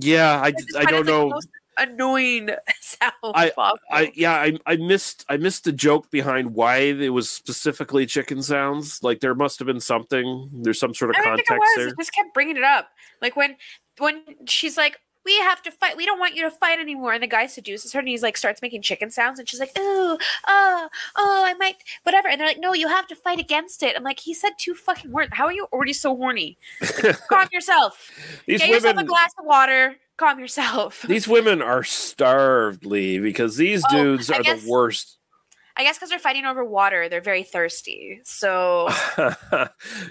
yeah, 0.00 0.40
I, 0.40 0.46
I 0.46 0.50
don't 0.50 0.54
it's, 0.58 0.74
like, 0.74 0.88
the 0.88 1.02
know. 1.04 1.28
most 1.28 1.48
annoying 1.78 2.50
sound 2.80 3.12
I. 3.22 3.52
I 3.88 4.12
yeah 4.16 4.32
I, 4.32 4.58
I 4.66 4.76
missed 4.76 5.24
I 5.28 5.36
missed 5.36 5.62
the 5.62 5.72
joke 5.72 6.10
behind 6.10 6.52
why 6.54 6.78
it 6.78 7.10
was 7.10 7.30
specifically 7.30 8.06
chicken 8.06 8.42
sounds. 8.42 9.00
Like 9.00 9.20
there 9.20 9.36
must 9.36 9.60
have 9.60 9.66
been 9.66 9.80
something. 9.80 10.50
There's 10.52 10.80
some 10.80 10.92
sort 10.92 11.10
of 11.10 11.16
I 11.20 11.22
context 11.22 11.70
there. 11.76 11.88
It 11.88 11.94
just 11.96 12.12
kept 12.12 12.34
bringing 12.34 12.56
it 12.56 12.64
up. 12.64 12.88
Like 13.22 13.36
when 13.36 13.56
when 13.98 14.24
she's 14.46 14.76
like, 14.76 14.98
"We 15.24 15.36
have 15.40 15.62
to 15.62 15.70
fight. 15.70 15.96
We 15.96 16.06
don't 16.06 16.18
want 16.18 16.34
you 16.34 16.42
to 16.42 16.50
fight 16.50 16.78
anymore," 16.78 17.12
and 17.12 17.22
the 17.22 17.26
guy 17.26 17.46
seduces 17.46 17.92
her, 17.92 17.98
and 18.00 18.08
he's 18.08 18.22
like 18.22 18.36
starts 18.36 18.62
making 18.62 18.82
chicken 18.82 19.10
sounds, 19.10 19.38
and 19.38 19.48
she's 19.48 19.60
like, 19.60 19.76
"Ooh, 19.78 20.18
oh, 20.46 20.88
oh, 21.16 21.42
I 21.46 21.54
might, 21.54 21.76
whatever." 22.04 22.28
And 22.28 22.40
they're 22.40 22.48
like, 22.48 22.58
"No, 22.58 22.72
you 22.74 22.88
have 22.88 23.06
to 23.08 23.16
fight 23.16 23.38
against 23.38 23.82
it." 23.82 23.96
I'm 23.96 24.02
like, 24.04 24.20
"He 24.20 24.34
said 24.34 24.52
two 24.58 24.74
fucking 24.74 25.10
words. 25.12 25.30
How 25.32 25.46
are 25.46 25.52
you 25.52 25.66
already 25.72 25.92
so 25.92 26.16
horny? 26.16 26.58
Calm 27.28 27.48
yourself. 27.52 28.10
These 28.46 28.60
Get 28.60 28.70
yourself 28.70 28.96
a 28.98 29.04
glass 29.04 29.32
of 29.38 29.44
water. 29.46 29.96
Calm 30.16 30.38
yourself." 30.38 31.02
These 31.08 31.28
women 31.28 31.62
are 31.62 31.82
starved, 31.84 32.84
Lee, 32.84 33.18
because 33.18 33.56
these 33.56 33.82
Oh, 33.90 33.94
dudes 33.96 34.30
are 34.30 34.42
guess- 34.42 34.62
the 34.64 34.70
worst. 34.70 35.16
I 35.76 35.82
guess 35.84 35.96
because 35.96 36.10
they're 36.10 36.18
fighting 36.18 36.44
over 36.44 36.62
water, 36.62 37.08
they're 37.08 37.22
very 37.22 37.42
thirsty. 37.42 38.20
So 38.24 38.88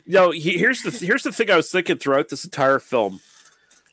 no, 0.08 0.32
he, 0.32 0.58
here's 0.58 0.82
the 0.82 0.90
here's 1.06 1.22
the 1.24 1.32
thing 1.32 1.52
I 1.52 1.56
was 1.58 1.70
thinking 1.70 1.98
throughout 1.98 2.30
this 2.30 2.44
entire 2.44 2.80
film. 2.80 3.20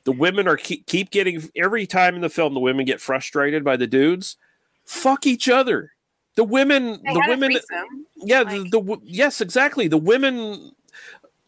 The 0.06 0.12
women 0.12 0.46
are 0.46 0.56
keep, 0.56 0.86
keep 0.86 1.10
getting 1.10 1.50
every 1.56 1.84
time 1.84 2.14
in 2.14 2.20
the 2.20 2.30
film 2.30 2.54
the 2.54 2.60
women 2.60 2.86
get 2.86 3.00
frustrated 3.00 3.64
by 3.64 3.76
the 3.76 3.88
dudes. 3.88 4.36
Fuck 4.84 5.26
each 5.26 5.48
other. 5.48 5.90
The 6.36 6.44
women, 6.44 7.00
they 7.04 7.12
the 7.12 7.24
women, 7.26 7.56
yeah, 8.18 8.44
the, 8.44 8.68
the 8.70 9.00
yes, 9.02 9.40
exactly. 9.40 9.88
The 9.88 9.98
women, 9.98 10.70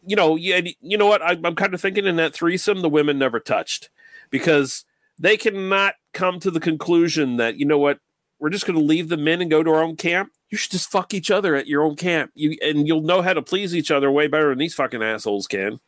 you 0.05 0.17
know, 0.17 0.35
yeah, 0.35 0.59
you 0.81 0.97
know 0.97 1.05
what? 1.05 1.21
I, 1.21 1.37
I'm 1.41 1.55
kind 1.55 1.73
of 1.73 1.79
thinking 1.79 2.05
in 2.05 2.17
that 2.17 2.33
threesome, 2.33 2.81
the 2.81 2.89
women 2.89 3.17
never 3.17 3.39
touched 3.39 3.89
because 4.29 4.83
they 5.17 5.37
cannot 5.37 5.93
come 6.11 6.41
to 6.41 6.51
the 6.51 6.59
conclusion 6.59 7.37
that 7.37 7.55
you 7.55 7.65
know 7.65 7.77
what, 7.77 7.99
we're 8.39 8.49
just 8.49 8.65
going 8.65 8.77
to 8.77 8.85
leave 8.85 9.07
the 9.07 9.15
men 9.15 9.41
and 9.41 9.49
go 9.49 9.63
to 9.63 9.71
our 9.71 9.83
own 9.83 9.95
camp. 9.95 10.33
You 10.49 10.57
should 10.57 10.71
just 10.71 10.91
fuck 10.91 11.13
each 11.13 11.31
other 11.31 11.55
at 11.55 11.67
your 11.67 11.83
own 11.83 11.95
camp. 11.95 12.31
You 12.35 12.57
and 12.61 12.85
you'll 12.89 13.03
know 13.03 13.21
how 13.21 13.33
to 13.33 13.41
please 13.41 13.73
each 13.73 13.89
other 13.89 14.11
way 14.11 14.27
better 14.27 14.49
than 14.49 14.57
these 14.57 14.75
fucking 14.75 15.01
assholes 15.01 15.47
can. 15.47 15.79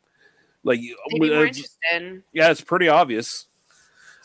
Like, 0.63 0.79
more 1.11 1.45
uh, 1.45 1.51
yeah, 2.33 2.51
it's 2.51 2.61
pretty 2.61 2.87
obvious. 2.87 3.45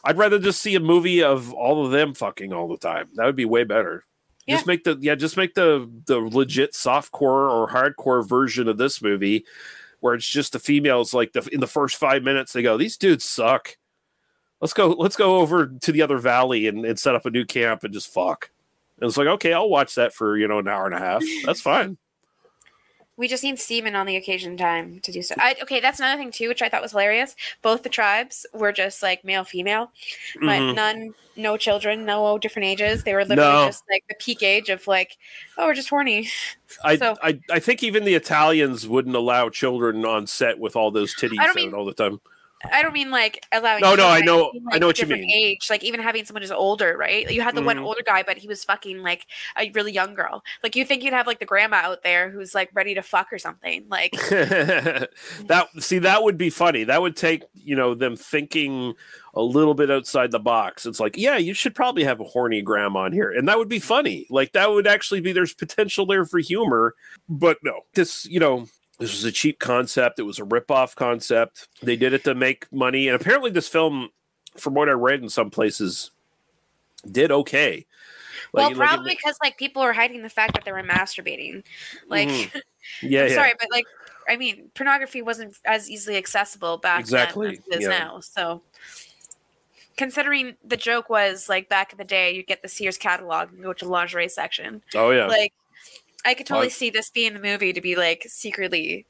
I'd 0.04 0.18
rather 0.18 0.38
just 0.38 0.60
see 0.60 0.74
a 0.74 0.80
movie 0.80 1.22
of 1.22 1.52
all 1.52 1.84
of 1.84 1.92
them 1.92 2.14
fucking 2.14 2.52
all 2.52 2.68
the 2.68 2.76
time. 2.76 3.08
That 3.14 3.26
would 3.26 3.36
be 3.36 3.44
way 3.44 3.64
better. 3.64 4.04
Just 4.48 4.66
make 4.66 4.84
the 4.84 4.96
yeah, 5.00 5.16
just 5.16 5.36
make 5.36 5.54
the 5.54 5.90
the 6.06 6.18
legit 6.18 6.72
softcore 6.72 7.50
or 7.50 7.68
hardcore 7.68 8.26
version 8.26 8.68
of 8.68 8.78
this 8.78 9.02
movie 9.02 9.44
where 10.00 10.14
it's 10.14 10.28
just 10.28 10.52
the 10.52 10.60
females 10.60 11.12
like 11.12 11.32
the 11.32 11.48
in 11.52 11.58
the 11.58 11.66
first 11.66 11.96
five 11.96 12.22
minutes 12.22 12.52
they 12.52 12.62
go, 12.62 12.76
These 12.76 12.96
dudes 12.96 13.24
suck. 13.24 13.76
Let's 14.60 14.72
go 14.72 14.90
let's 14.90 15.16
go 15.16 15.38
over 15.38 15.66
to 15.66 15.92
the 15.92 16.02
other 16.02 16.18
valley 16.18 16.68
and, 16.68 16.84
and 16.84 16.98
set 16.98 17.16
up 17.16 17.26
a 17.26 17.30
new 17.30 17.44
camp 17.44 17.82
and 17.82 17.92
just 17.92 18.12
fuck. 18.12 18.50
And 19.00 19.08
it's 19.08 19.16
like, 19.16 19.26
okay, 19.26 19.52
I'll 19.52 19.68
watch 19.68 19.96
that 19.96 20.14
for, 20.14 20.38
you 20.38 20.48
know, 20.48 20.60
an 20.60 20.68
hour 20.68 20.86
and 20.86 20.94
a 20.94 20.98
half. 20.98 21.22
That's 21.44 21.60
fine. 21.60 21.98
We 23.18 23.28
just 23.28 23.42
need 23.42 23.58
semen 23.58 23.94
on 23.96 24.04
the 24.06 24.16
occasion 24.16 24.56
time 24.58 25.00
to 25.00 25.10
do 25.10 25.22
so. 25.22 25.34
I, 25.38 25.56
okay, 25.62 25.80
that's 25.80 25.98
another 26.00 26.20
thing 26.20 26.30
too, 26.30 26.48
which 26.48 26.60
I 26.60 26.68
thought 26.68 26.82
was 26.82 26.90
hilarious. 26.90 27.34
Both 27.62 27.82
the 27.82 27.88
tribes 27.88 28.44
were 28.52 28.72
just 28.72 29.02
like 29.02 29.24
male 29.24 29.42
female, 29.44 29.90
but 30.40 30.60
Mhm. 30.60 30.74
none, 30.74 31.14
no 31.34 31.56
children, 31.56 32.04
no 32.04 32.36
different 32.36 32.66
ages. 32.66 33.04
They 33.04 33.14
were 33.14 33.24
literally 33.24 33.50
No. 33.52 33.66
just 33.68 33.84
like 33.90 34.04
the 34.08 34.16
peak 34.16 34.42
age 34.42 34.68
of 34.68 34.86
like, 34.86 35.16
oh, 35.56 35.66
we're 35.66 35.74
just 35.74 35.88
horny. 35.88 36.28
I, 36.84 36.96
So- 36.98 37.16
I 37.22 37.40
I 37.50 37.58
think 37.58 37.82
even 37.82 38.04
the 38.04 38.14
Italians 38.14 38.86
wouldn't 38.86 39.16
allow 39.16 39.48
children 39.48 40.04
on 40.04 40.26
set 40.26 40.58
with 40.58 40.76
all 40.76 40.90
those 40.90 41.14
titties 41.14 41.38
out 41.40 41.54
mean- 41.54 41.72
all 41.72 41.86
the 41.86 41.94
time. 41.94 42.20
I 42.72 42.82
don't 42.82 42.94
mean 42.94 43.10
like 43.10 43.44
allowing. 43.52 43.82
No, 43.82 43.94
no, 43.94 44.08
I 44.08 44.20
know- 44.20 44.50
mean, 44.52 44.64
I 44.72 44.78
know 44.78 44.86
what 44.86 44.98
you 44.98 45.06
mean. 45.06 45.30
Age, 45.30 45.68
like 45.68 45.84
even 45.84 46.00
having 46.00 46.24
someone 46.24 46.42
who's 46.42 46.50
older, 46.50 46.96
right? 46.96 47.30
You 47.30 47.42
had 47.42 47.54
the 47.54 47.62
one 47.62 47.76
Mhm. 47.76 47.84
older 47.84 48.00
guy, 48.04 48.22
but 48.22 48.38
he 48.38 48.48
was 48.48 48.64
fucking 48.64 49.02
like 49.02 49.26
a 49.58 49.70
really 49.72 49.92
young 49.92 50.14
girl. 50.14 50.42
Like 50.62 50.74
you 50.74 50.84
think 50.84 51.04
you'd 51.04 51.12
have 51.12 51.26
like 51.26 51.38
the 51.38 51.44
grandma 51.44 51.76
out 51.76 52.02
there 52.02 52.30
who's 52.30 52.54
like 52.54 52.70
ready 52.72 52.94
to 52.94 53.02
fuck 53.02 53.32
or 53.32 53.38
something. 53.38 53.84
Like 53.90 54.12
that 54.30 55.68
see 55.78 55.98
that 55.98 56.22
would 56.22 56.36
be 56.38 56.50
funny. 56.50 56.84
That 56.84 57.02
would 57.02 57.16
take 57.16 57.44
you 57.54 57.76
know 57.76 57.94
them 57.94 58.16
thinking 58.16 58.94
a 59.34 59.42
little 59.42 59.74
bit 59.74 59.90
outside 59.90 60.30
the 60.30 60.38
box. 60.38 60.86
It's 60.86 60.98
like, 60.98 61.14
yeah, 61.16 61.36
you 61.36 61.52
should 61.52 61.74
probably 61.74 62.04
have 62.04 62.20
a 62.20 62.24
horny 62.24 62.62
grandma 62.62 63.00
on 63.00 63.12
here, 63.12 63.30
and 63.30 63.46
that 63.48 63.58
would 63.58 63.68
be 63.68 63.78
funny. 63.78 64.26
Like 64.30 64.52
that 64.52 64.70
would 64.70 64.86
actually 64.86 65.20
be 65.20 65.32
there's 65.32 65.52
potential 65.54 66.06
there 66.06 66.24
for 66.24 66.38
humor, 66.38 66.94
but 67.28 67.58
no, 67.62 67.80
this 67.94 68.24
you 68.26 68.40
know. 68.40 68.66
This 68.98 69.12
was 69.12 69.24
a 69.24 69.32
cheap 69.32 69.58
concept. 69.58 70.18
It 70.18 70.22
was 70.22 70.38
a 70.38 70.44
rip-off 70.44 70.94
concept. 70.96 71.68
They 71.82 71.96
did 71.96 72.12
it 72.14 72.24
to 72.24 72.34
make 72.34 72.70
money, 72.72 73.08
and 73.08 73.20
apparently, 73.20 73.50
this 73.50 73.68
film, 73.68 74.10
from 74.56 74.74
what 74.74 74.88
I 74.88 74.92
read 74.92 75.22
in 75.22 75.28
some 75.28 75.50
places, 75.50 76.10
did 77.10 77.30
okay. 77.30 77.84
well, 78.52 78.68
Like- 78.68 78.76
like 78.76 78.88
probably 78.88 79.14
because 79.14 79.36
like 79.42 79.58
people 79.58 79.82
were 79.82 79.92
hiding 79.92 80.22
the 80.22 80.30
fact 80.30 80.54
that 80.54 80.64
they 80.64 80.72
were 80.72 80.82
masturbating. 80.82 81.62
Like, 82.08 82.28
Mhm. 82.28 82.62
Yeah, 83.02 83.22
I'm 83.24 83.28
yeah. 83.28 83.34
sorry, 83.34 83.52
but 83.58 83.68
like, 83.72 83.84
I 84.28 84.36
mean, 84.36 84.70
pornography 84.74 85.20
wasn't 85.20 85.58
as 85.64 85.90
easily 85.90 86.16
accessible 86.16 86.78
back 86.78 87.00
Exactly, 87.00 87.48
then 87.48 87.56
as 87.56 87.66
it 87.66 87.74
is 87.78 87.82
yeah. 87.82 87.88
now. 87.98 88.20
So, 88.20 88.62
considering 89.96 90.56
the 90.64 90.76
joke 90.76 91.08
was 91.10 91.48
like 91.48 91.68
back 91.68 91.92
in 91.92 91.98
the 91.98 92.04
day, 92.04 92.34
you'd 92.34 92.46
get 92.46 92.62
the 92.62 92.68
Sears 92.68 92.96
catalog 92.96 93.52
and 93.52 93.62
go 93.62 93.72
to 93.72 93.84
the 93.84 93.90
lingerie 93.90 94.28
section. 94.28 94.82
Oh 94.94 95.10
yeah. 95.10 95.26
Like, 95.26 95.52
I 96.26 96.34
could 96.34 96.46
totally 96.46 96.66
I- 96.66 96.70
see 96.70 96.90
this 96.90 97.08
being 97.08 97.34
the 97.34 97.40
movie 97.40 97.72
to 97.72 97.80
be 97.80 97.96
like 97.96 98.24
secretly. 98.26 99.06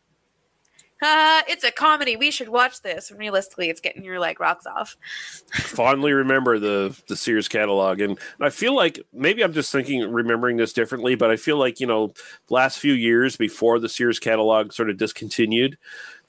Uh, 1.02 1.42
it's 1.46 1.62
a 1.62 1.70
comedy. 1.70 2.16
We 2.16 2.30
should 2.30 2.48
watch 2.48 2.80
this. 2.80 3.10
And 3.10 3.18
realistically, 3.18 3.68
it's 3.68 3.82
getting 3.82 4.02
your 4.02 4.18
like 4.18 4.40
rocks 4.40 4.64
off. 4.66 4.96
fondly 5.52 6.12
remember 6.12 6.58
the 6.58 6.98
the 7.06 7.16
Sears 7.16 7.48
catalog, 7.48 8.00
and 8.00 8.18
I 8.40 8.48
feel 8.48 8.74
like 8.74 9.00
maybe 9.12 9.42
I'm 9.42 9.52
just 9.52 9.70
thinking 9.70 10.10
remembering 10.10 10.56
this 10.56 10.72
differently, 10.72 11.14
but 11.14 11.30
I 11.30 11.36
feel 11.36 11.58
like 11.58 11.80
you 11.80 11.86
know, 11.86 12.14
last 12.48 12.78
few 12.78 12.94
years 12.94 13.36
before 13.36 13.78
the 13.78 13.90
Sears 13.90 14.18
catalog 14.18 14.72
sort 14.72 14.88
of 14.88 14.96
discontinued, 14.96 15.76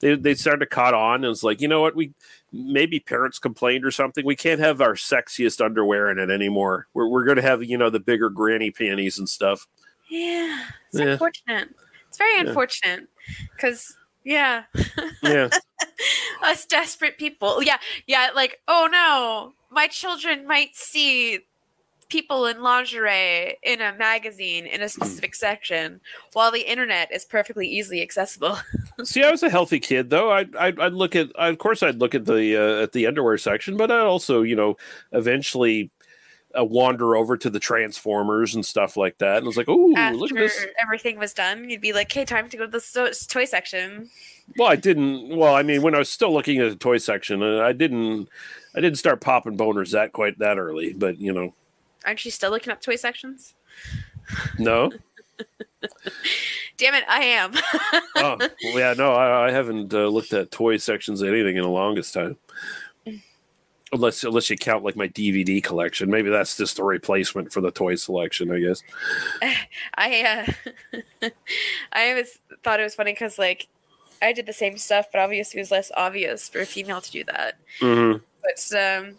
they 0.00 0.16
they 0.16 0.34
started 0.34 0.60
to 0.60 0.66
caught 0.66 0.92
on, 0.92 1.24
and 1.24 1.32
it's 1.32 1.42
like 1.42 1.62
you 1.62 1.68
know 1.68 1.80
what 1.80 1.96
we 1.96 2.12
maybe 2.52 3.00
parents 3.00 3.38
complained 3.38 3.86
or 3.86 3.90
something. 3.90 4.24
We 4.24 4.36
can't 4.36 4.60
have 4.60 4.82
our 4.82 4.94
sexiest 4.94 5.64
underwear 5.64 6.10
in 6.10 6.18
it 6.18 6.30
anymore. 6.30 6.88
We're 6.92 7.08
we're 7.08 7.24
going 7.24 7.36
to 7.36 7.42
have 7.42 7.64
you 7.64 7.78
know 7.78 7.88
the 7.88 8.00
bigger 8.00 8.28
granny 8.28 8.70
panties 8.70 9.18
and 9.18 9.30
stuff. 9.30 9.66
Yeah, 10.10 10.64
it's 10.90 10.98
Yeah. 11.00 11.06
unfortunate. 11.12 11.68
It's 12.08 12.18
very 12.18 12.38
unfortunate 12.40 13.08
because 13.54 13.94
yeah, 14.24 14.64
Yeah, 15.22 15.48
us 16.42 16.64
desperate 16.66 17.18
people. 17.18 17.62
Yeah, 17.62 17.78
yeah. 18.06 18.30
Like, 18.34 18.60
oh 18.68 18.88
no, 18.90 19.52
my 19.70 19.86
children 19.86 20.46
might 20.46 20.74
see 20.76 21.40
people 22.08 22.46
in 22.46 22.62
lingerie 22.62 23.56
in 23.62 23.82
a 23.82 23.92
magazine 23.92 24.64
in 24.66 24.80
a 24.80 24.88
specific 24.88 25.34
section, 25.34 26.00
while 26.32 26.50
the 26.50 26.70
internet 26.70 27.12
is 27.12 27.24
perfectly 27.26 27.66
easily 27.68 28.00
accessible. 28.00 28.56
See, 29.04 29.22
I 29.22 29.30
was 29.30 29.42
a 29.42 29.50
healthy 29.50 29.78
kid, 29.78 30.08
though. 30.08 30.30
I'd, 30.32 30.56
I'd, 30.56 30.80
I'd 30.80 30.94
look 30.94 31.14
at, 31.14 31.28
I, 31.38 31.48
of 31.48 31.58
course, 31.58 31.82
I'd 31.82 32.00
look 32.00 32.14
at 32.14 32.24
the 32.24 32.56
uh, 32.56 32.82
at 32.82 32.92
the 32.92 33.06
underwear 33.06 33.36
section, 33.36 33.76
but 33.76 33.90
I'd 33.90 34.00
also, 34.00 34.40
you 34.42 34.56
know, 34.56 34.76
eventually 35.12 35.90
uh, 36.58 36.64
wander 36.64 37.16
over 37.16 37.36
to 37.36 37.50
the 37.50 37.60
Transformers 37.60 38.54
and 38.54 38.64
stuff 38.64 38.96
like 38.96 39.18
that. 39.18 39.38
And 39.38 39.44
I 39.44 39.46
was 39.46 39.56
like, 39.56 39.68
"Ooh, 39.68 39.92
look 40.14 40.30
at 40.32 40.36
this!" 40.36 40.66
everything 40.80 41.18
was 41.18 41.32
done, 41.32 41.68
you'd 41.70 41.80
be 41.80 41.92
like, 41.92 42.10
"Okay, 42.10 42.24
time 42.24 42.48
to 42.48 42.56
go 42.56 42.64
to 42.66 42.70
the 42.70 42.80
so- 42.80 43.10
toy 43.28 43.44
section." 43.44 44.10
Well, 44.56 44.68
I 44.68 44.76
didn't. 44.76 45.36
Well, 45.36 45.54
I 45.54 45.62
mean, 45.62 45.82
when 45.82 45.94
I 45.94 45.98
was 45.98 46.08
still 46.10 46.32
looking 46.32 46.58
at 46.60 46.70
the 46.70 46.76
toy 46.76 46.98
section, 46.98 47.42
uh, 47.42 47.60
I 47.60 47.72
didn't, 47.72 48.28
I 48.74 48.80
didn't 48.80 48.98
start 48.98 49.20
popping 49.20 49.56
boners 49.58 49.92
that 49.92 50.12
quite 50.12 50.38
that 50.38 50.58
early. 50.58 50.92
But 50.92 51.20
you 51.20 51.32
know, 51.32 51.54
Aren't 52.06 52.24
you 52.24 52.30
still 52.30 52.50
looking 52.50 52.72
up 52.72 52.80
toy 52.80 52.96
sections? 52.96 53.54
no. 54.58 54.90
Damn 56.76 56.94
it, 56.94 57.04
I 57.08 57.20
am. 57.24 57.52
oh, 58.16 58.36
well, 58.38 58.50
yeah, 58.78 58.94
no, 58.96 59.12
I, 59.12 59.48
I 59.48 59.50
haven't 59.50 59.92
uh, 59.92 60.06
looked 60.06 60.32
at 60.32 60.50
toy 60.50 60.76
sections 60.76 61.20
of 61.22 61.28
anything 61.28 61.56
in 61.56 61.62
the 61.62 61.68
longest 61.68 62.14
time. 62.14 62.36
Unless, 63.92 64.22
unless 64.24 64.50
you 64.50 64.56
count 64.56 64.84
like 64.84 64.96
my 64.96 65.08
DVD 65.08 65.62
collection, 65.62 66.10
maybe 66.10 66.28
that's 66.28 66.56
just 66.56 66.78
a 66.78 66.84
replacement 66.84 67.52
for 67.52 67.62
the 67.62 67.70
toy 67.70 67.94
selection, 67.94 68.52
I 68.52 68.60
guess. 68.60 68.82
I 69.94 70.46
uh 71.22 71.28
I 71.92 72.10
always 72.10 72.38
thought 72.62 72.80
it 72.80 72.84
was 72.84 72.94
funny 72.94 73.12
because 73.12 73.38
like 73.38 73.68
I 74.20 74.32
did 74.32 74.46
the 74.46 74.52
same 74.52 74.76
stuff, 74.76 75.06
but 75.12 75.20
obviously 75.20 75.58
it 75.58 75.62
was 75.62 75.70
less 75.70 75.90
obvious 75.96 76.48
for 76.48 76.60
a 76.60 76.66
female 76.66 77.00
to 77.00 77.10
do 77.10 77.24
that. 77.24 77.54
hmm 77.80 78.14
But 78.42 78.78
um, 78.78 79.16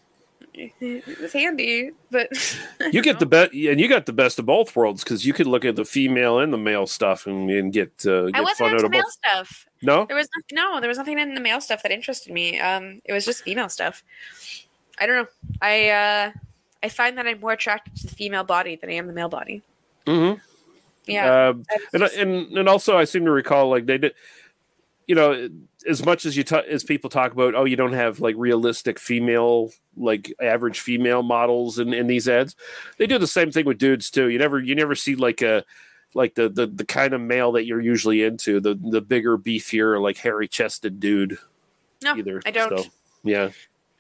it 0.54 1.22
was 1.22 1.34
handy. 1.34 1.91
But 2.12 2.30
You 2.91 3.02
get 3.02 3.20
the 3.20 3.26
best, 3.28 3.54
and 3.54 3.80
you 3.80 3.88
got 3.88 4.06
the 4.06 4.14
best 4.14 4.39
of 4.39 4.45
both 4.45 4.76
worlds 4.76 5.04
because 5.04 5.26
you 5.26 5.34
could 5.34 5.47
look 5.47 5.66
at 5.66 5.76
the 5.76 5.86
female 5.86 6.39
and 6.39 6.52
the 6.52 6.58
male 6.58 6.88
stuff 6.88 7.28
and, 7.28 7.50
and 7.50 7.72
get 7.74 7.91
uh, 8.06 8.30
I 8.34 8.41
wasn't 8.41 8.58
fun 8.58 8.68
out 8.70 8.74
into 8.74 8.86
of 8.86 8.91
male 8.91 9.02
both. 9.04 9.12
stuff. 9.14 9.68
No, 9.82 10.06
There 10.06 10.16
was 10.16 10.28
nothing, 10.36 10.56
no, 10.56 10.80
there 10.80 10.89
was 10.89 10.97
nothing 10.97 11.20
in 11.20 11.34
the 11.36 11.41
male 11.41 11.62
stuff 11.62 11.84
that 11.84 11.91
interested 11.91 12.34
me. 12.34 12.60
Um, 12.60 13.02
it 13.06 13.14
was 13.14 13.26
just 13.26 13.43
female 13.43 13.70
stuff. 13.70 14.04
I 15.00 15.06
don't 15.06 15.16
know. 15.16 15.28
I 15.62 15.89
uh, 15.89 16.32
I 16.84 16.89
find 16.89 17.18
that 17.18 17.28
I'm 17.28 17.39
more 17.39 17.54
attracted 17.54 17.95
to 17.97 18.08
the 18.08 18.16
female 18.16 18.43
body 18.43 18.76
than 18.76 18.89
I 18.89 18.93
am 18.93 19.08
the 19.08 19.14
male 19.14 19.30
body. 19.30 19.62
hmm 20.06 20.34
Yeah. 21.06 21.50
Um, 21.50 21.66
and, 21.93 22.04
and 22.04 22.58
and 22.58 22.70
also, 22.70 22.97
I 22.97 23.06
seem 23.06 23.26
to 23.26 23.32
recall 23.32 23.70
like 23.70 23.86
they 23.86 23.97
did, 23.97 24.14
you 25.10 25.16
know, 25.16 25.49
as 25.88 26.05
much 26.05 26.24
as 26.24 26.38
you 26.38 26.43
ta- 26.43 26.62
as 26.70 26.84
people 26.84 27.10
talk 27.10 27.32
about, 27.32 27.55
oh, 27.55 27.66
you 27.66 27.76
don't 27.76 27.93
have 27.93 28.20
like 28.20 28.36
realistic 28.38 28.99
female, 28.99 29.72
like 29.97 30.32
average 30.39 30.82
female 30.82 31.24
models 31.24 31.80
in, 31.80 31.95
in 31.95 32.05
these 32.05 32.30
ads. 32.30 32.55
They 32.99 33.07
do 33.07 33.18
the 33.18 33.26
same 33.26 33.51
thing 33.51 33.66
with 33.66 33.80
dudes 33.80 34.12
too. 34.12 34.30
You 34.30 34.38
never 34.38 34.60
you 34.60 34.76
never 34.76 34.93
see 34.93 35.16
like 35.16 35.41
a 35.41 35.66
like 36.14 36.36
the 36.36 36.47
the, 36.47 36.68
the 36.68 36.86
kind 36.86 37.16
of 37.16 37.22
male 37.22 37.53
that 37.53 37.66
you're 37.66 37.82
usually 37.82 38.22
into, 38.22 38.60
the 38.60 38.76
the 38.76 39.01
bigger, 39.01 39.36
beefier, 39.36 39.99
like 39.99 40.18
hairy 40.18 40.47
chested 40.47 40.99
dude. 40.99 41.39
no, 42.03 42.16
Either 42.16 42.39
I 42.45 42.51
don't. 42.51 42.78
So, 42.78 42.86
yeah. 43.24 43.49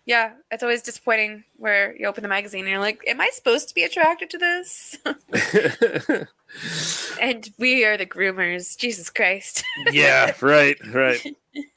Yeah, 0.09 0.31
it's 0.49 0.63
always 0.63 0.81
disappointing 0.81 1.43
where 1.57 1.95
you 1.95 2.07
open 2.07 2.23
the 2.23 2.29
magazine 2.29 2.61
and 2.61 2.69
you're 2.69 2.79
like, 2.79 3.03
"Am 3.05 3.21
I 3.21 3.29
supposed 3.31 3.69
to 3.69 3.75
be 3.75 3.83
attracted 3.83 4.31
to 4.31 4.39
this?" 4.39 4.97
and 7.21 7.47
we 7.59 7.85
are 7.85 7.95
the 7.95 8.07
groomers. 8.07 8.75
Jesus 8.75 9.11
Christ. 9.11 9.63
yeah. 9.91 10.33
Right. 10.41 10.77
Right. 10.91 11.23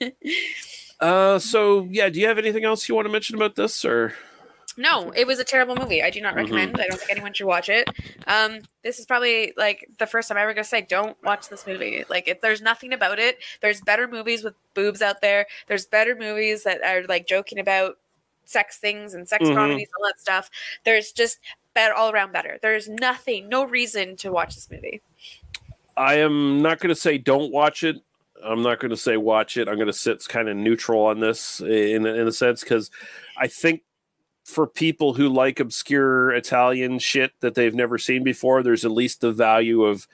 Uh. 1.00 1.38
So 1.40 1.88
yeah. 1.90 2.08
Do 2.08 2.20
you 2.20 2.28
have 2.28 2.38
anything 2.38 2.64
else 2.64 2.88
you 2.88 2.94
want 2.94 3.06
to 3.06 3.12
mention 3.12 3.34
about 3.34 3.56
this, 3.56 3.84
or? 3.84 4.14
no, 4.78 5.10
it 5.10 5.26
was 5.26 5.38
a 5.40 5.44
terrible 5.44 5.74
movie. 5.76 6.00
I 6.00 6.08
do 6.10 6.20
Mm-hmm. 6.20 6.24
not 6.24 6.34
recommend. 6.36 6.80
I 6.80 6.86
don't 6.86 6.96
think 6.98 7.10
anyone 7.10 7.32
should 7.34 7.46
watch 7.48 7.68
it. 7.68 7.88
Um, 8.28 8.60
this 8.84 9.00
is 9.00 9.04
probably 9.04 9.52
like 9.56 9.88
the 9.98 10.06
first 10.06 10.28
time 10.28 10.38
I'm 10.38 10.44
ever 10.44 10.54
gonna 10.54 10.62
say, 10.64 10.80
"Don't 10.80 11.16
watch 11.24 11.48
this 11.48 11.66
movie." 11.66 12.04
Like, 12.08 12.28
if 12.28 12.40
there's 12.40 12.62
nothing 12.62 12.92
about 12.92 13.18
it, 13.18 13.38
there's 13.60 13.80
better 13.80 14.06
movies 14.06 14.44
with 14.44 14.54
boobs 14.74 15.02
out 15.02 15.20
there. 15.20 15.46
There's 15.66 15.86
better 15.86 16.14
movies 16.14 16.62
that 16.62 16.80
are 16.84 17.02
like 17.08 17.26
joking 17.26 17.58
about 17.58 17.98
sex 18.44 18.78
things 18.78 19.14
and 19.14 19.28
sex 19.28 19.44
Mhm. 19.44 19.54
comedies, 19.54 19.88
all 19.98 20.06
that 20.06 20.20
stuff. 20.20 20.50
There's 20.84 21.12
just 21.12 21.38
better 21.74 21.94
all 21.94 22.10
around 22.10 22.32
better. 22.32 22.58
There's 22.60 22.88
nothing, 22.88 23.48
no 23.48 23.64
reason 23.64 24.16
to 24.16 24.30
watch 24.30 24.54
this 24.54 24.70
movie. 24.70 25.00
I 25.96 26.14
am 26.16 26.62
not 26.62 26.80
going 26.80 26.94
to 26.94 27.00
say 27.00 27.18
don't 27.18 27.52
watch 27.52 27.82
it. 27.84 27.96
I'm 28.44 28.62
not 28.62 28.80
going 28.80 28.90
to 28.90 28.96
say 28.96 29.16
watch 29.16 29.56
it. 29.56 29.68
I'm 29.68 29.76
going 29.76 29.86
to 29.86 29.92
sit 29.92 30.26
kind 30.28 30.48
of 30.48 30.56
neutral 30.56 31.02
on 31.02 31.20
this 31.20 31.60
in 31.60 32.06
in 32.06 32.26
a 32.26 32.32
sense 32.32 32.62
because 32.62 32.90
I 33.36 33.46
think 33.46 33.82
for 34.44 34.66
people 34.66 35.14
who 35.14 35.28
like 35.28 35.60
obscure 35.60 36.32
Italian 36.32 36.98
shit 36.98 37.32
that 37.40 37.54
they've 37.54 37.74
never 37.74 37.98
seen 37.98 38.24
before, 38.24 38.62
there's 38.62 38.84
at 38.84 38.90
least 38.90 39.20
the 39.20 39.32
value 39.32 39.84
of 39.84 40.08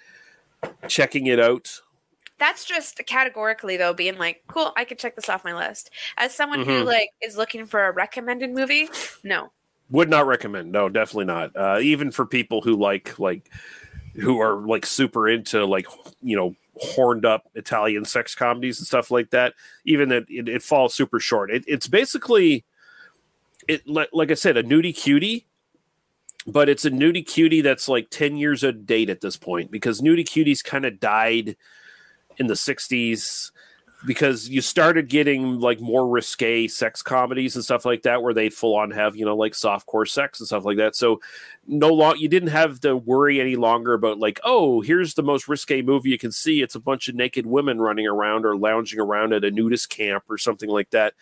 checking 0.89 1.26
it 1.26 1.41
out 1.41 1.81
that's 2.39 2.64
just 2.64 3.01
categorically 3.07 3.76
though 3.76 3.93
being 3.93 4.16
like, 4.18 4.43
cool, 4.47 4.72
I 4.76 4.84
could 4.84 4.99
check 4.99 5.16
this 5.16 5.28
off 5.28 5.45
my 5.45 5.55
list. 5.55 5.91
As 6.16 6.34
someone 6.34 6.61
who 6.64 6.82
Mhm. 6.82 6.84
like 6.84 7.11
is 7.22 7.36
looking 7.36 7.66
for 7.66 7.86
a 7.86 7.93
recommended 7.93 8.51
movie, 8.51 8.89
no. 9.24 9.53
Would 9.91 10.11
not 10.11 10.26
recommend. 10.26 10.70
No, 10.70 10.89
definitely 10.89 11.24
not. 11.24 11.57
Uh, 11.57 11.78
even 11.80 12.11
for 12.11 12.26
people 12.26 12.61
who 12.61 12.76
like 12.76 13.18
like 13.18 13.51
who 14.14 14.39
are 14.41 14.57
like 14.66 14.84
super 14.84 15.28
into 15.28 15.64
like 15.64 15.86
you 16.20 16.36
know 16.36 16.55
horned 16.76 17.24
up 17.24 17.49
Italian 17.55 18.05
sex 18.05 18.34
comedies 18.34 18.78
and 18.78 18.86
stuff 18.86 19.11
like 19.11 19.30
that. 19.30 19.55
Even 19.84 20.11
that 20.11 20.24
it, 20.28 20.47
it 20.49 20.62
falls 20.62 20.95
super 20.95 21.18
short. 21.18 21.51
It, 21.51 21.64
it's 21.66 21.89
basically 21.89 22.64
it 23.66 23.86
like, 23.89 24.11
like 24.12 24.30
I 24.30 24.34
said 24.34 24.57
a 24.57 24.62
nudie 24.62 24.95
cutie, 24.95 25.47
but 26.47 26.68
it's 26.68 26.84
a 26.84 26.91
nudie 26.91 27.26
cutie 27.26 27.62
that's 27.62 27.89
like 27.89 28.11
ten 28.11 28.36
years 28.36 28.62
of 28.62 28.86
date 28.86 29.11
at 29.11 29.20
this 29.22 29.36
point 29.36 29.70
because 29.70 30.01
nudie 30.01 30.24
cuties 30.28 30.62
kind 30.62 30.84
of 30.84 31.01
died 31.01 31.57
in 32.39 32.47
the 32.47 32.55
'60s 32.55 33.51
because 34.07 34.49
you 34.49 34.61
started 34.61 35.09
getting 35.09 35.59
like 35.59 35.80
more 35.80 36.07
risque 36.07 36.68
sex 36.68 37.03
comedies 37.03 37.57
and 37.57 37.64
stuff 37.64 37.84
like 37.84 38.03
that 38.03 38.22
where 38.22 38.32
they 38.32 38.49
full 38.49 38.76
on 38.76 38.93
have 38.93 39.16
you 39.16 39.24
know 39.24 39.36
like 39.36 39.55
soft 39.55 39.86
core 39.86 40.07
sex 40.07 40.39
and 40.39 40.47
stuff 40.47 40.64
like 40.64 40.76
that. 40.76 40.95
So 40.95 41.20
no 41.66 41.89
long 41.89 42.16
you 42.18 42.28
didn't 42.28 42.51
have 42.51 42.80
to 42.80 42.97
worry 42.97 43.41
any 43.41 43.57
longer 43.57 43.95
about 43.95 44.18
like 44.18 44.39
oh 44.45 44.80
here's 44.82 45.14
the 45.14 45.22
most 45.22 45.49
risque 45.49 45.82
movie 45.82 46.11
you 46.11 46.18
can 46.18 46.32
see. 46.32 46.62
It's 46.62 46.76
a 46.76 46.80
bunch 46.80 47.09
of 47.09 47.16
naked 47.16 47.47
women 47.47 47.80
running 47.80 48.07
around 48.07 48.47
or 48.47 48.57
lounging 48.57 49.01
around 49.01 49.32
at 49.32 49.45
a 49.45 49.51
nudist 49.51 49.91
camp 49.91 50.24
or 50.28 50.39
something 50.39 50.70
like 50.70 50.91
that. 50.91 51.14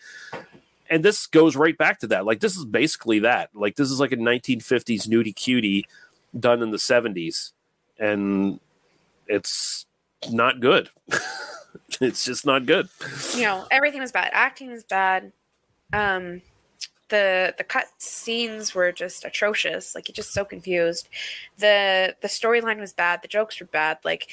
And 0.89 1.03
this 1.03 1.25
goes 1.25 1.55
right 1.55 1.77
back 1.77 1.99
to 2.01 2.07
that. 2.07 2.25
Like 2.25 2.41
this 2.41 2.55
is 2.55 2.65
basically 2.65 3.19
that. 3.19 3.49
Like 3.55 3.75
this 3.75 3.89
is 3.89 3.99
like 3.99 4.11
a 4.11 4.17
1950s 4.17 5.07
nudie 5.07 5.35
cutie 5.35 5.85
done 6.39 6.61
in 6.61 6.69
the 6.69 6.77
70s 6.77 7.53
and 7.97 8.59
it's 9.25 9.86
not 10.31 10.59
good 10.59 10.89
it's 12.01 12.25
just 12.25 12.45
not 12.45 12.65
good 12.65 12.87
You 13.35 13.43
know, 13.43 13.65
everything 13.71 14.01
was 14.01 14.11
bad. 14.11 14.29
Acting 14.33 14.71
was 14.71 14.83
bad. 14.83 15.31
Um 15.93 16.41
the 17.09 17.55
the 17.57 17.63
cut 17.63 17.85
scenes 17.99 18.75
were 18.75 18.91
just 18.91 19.23
atrocious. 19.23 19.95
Like 19.95 20.07
you're 20.09 20.13
just 20.13 20.33
so 20.33 20.43
confused. 20.43 21.07
The 21.57 22.15
the 22.21 22.27
storyline 22.27 22.79
was 22.79 22.91
bad. 22.93 23.21
The 23.21 23.27
jokes 23.29 23.59
were 23.59 23.65
bad. 23.67 23.99
Like 24.03 24.27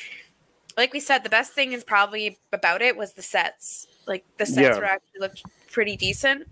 like 0.77 0.93
we 0.93 0.99
said, 0.99 1.23
the 1.23 1.31
best 1.31 1.53
thing 1.53 1.73
is 1.73 1.85
probably 1.85 2.37
about 2.53 2.83
it 2.83 2.97
was 2.97 3.13
the 3.13 3.23
sets. 3.23 3.87
Like 4.09 4.25
the 4.39 4.47
sets 4.47 4.77
Yeah. 4.77 4.79
were 4.79 4.85
actually 4.85 5.21
looked 5.21 5.43
pretty 5.71 5.97
decent. 5.97 6.49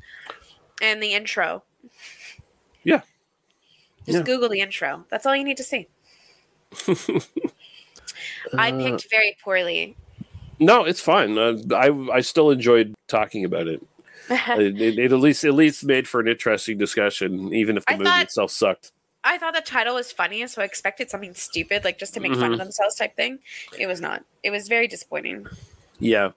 And 0.80 1.02
the 1.02 1.12
intro. 1.14 1.64
Yeah. 2.84 3.02
Just 4.06 4.18
Yeah. 4.18 4.22
Google 4.22 4.48
the 4.48 4.60
intro. 4.60 5.04
That's 5.10 5.26
all 5.26 5.34
you 5.34 5.44
need 5.44 5.56
to 5.56 5.64
see. 5.64 5.88
I 8.56 8.70
Uh, 8.72 8.78
picked 8.78 9.10
very 9.10 9.36
poorly. 9.42 9.96
No, 10.58 10.84
it's 10.84 11.00
fine. 11.00 11.36
Uh, 11.38 11.58
I 11.74 11.90
I 12.12 12.20
still 12.20 12.50
enjoyed 12.50 12.94
talking 13.08 13.44
about 13.44 13.66
it. 13.68 13.82
it, 14.30 14.80
it, 14.80 14.98
it 14.98 15.12
at 15.12 15.18
least 15.18 15.44
at 15.44 15.54
least 15.54 15.84
made 15.84 16.06
for 16.08 16.20
an 16.20 16.28
interesting 16.28 16.78
discussion, 16.78 17.52
even 17.52 17.76
if 17.76 17.84
the 17.86 17.92
I 17.94 17.96
movie 17.96 18.04
thought- 18.10 18.22
itself 18.22 18.50
sucked. 18.50 18.92
I 19.24 19.38
thought 19.38 19.54
the 19.54 19.60
title 19.60 19.94
was 19.94 20.10
funny, 20.10 20.44
so 20.48 20.62
I 20.62 20.64
expected 20.64 21.08
something 21.08 21.34
stupid, 21.34 21.84
like 21.84 21.96
just 21.96 22.12
to 22.14 22.20
make 22.20 22.32
fun 22.34 22.50
Mhm. 22.50 22.54
of 22.54 22.58
themselves 22.58 22.96
type 22.96 23.14
thing. 23.14 23.38
It 23.78 23.86
was 23.86 24.00
not. 24.00 24.24
It 24.42 24.50
was 24.50 24.66
very 24.66 24.88
disappointing. 24.88 25.46
Yeah. 26.00 26.30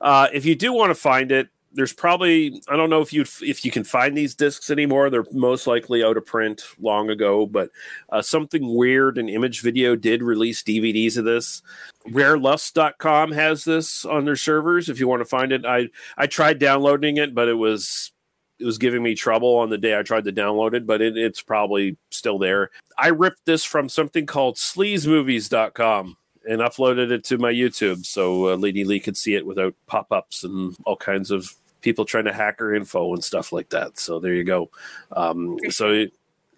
Uh, 0.00 0.28
if 0.32 0.46
you 0.46 0.54
do 0.54 0.72
want 0.72 0.88
to 0.88 0.94
find 0.94 1.30
it, 1.32 1.48
there's 1.72 1.92
probably 1.92 2.60
I 2.68 2.76
don't 2.76 2.90
know 2.90 3.00
if 3.00 3.12
you 3.12 3.22
if 3.42 3.64
you 3.64 3.70
can 3.70 3.84
find 3.84 4.16
these 4.16 4.34
discs 4.34 4.70
anymore. 4.70 5.08
They're 5.08 5.24
most 5.32 5.66
likely 5.66 6.02
out 6.02 6.16
of 6.16 6.26
print 6.26 6.62
long 6.80 7.10
ago, 7.10 7.46
but 7.46 7.70
uh, 8.10 8.22
something 8.22 8.74
weird 8.74 9.18
and 9.18 9.30
image 9.30 9.60
video 9.60 9.94
did 9.94 10.22
release 10.22 10.62
DVDs 10.62 11.16
of 11.16 11.24
this. 11.24 11.62
Rarelust.com 12.08 13.32
has 13.32 13.64
this 13.64 14.04
on 14.04 14.24
their 14.24 14.36
servers. 14.36 14.88
If 14.88 14.98
you 14.98 15.06
want 15.06 15.20
to 15.20 15.26
find 15.26 15.52
it, 15.52 15.64
I 15.64 15.88
I 16.16 16.26
tried 16.26 16.58
downloading 16.58 17.18
it, 17.18 17.34
but 17.34 17.48
it 17.48 17.54
was 17.54 18.12
it 18.58 18.64
was 18.64 18.78
giving 18.78 19.02
me 19.02 19.14
trouble 19.14 19.56
on 19.56 19.70
the 19.70 19.78
day 19.78 19.98
I 19.98 20.02
tried 20.02 20.24
to 20.24 20.32
download 20.32 20.74
it, 20.74 20.86
but 20.86 21.00
it, 21.00 21.16
it's 21.16 21.40
probably 21.40 21.96
still 22.10 22.38
there. 22.38 22.70
I 22.98 23.08
ripped 23.08 23.46
this 23.46 23.64
from 23.64 23.88
something 23.88 24.26
called 24.26 24.56
sleazemovies.com 24.56 26.16
and 26.48 26.60
uploaded 26.60 27.10
it 27.10 27.24
to 27.24 27.38
my 27.38 27.52
YouTube 27.52 28.06
so 28.06 28.52
uh, 28.52 28.56
Lady 28.56 28.84
Lee 28.84 29.00
could 29.00 29.16
see 29.16 29.34
it 29.34 29.44
without 29.44 29.74
pop 29.86 30.10
ups 30.10 30.42
and 30.42 30.76
all 30.84 30.96
kinds 30.96 31.30
of 31.30 31.54
people 31.80 32.04
trying 32.04 32.24
to 32.24 32.32
hack 32.32 32.58
her 32.58 32.74
info 32.74 33.12
and 33.12 33.24
stuff 33.24 33.52
like 33.52 33.70
that. 33.70 33.98
So 33.98 34.20
there 34.20 34.34
you 34.34 34.44
go. 34.44 34.70
Um, 35.12 35.58
so 35.70 36.06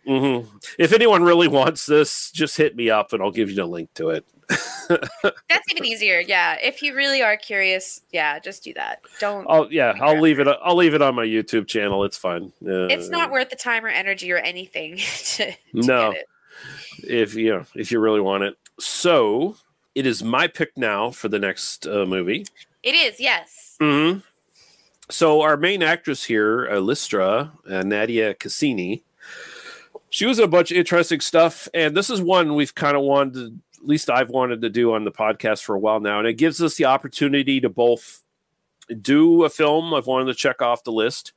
mhm. 0.06 0.46
if 0.78 0.92
anyone 0.92 1.22
really 1.22 1.48
wants 1.48 1.86
this, 1.86 2.30
just 2.30 2.56
hit 2.56 2.76
me 2.76 2.90
up 2.90 3.12
and 3.12 3.22
I'll 3.22 3.30
give 3.30 3.50
you 3.50 3.56
the 3.56 3.66
link 3.66 3.92
to 3.94 4.10
it. 4.10 4.24
That's 4.88 5.70
even 5.70 5.84
easier. 5.84 6.20
Yeah. 6.20 6.58
If 6.60 6.82
you 6.82 6.94
really 6.94 7.22
are 7.22 7.36
curious, 7.36 8.02
yeah, 8.10 8.38
just 8.38 8.64
do 8.64 8.74
that. 8.74 9.00
Don't. 9.20 9.46
I'll 9.48 9.72
yeah, 9.72 9.94
I'll 10.00 10.20
leave 10.20 10.40
it. 10.40 10.48
I'll 10.48 10.76
leave 10.76 10.94
it 10.94 11.00
on 11.00 11.14
my 11.14 11.24
YouTube 11.24 11.66
channel. 11.66 12.04
It's 12.04 12.18
fine. 12.18 12.52
Uh, 12.62 12.86
it's 12.86 13.08
not 13.08 13.30
worth 13.30 13.48
the 13.48 13.56
time 13.56 13.84
or 13.84 13.88
energy 13.88 14.30
or 14.32 14.38
anything 14.38 14.96
to, 15.24 15.52
to 15.52 15.56
no. 15.72 16.12
get 16.12 16.20
it. 16.20 16.28
If 17.04 17.34
you 17.34 17.50
know, 17.54 17.64
if 17.74 17.90
you 17.90 18.00
really 18.00 18.20
want 18.20 18.42
it. 18.42 18.56
So 18.78 19.56
it 19.94 20.06
is 20.06 20.22
my 20.22 20.46
pick 20.46 20.76
now 20.76 21.10
for 21.10 21.28
the 21.28 21.38
next 21.38 21.86
uh, 21.86 22.06
movie. 22.06 22.46
It 22.82 22.94
is, 22.94 23.20
yes. 23.20 23.76
hmm 23.80 24.18
So 25.10 25.42
our 25.42 25.56
main 25.56 25.82
actress 25.82 26.24
here, 26.24 26.68
uh, 26.70 26.78
Lystra, 26.78 27.52
uh, 27.68 27.82
Nadia 27.82 28.34
Cassini, 28.34 29.02
she 30.10 30.26
was 30.26 30.38
in 30.38 30.44
a 30.44 30.48
bunch 30.48 30.70
of 30.70 30.76
interesting 30.76 31.20
stuff, 31.20 31.68
and 31.72 31.96
this 31.96 32.10
is 32.10 32.20
one 32.20 32.54
we've 32.54 32.74
kind 32.74 32.96
of 32.96 33.02
wanted, 33.02 33.34
to, 33.34 33.80
at 33.80 33.88
least 33.88 34.10
I've 34.10 34.28
wanted 34.28 34.60
to 34.62 34.68
do 34.68 34.92
on 34.92 35.04
the 35.04 35.12
podcast 35.12 35.62
for 35.62 35.74
a 35.74 35.78
while 35.78 36.00
now, 36.00 36.18
and 36.18 36.28
it 36.28 36.34
gives 36.34 36.62
us 36.62 36.76
the 36.76 36.84
opportunity 36.84 37.60
to 37.60 37.70
both 37.70 38.22
do 39.00 39.44
a 39.44 39.48
film 39.48 39.94
I've 39.94 40.06
wanted 40.06 40.26
to 40.26 40.34
check 40.34 40.60
off 40.60 40.84
the 40.84 40.92
list, 40.92 41.32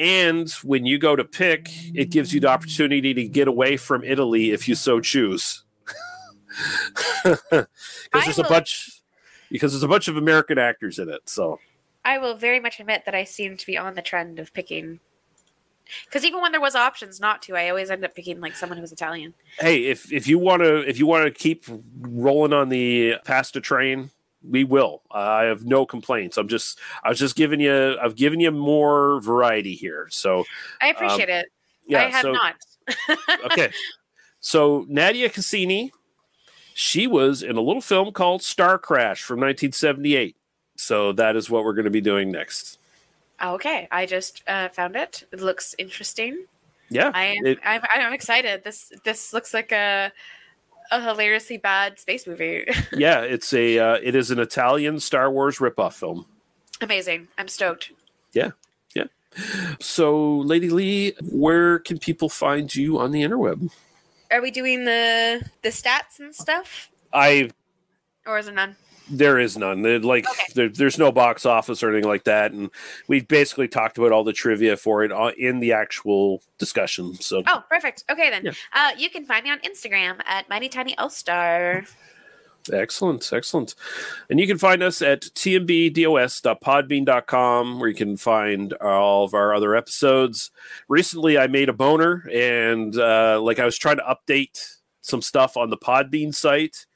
and 0.00 0.50
when 0.62 0.84
you 0.86 0.98
go 0.98 1.16
to 1.16 1.24
pick, 1.24 1.68
it 1.94 2.10
gives 2.10 2.32
you 2.32 2.40
the 2.40 2.48
opportunity 2.48 3.14
to 3.14 3.28
get 3.28 3.46
away 3.46 3.76
from 3.76 4.02
Italy 4.04 4.50
if 4.50 4.68
you 4.68 4.74
so 4.74 5.00
choose. 5.00 5.64
Because 7.24 8.24
there's 8.24 8.38
a 8.38 8.44
bunch, 8.44 9.02
because 9.50 9.72
there's 9.72 9.82
a 9.82 9.88
bunch 9.88 10.08
of 10.08 10.16
American 10.16 10.58
actors 10.58 10.98
in 10.98 11.08
it, 11.08 11.28
so. 11.28 11.60
I 12.04 12.18
will 12.18 12.34
very 12.36 12.60
much 12.60 12.80
admit 12.80 13.04
that 13.04 13.14
I 13.14 13.24
seem 13.24 13.56
to 13.56 13.66
be 13.66 13.76
on 13.76 13.94
the 13.94 14.02
trend 14.02 14.38
of 14.38 14.52
picking. 14.54 15.00
Because 16.04 16.24
even 16.24 16.40
when 16.40 16.52
there 16.52 16.60
was 16.60 16.74
options 16.74 17.20
not 17.20 17.42
to, 17.42 17.56
I 17.56 17.68
always 17.68 17.90
end 17.90 18.04
up 18.04 18.14
picking 18.14 18.40
like 18.40 18.56
someone 18.56 18.78
who's 18.78 18.92
Italian. 18.92 19.34
hey 19.58 19.84
if 19.86 20.12
if 20.12 20.26
you 20.26 20.38
want 20.38 20.62
to 20.62 20.88
if 20.88 20.98
you 20.98 21.06
want 21.06 21.24
to 21.24 21.30
keep 21.30 21.64
rolling 22.00 22.52
on 22.52 22.68
the 22.68 23.14
pasta 23.24 23.60
train 23.60 24.10
we 24.48 24.64
will 24.64 25.02
uh, 25.10 25.18
i 25.18 25.42
have 25.44 25.64
no 25.64 25.84
complaints 25.84 26.36
i'm 26.38 26.46
just 26.46 26.78
i 27.02 27.08
was 27.08 27.18
just 27.18 27.34
giving 27.34 27.58
you 27.60 27.96
i've 28.00 28.14
given 28.14 28.38
you 28.38 28.50
more 28.50 29.20
variety 29.20 29.74
here 29.74 30.06
so 30.10 30.44
I 30.80 30.88
appreciate 30.88 31.28
it. 31.28 31.46
yeah 31.86 32.04
I 32.04 32.10
have 32.10 32.22
so 32.22 32.32
not. 32.32 32.54
okay 33.46 33.72
so 34.40 34.86
nadia 34.88 35.28
cassini 35.28 35.90
she 36.80 37.08
was 37.08 37.42
in 37.42 37.56
a 37.56 37.60
little 37.60 37.82
film 37.82 38.12
called 38.12 38.40
star 38.40 38.78
crash 38.78 39.20
from 39.22 39.40
1978 39.40 40.36
so 40.76 41.12
that 41.12 41.34
is 41.34 41.50
what 41.50 41.64
we're 41.64 41.72
going 41.72 41.84
to 41.84 41.90
be 41.90 42.00
doing 42.00 42.30
next 42.30 42.78
Okay, 43.40 43.86
I 43.92 44.04
just 44.04 44.42
uh, 44.48 44.68
found 44.68 44.96
it. 44.96 45.24
It 45.32 45.40
looks 45.40 45.74
interesting. 45.78 46.44
yeah 46.90 47.10
I 47.14 47.24
am. 47.36 47.46
it- 47.46 47.58
I'm, 47.64 47.80
I'm 47.94 48.12
excited. 48.12 48.62
This 48.64 48.92
this 49.04 49.32
looks 49.32 49.52
like 49.54 49.72
a 49.72 50.10
a 50.90 51.00
hilariously 51.02 51.58
bad 51.58 51.98
space 51.98 52.26
movie. 52.26 52.64
yeah 52.92 53.20
it's 53.20 53.52
a 53.52 53.78
uh, 53.78 53.98
it 54.02 54.14
is 54.14 54.30
an 54.30 54.38
italian 54.38 54.98
star 55.00 55.30
wars 55.30 55.58
ripoff 55.58 55.94
film 55.94 56.26
Amazing. 56.80 57.26
I'm 57.36 57.48
stoked. 57.48 57.90
Yeah. 58.32 58.50
Yeah. 58.94 59.04
So, 59.80 60.38
Lady 60.38 60.70
Leah, 60.70 61.12
where 61.32 61.80
can 61.80 61.98
people 61.98 62.28
find 62.28 62.72
you 62.72 62.98
on 63.00 63.10
the 63.10 63.22
interweb? 63.22 63.68
Are 64.30 64.40
we 64.42 64.50
doing 64.50 64.84
the 64.84 65.42
the 65.62 65.68
stats 65.70 66.18
and 66.20 66.34
stuff, 66.34 66.90
I 67.12 67.50
or 68.26 68.38
is 68.38 68.46
there 68.46 68.54
none? 68.54 68.76
there 69.10 69.38
is 69.38 69.56
none. 69.56 69.86
It- 69.86 70.04
Like 70.04 70.26
there, 70.54 70.68
there's 70.68 70.98
no 70.98 71.10
box 71.10 71.46
office 71.46 71.82
or 71.82 71.88
anything 71.90 72.08
like 72.08 72.24
that, 72.24 72.52
and 72.52 72.70
we 73.06 73.22
basically 73.22 73.66
talked 73.66 73.96
about 73.96 74.12
all 74.12 74.22
the 74.22 74.34
trivia 74.34 74.76
for 74.76 75.02
it 75.02 75.10
uh, 75.10 75.32
in 75.38 75.60
the 75.60 75.72
actual 75.72 76.42
discussion. 76.58 77.14
So 77.14 77.42
Oh, 77.46 77.64
perfect. 77.70 78.04
Okay 78.10 78.28
then. 78.28 78.44
Yeah. 78.44 78.52
Uh, 78.72 78.90
you 78.98 79.08
can 79.08 79.24
find 79.24 79.44
me 79.44 79.50
on 79.50 79.60
Instagram 79.60 80.20
at 80.26 80.46
Mighty 80.50 80.68
Tiny 80.68 80.96
All 80.98 81.08
Star. 81.08 81.84
Excellent, 82.70 83.30
excellent. 83.32 83.74
And 84.30 84.40
you 84.40 84.46
can 84.46 84.58
find 84.58 84.82
us 84.82 85.02
at 85.02 85.22
tmbdos.podbean.com, 85.22 87.80
where 87.80 87.88
you 87.88 87.94
can 87.94 88.16
find 88.16 88.72
all 88.74 89.24
of 89.24 89.34
our 89.34 89.54
other 89.54 89.74
episodes. 89.76 90.50
Recently, 90.88 91.38
I 91.38 91.46
made 91.46 91.68
a 91.68 91.72
boner, 91.72 92.28
and 92.32 92.96
uh, 92.96 93.40
like 93.40 93.58
I 93.58 93.64
was 93.64 93.78
trying 93.78 93.98
to 93.98 94.04
update 94.04 94.76
some 95.00 95.22
stuff 95.22 95.56
on 95.56 95.70
the 95.70 95.76
Podbean 95.76 96.34
site. 96.34 96.86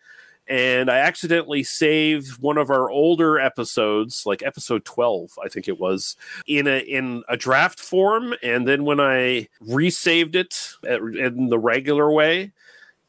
and 0.48 0.90
I 0.90 0.98
accidentally 0.98 1.62
saved 1.62 2.40
one 2.40 2.58
of 2.58 2.68
our 2.68 2.90
older 2.90 3.38
episodes, 3.38 4.24
like 4.26 4.42
episode 4.42 4.84
12, 4.84 5.30
I 5.42 5.48
think 5.48 5.68
it 5.68 5.78
was, 5.78 6.16
in 6.46 6.66
a 6.66 6.78
in 6.78 7.22
a 7.28 7.36
draft 7.36 7.80
form 7.80 8.34
and 8.42 8.66
then 8.66 8.84
when 8.84 9.00
I 9.00 9.48
resaved 9.60 10.34
it 10.34 10.74
at, 10.86 11.00
in 11.00 11.48
the 11.48 11.58
regular 11.58 12.10
way, 12.10 12.52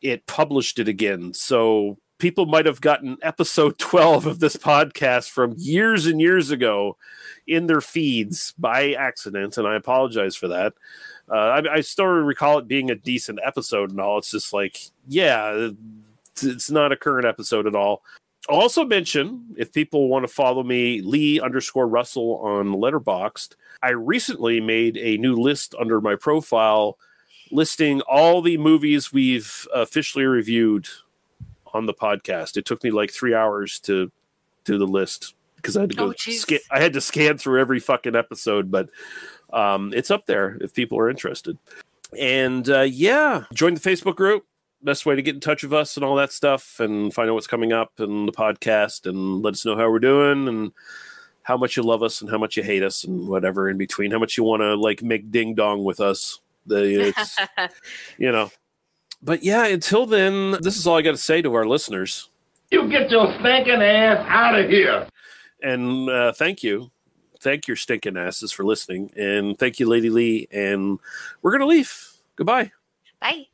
it 0.02 0.28
published 0.28 0.80
it 0.80 0.88
again. 0.88 1.34
So 1.34 1.98
people 2.24 2.46
might 2.46 2.66
have 2.66 2.80
gotten 2.80 3.18
episode 3.22 3.78
12 3.80 4.26
of 4.26 4.40
this 4.40 4.56
podcast 4.56 5.30
from 5.30 5.54
years 5.58 6.06
and 6.06 6.22
years 6.22 6.52
ago 6.52 6.96
in 7.46 7.68
their 7.68 7.82
feeds 7.82 8.54
by 8.58 8.94
accident, 8.94 9.58
and 9.58 9.68
I 9.68 9.76
apologize 9.76 10.34
for 10.34 10.48
that. 10.48 10.74
Uh, 11.30 11.34
I, 11.36 11.74
I 11.74 11.82
still 11.82 12.06
recall 12.06 12.60
it 12.60 12.68
being 12.68 12.90
a 12.90 12.96
decent 12.96 13.40
episode 13.44 13.92
and 13.92 14.00
all. 14.00 14.20
It's 14.20 14.32
just 14.32 14.54
like, 14.54 14.80
yeah, 15.06 15.72
it's, 16.32 16.44
it's 16.44 16.72
not 16.72 16.94
a 16.94 16.96
current 16.96 17.26
episode 17.26 17.68
at 17.68 17.76
all. 17.76 18.04
I'll 18.50 18.62
also 18.62 18.86
mention 18.86 19.44
if 19.58 19.74
people 19.74 20.08
want 20.08 20.26
to 20.26 20.34
follow 20.34 20.64
me, 20.64 21.02
Lee 21.02 21.42
underscore 21.42 21.90
Russell 21.90 22.38
on 22.38 22.68
Letterboxd. 22.68 23.56
I 23.82 23.90
recently 23.90 24.62
made 24.62 24.96
a 24.96 25.18
new 25.18 25.36
list 25.36 25.76
under 25.78 26.00
my 26.00 26.16
profile 26.16 26.98
listing 27.52 28.00
all 28.02 28.42
the 28.42 28.58
movies 28.58 29.12
we've 29.12 29.68
officially 29.74 30.24
reviewed 30.24 30.88
on 31.74 31.86
the 31.86 31.94
podcast. 31.94 32.58
It 32.58 32.66
took 32.66 32.84
me 32.84 32.92
like 32.92 33.12
three 33.12 33.34
hours 33.34 33.80
to 33.82 34.12
do 34.66 34.78
the 34.78 34.88
list 34.88 35.36
because 35.58 35.78
I 35.78 35.82
had 35.82 35.90
to 35.92 35.96
go 35.96 36.06
Oh, 36.08 36.14
scan, 36.18 36.60
I 36.72 36.82
had 36.82 36.94
to 36.94 37.02
scan 37.02 37.38
through 37.38 37.60
every 37.62 37.80
fucking 37.80 38.16
episode, 38.16 38.70
but 38.70 38.90
um, 39.52 39.94
it's 39.94 40.12
up 40.12 40.26
there 40.26 40.58
if 40.62 40.74
people 40.74 41.00
are 41.00 41.10
interested. 41.10 41.58
And 42.20 42.70
uh, 42.70 42.82
yeah, 42.82 43.46
join 43.54 43.74
the 43.74 43.80
Facebook 43.80 44.16
group. 44.16 44.46
Best 44.82 45.06
way 45.06 45.16
to 45.16 45.22
get 45.22 45.36
in 45.36 45.42
touch 45.42 45.64
with 45.64 45.74
us 45.74 45.96
and 45.96 46.04
all 46.04 46.16
that 46.18 46.32
stuff, 46.34 46.80
and 46.80 47.14
find 47.14 47.30
out 47.30 47.34
what's 47.34 47.48
coming 47.48 47.72
up 47.72 48.00
and 48.00 48.28
the 48.28 48.34
podcast, 48.34 49.08
and 49.08 49.42
let 49.42 49.54
us 49.54 49.66
know 49.66 49.78
how 49.78 49.90
we're 49.90 50.00
doing 50.00 50.48
and 50.48 50.74
how 51.44 51.56
much 51.56 51.78
you 51.78 51.84
love 51.84 52.04
us 52.04 52.22
and 52.22 52.30
how 52.30 52.38
much 52.38 52.58
you 52.58 52.64
hate 52.64 52.84
us 52.84 53.04
and 53.04 53.28
whatever 53.28 53.70
in 53.70 53.78
between. 53.78 54.12
How 54.12 54.20
much 54.20 54.38
you 54.38 54.44
want 54.44 54.62
to 54.62 54.76
like 54.76 55.02
make 55.02 55.32
ding 55.32 55.56
dong 55.56 55.84
with 55.84 56.02
us. 56.02 56.40
The 56.66 57.14
it's 57.18 57.38
you 58.18 58.32
know. 58.32 58.52
But 59.24 59.44
yeah, 59.44 59.66
until 59.68 60.06
then, 60.06 60.58
this 60.62 60.78
is 60.78 60.86
all 60.86 60.98
I 60.98 61.02
got 61.02 61.12
to 61.12 61.18
say 61.18 61.42
to 61.42 61.54
our 61.54 61.66
listeners. 61.66 62.30
You 62.72 62.90
get 62.90 63.10
your 63.10 63.34
stinking 63.40 63.82
ass 63.82 64.26
out 64.28 64.60
of 64.60 64.70
here. 64.70 65.08
And 65.62 66.10
uh, 66.10 66.34
thank 66.34 66.62
you. 66.62 66.92
Thank 67.40 67.68
your 67.68 67.78
stinking 67.78 68.18
asses 68.18 68.52
for 68.52 68.64
listening. 68.64 69.12
And 69.16 69.58
thank 69.58 69.80
you, 69.80 69.88
Lady 69.88 70.10
Leah. 70.10 70.48
And 70.52 71.00
we're 71.42 71.52
going 71.52 71.62
to 71.62 71.68
leave. 71.68 72.12
Goodbye. 72.36 72.72
Bye. 73.22 73.48